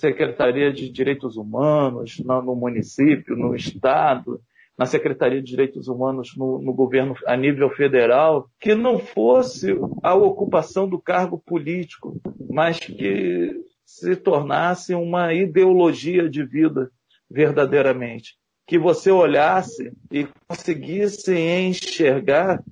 Secretaria 0.00 0.72
de 0.72 0.90
Direitos 0.90 1.36
Humanos, 1.36 2.18
no 2.18 2.56
município, 2.56 3.36
no 3.36 3.54
Estado, 3.54 4.40
na 4.76 4.86
Secretaria 4.86 5.40
de 5.40 5.50
Direitos 5.50 5.88
Humanos 5.88 6.36
no, 6.36 6.60
no, 6.60 6.72
governo 6.72 7.14
a 7.26 7.36
nível 7.36 7.70
federal, 7.70 8.50
que 8.58 8.74
não 8.74 8.98
fosse 8.98 9.68
a 10.02 10.14
ocupação 10.14 10.88
do 10.88 11.00
cargo 11.00 11.38
político, 11.38 12.20
mas 12.50 12.78
que 12.78 13.52
se 13.84 14.16
tornasse 14.16 14.94
uma 14.94 15.32
ideologia 15.32 16.28
de 16.28 16.44
vida 16.44 16.90
verdadeiramente. 17.30 18.36
Que 18.66 18.78
você 18.78 19.10
olhasse 19.10 19.92
e 20.10 20.26
conseguisse 20.48 21.36
enxergar 21.36 22.62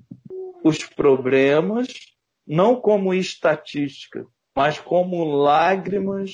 os 0.63 0.79
problemas 0.79 1.87
não 2.45 2.75
como 2.75 3.13
estatística, 3.13 4.25
mas 4.55 4.79
como 4.79 5.23
lágrimas 5.23 6.33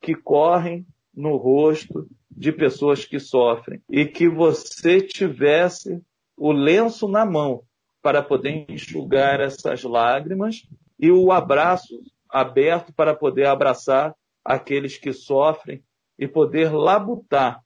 que 0.00 0.14
correm 0.14 0.86
no 1.14 1.36
rosto 1.36 2.06
de 2.36 2.52
pessoas 2.52 3.04
que 3.04 3.20
sofrem 3.20 3.80
e 3.90 4.06
que 4.06 4.28
você 4.28 5.00
tivesse 5.00 6.00
o 6.36 6.52
lenço 6.52 7.06
na 7.08 7.24
mão 7.24 7.62
para 8.02 8.22
poder 8.22 8.66
enxugar 8.68 9.40
essas 9.40 9.82
lágrimas 9.84 10.62
e 10.98 11.10
o 11.10 11.30
abraço 11.30 12.00
aberto 12.28 12.92
para 12.92 13.14
poder 13.14 13.46
abraçar 13.46 14.14
aqueles 14.44 14.98
que 14.98 15.12
sofrem 15.12 15.82
e 16.18 16.26
poder 16.26 16.72
labutar 16.72 17.60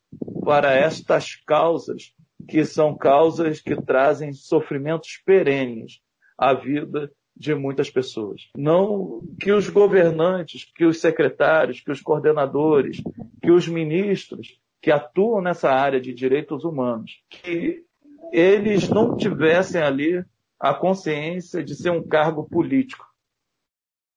para 0.45 0.75
estas 0.75 1.37
causas 1.37 2.13
que 2.49 2.65
são 2.65 2.97
causas 2.97 3.61
que 3.61 3.75
trazem 3.83 4.33
sofrimentos 4.33 5.21
perenes 5.25 6.01
à 6.39 6.55
vida 6.55 7.11
de 7.37 7.55
muitas 7.55 7.91
pessoas. 7.91 8.49
Não 8.57 9.21
que 9.39 9.53
os 9.53 9.69
governantes, 9.69 10.65
que 10.75 10.87
os 10.87 11.01
secretários, 11.01 11.81
que 11.81 11.91
os 11.91 12.01
coordenadores, 12.01 13.03
que 13.47 13.53
os 13.53 13.69
ministros 13.69 14.61
que 14.83 14.91
atuam 14.91 15.41
nessa 15.41 15.71
área 15.71 16.01
de 16.01 16.13
direitos 16.13 16.65
humanos, 16.65 17.23
que 17.31 17.85
eles 18.33 18.89
não 18.89 19.17
tivessem 19.17 19.81
ali 19.81 20.25
a 20.59 20.75
consciência 20.75 21.63
de 21.63 21.77
ser 21.77 21.91
um 21.91 22.03
cargo 22.03 22.43
político, 22.43 23.07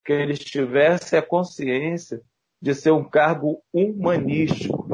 que 0.04 0.14
eles 0.14 0.40
tivessem 0.40 1.20
a 1.20 1.22
consciência 1.22 2.24
de 2.60 2.74
ser 2.74 2.92
um 2.92 3.04
cargo 3.04 3.62
humanístico, 3.72 4.90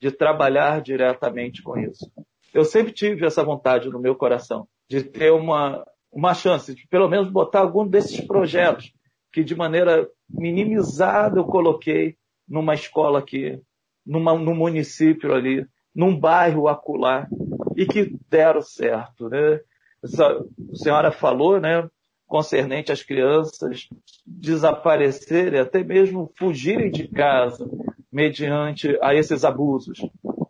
de 0.00 0.10
trabalhar 0.10 0.82
diretamente 0.82 1.62
com 1.62 1.78
isso. 1.78 2.10
Eu 2.52 2.64
sempre 2.64 2.92
tive 2.92 3.24
essa 3.24 3.44
vontade 3.44 3.88
no 3.88 4.00
meu 4.00 4.16
coração 4.16 4.66
de 4.88 5.04
ter 5.04 5.30
uma, 5.30 5.86
uma 6.10 6.34
chance 6.34 6.74
de 6.74 6.88
pelo 6.88 7.08
menos 7.08 7.30
botar 7.30 7.60
algum 7.60 7.86
desses 7.86 8.20
projetos 8.20 8.92
que 9.32 9.44
de 9.44 9.54
maneira 9.54 10.10
minimizada 10.28 11.38
eu 11.38 11.44
coloquei 11.44 12.18
numa 12.50 12.74
escola 12.74 13.20
aqui, 13.20 13.62
numa, 14.04 14.36
num 14.36 14.56
município 14.56 15.32
ali, 15.32 15.64
num 15.94 16.18
bairro 16.18 16.66
acolá, 16.66 17.28
e 17.76 17.86
que 17.86 18.16
deram 18.28 18.60
certo. 18.60 19.28
Né? 19.28 19.60
A 20.02 20.76
senhora 20.76 21.12
falou, 21.12 21.60
né, 21.60 21.88
concernente 22.26 22.90
às 22.90 23.02
crianças 23.02 23.88
desaparecerem, 24.26 25.60
até 25.60 25.84
mesmo 25.84 26.32
fugirem 26.36 26.90
de 26.90 27.06
casa 27.08 27.68
mediante 28.12 28.98
a 29.00 29.14
esses 29.14 29.44
abusos. 29.44 29.98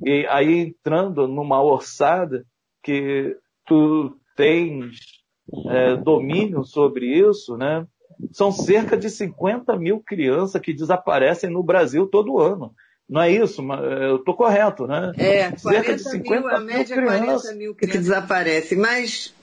E 0.05 0.27
aí 0.29 0.59
entrando 0.61 1.29
numa 1.29 1.63
orçada 1.63 2.45
que 2.83 3.37
tu 3.67 4.17
tens 4.35 4.97
é, 5.69 5.97
domínio 5.97 6.65
sobre 6.65 7.07
isso, 7.07 7.57
né? 7.57 7.87
São 8.33 8.53
cerca 8.53 8.97
de 8.97 9.09
50 9.11 9.77
mil 9.77 10.01
crianças 10.01 10.61
que 10.61 10.73
desaparecem 10.73 11.51
no 11.51 11.63
Brasil 11.63 12.07
todo 12.07 12.39
ano. 12.39 12.75
Não 13.09 13.21
é 13.21 13.31
isso? 13.31 13.61
Eu 13.73 14.17
estou 14.17 14.35
correto, 14.35 14.87
né? 14.87 15.13
É, 15.19 15.57
cerca 15.57 15.97
de 15.97 16.03
50 16.03 16.41
mil, 16.41 16.49
a 16.49 16.61
média 16.61 16.95
é 16.95 17.03
40 17.03 17.53
mil 17.55 17.75
crianças 17.75 17.79
que 17.79 17.87
desaparecem. 17.87 18.79
Mas, 18.79 19.35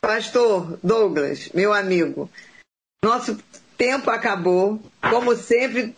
pastor 0.00 0.78
Douglas, 0.82 1.50
meu 1.52 1.72
amigo, 1.72 2.30
nosso 3.04 3.38
tempo 3.76 4.10
acabou. 4.10 4.80
Como 5.10 5.34
sempre, 5.34 5.94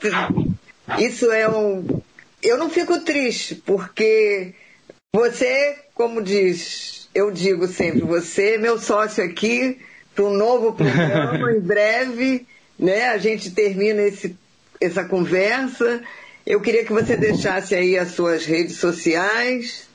isso 0.98 1.30
é 1.30 1.48
um. 1.48 2.00
Eu 2.42 2.56
não 2.56 2.70
fico 2.70 3.00
triste, 3.00 3.56
porque 3.56 4.54
você, 5.14 5.76
como 5.94 6.22
diz 6.22 6.98
eu 7.14 7.30
digo 7.30 7.66
sempre, 7.66 8.00
você 8.00 8.54
é 8.54 8.58
meu 8.58 8.78
sócio 8.78 9.24
aqui 9.24 9.80
para 10.18 10.24
um 10.24 10.34
novo 10.36 10.72
programa, 10.72 11.52
em 11.52 11.60
breve, 11.60 12.44
né? 12.76 13.10
A 13.10 13.18
gente 13.18 13.52
termina 13.52 14.02
esse, 14.02 14.36
essa 14.80 15.04
conversa. 15.04 16.02
Eu 16.44 16.60
queria 16.60 16.84
que 16.84 16.92
você 16.92 17.16
deixasse 17.16 17.72
aí 17.72 17.96
as 17.96 18.12
suas 18.16 18.44
redes 18.44 18.78
sociais 18.78 19.86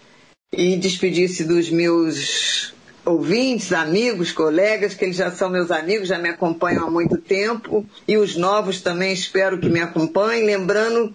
e 0.53 0.77
despedisse 0.77 1.43
dos 1.43 1.69
meus 1.69 2.73
ouvintes, 3.05 3.73
amigos, 3.73 4.31
colegas, 4.31 4.93
que 4.93 5.03
eles 5.03 5.17
já 5.17 5.29
são 5.29 5.49
meus 5.49 5.69
amigos, 5.71 6.07
já 6.07 6.17
me 6.17 6.29
acompanham 6.29 6.87
há 6.87 6.89
muito 6.89 7.17
tempo, 7.17 7.85
e 8.07 8.15
os 8.15 8.37
novos 8.37 8.79
também 8.79 9.11
espero 9.11 9.57
que 9.57 9.67
me 9.67 9.81
acompanhem. 9.81 10.45
Lembrando 10.45 11.13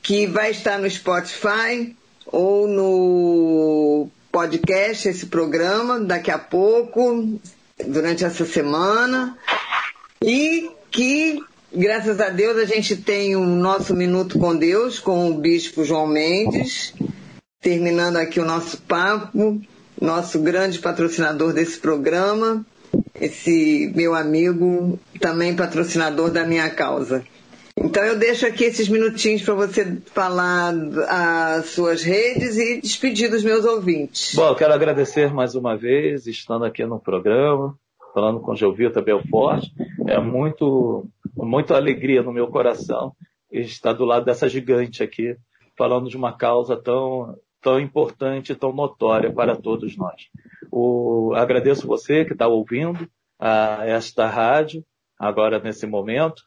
que 0.00 0.24
vai 0.28 0.52
estar 0.52 0.78
no 0.78 0.88
Spotify, 0.88 1.96
ou 2.26 2.68
no 2.68 4.08
podcast 4.30 5.08
esse 5.08 5.26
programa 5.26 5.98
daqui 5.98 6.30
a 6.30 6.38
pouco, 6.38 7.40
durante 7.84 8.24
essa 8.24 8.44
semana. 8.44 9.36
E 10.22 10.70
que, 10.90 11.42
graças 11.74 12.20
a 12.20 12.28
Deus, 12.28 12.56
a 12.56 12.64
gente 12.64 12.96
tem 12.96 13.36
o 13.36 13.44
nosso 13.44 13.94
Minuto 13.94 14.38
com 14.38 14.56
Deus, 14.56 14.98
com 14.98 15.30
o 15.30 15.34
Bispo 15.34 15.84
João 15.84 16.06
Mendes, 16.06 16.94
terminando 17.60 18.16
aqui 18.16 18.40
o 18.40 18.44
nosso 18.44 18.78
papo, 18.82 19.60
nosso 20.00 20.38
grande 20.38 20.78
patrocinador 20.78 21.52
desse 21.52 21.78
programa, 21.78 22.64
esse 23.20 23.92
meu 23.94 24.14
amigo, 24.14 24.98
também 25.20 25.54
patrocinador 25.54 26.30
da 26.30 26.44
minha 26.44 26.70
causa. 26.70 27.24
Então 27.78 28.02
eu 28.02 28.18
deixo 28.18 28.46
aqui 28.46 28.64
esses 28.64 28.88
minutinhos 28.88 29.42
para 29.42 29.54
você 29.54 30.00
falar 30.06 30.72
as 31.08 31.66
suas 31.66 32.02
redes 32.02 32.56
e 32.56 32.80
despedir 32.80 33.30
dos 33.30 33.44
meus 33.44 33.66
ouvintes. 33.66 34.34
Bom, 34.34 34.48
eu 34.48 34.54
quero 34.54 34.72
agradecer 34.72 35.32
mais 35.32 35.54
uma 35.54 35.76
vez, 35.76 36.26
estando 36.26 36.64
aqui 36.64 36.86
no 36.86 36.98
programa, 36.98 37.78
falando 38.14 38.40
com 38.40 38.56
Jovita 38.56 39.02
Belfort. 39.02 39.66
É 40.06 40.18
muito, 40.18 41.06
muita 41.36 41.76
alegria 41.76 42.22
no 42.22 42.32
meu 42.32 42.48
coração 42.48 43.12
estar 43.50 43.92
do 43.92 44.06
lado 44.06 44.24
dessa 44.24 44.48
gigante 44.48 45.02
aqui, 45.02 45.36
falando 45.76 46.08
de 46.08 46.16
uma 46.16 46.32
causa 46.32 46.76
tão, 46.76 47.36
tão 47.60 47.78
importante, 47.78 48.54
tão 48.54 48.72
notória 48.72 49.30
para 49.30 49.54
todos 49.54 49.96
nós. 49.96 50.28
O, 50.72 51.32
agradeço 51.34 51.86
você 51.86 52.24
que 52.24 52.32
está 52.32 52.48
ouvindo 52.48 53.06
a 53.38 53.84
esta 53.86 54.26
rádio, 54.26 54.82
agora 55.18 55.58
nesse 55.58 55.86
momento, 55.86 56.42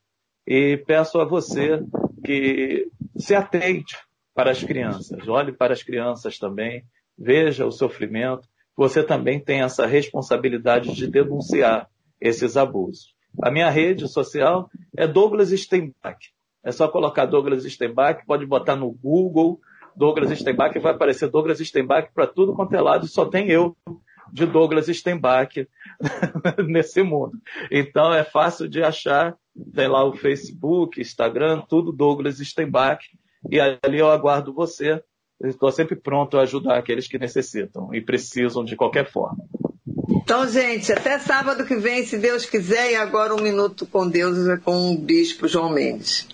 e 0.50 0.78
peço 0.78 1.20
a 1.20 1.26
você 1.26 1.80
que 2.26 2.88
se 3.16 3.36
atente 3.36 3.96
para 4.34 4.50
as 4.50 4.64
crianças, 4.64 5.28
olhe 5.28 5.54
para 5.54 5.74
as 5.74 5.84
crianças 5.84 6.40
também, 6.40 6.84
veja 7.16 7.68
o 7.68 7.72
sofrimento, 7.72 8.48
você 8.76 9.04
também 9.04 9.40
tem 9.40 9.62
essa 9.62 9.86
responsabilidade 9.86 10.96
de 10.96 11.06
denunciar 11.06 11.88
esses 12.20 12.58
abusos. 12.58 13.14
A 13.44 13.52
minha 13.52 13.70
rede 13.70 14.08
social 14.08 14.72
é 14.98 15.06
Douglas 15.06 15.50
Steinbach. 15.50 16.18
É 16.64 16.72
só 16.72 16.88
colocar 16.88 17.28
Douglas 17.28 17.64
Steinbach, 17.64 18.26
pode 18.26 18.46
botar 18.48 18.76
no 18.76 18.92
Google 18.92 19.60
Douglas 19.96 20.32
Steinbach, 20.32 20.80
vai 20.80 20.94
aparecer 20.94 21.30
Douglas 21.30 21.60
Steinbach 21.60 22.10
para 22.12 22.26
tudo 22.26 22.56
quanto 22.56 22.74
é 22.76 22.82
lado, 22.82 23.08
só 23.08 23.26
tem 23.26 23.52
eu 23.52 23.78
de 24.32 24.46
Douglas 24.46 24.88
Steinbach 24.88 25.68
nesse 26.68 27.04
mundo. 27.04 27.38
Então 27.72 28.12
é 28.14 28.24
fácil 28.24 28.68
de 28.68 28.82
achar, 28.82 29.36
tem 29.74 29.88
lá 29.88 30.04
o 30.04 30.16
Facebook, 30.16 31.00
Instagram, 31.00 31.62
tudo 31.68 31.92
Douglas 31.92 32.38
Steinbach, 32.38 33.06
e 33.50 33.60
ali 33.60 34.00
eu 34.00 34.10
aguardo 34.10 34.54
você 34.54 35.02
estou 35.44 35.72
sempre 35.72 35.96
pronto 35.96 36.38
a 36.38 36.42
ajudar 36.42 36.78
aqueles 36.78 37.08
que 37.08 37.18
necessitam 37.18 37.94
e 37.94 38.02
precisam 38.02 38.64
de 38.64 38.76
qualquer 38.76 39.10
forma. 39.10 39.44
Então, 40.10 40.48
gente, 40.48 40.92
até 40.92 41.18
sábado 41.18 41.66
que 41.66 41.76
vem, 41.76 42.06
se 42.06 42.18
Deus 42.18 42.46
quiser, 42.46 42.92
e 42.92 42.96
agora 42.96 43.34
um 43.34 43.42
minuto 43.42 43.86
com 43.86 44.08
Deus 44.08 44.48
é 44.48 44.58
com 44.58 44.92
o 44.92 44.98
Bispo 44.98 45.48
João 45.48 45.72
Mendes. 45.72 46.28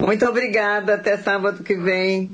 Muito 0.00 0.24
obrigada, 0.26 0.94
até 0.94 1.16
sábado 1.16 1.62
que 1.62 1.76
vem. 1.76 2.30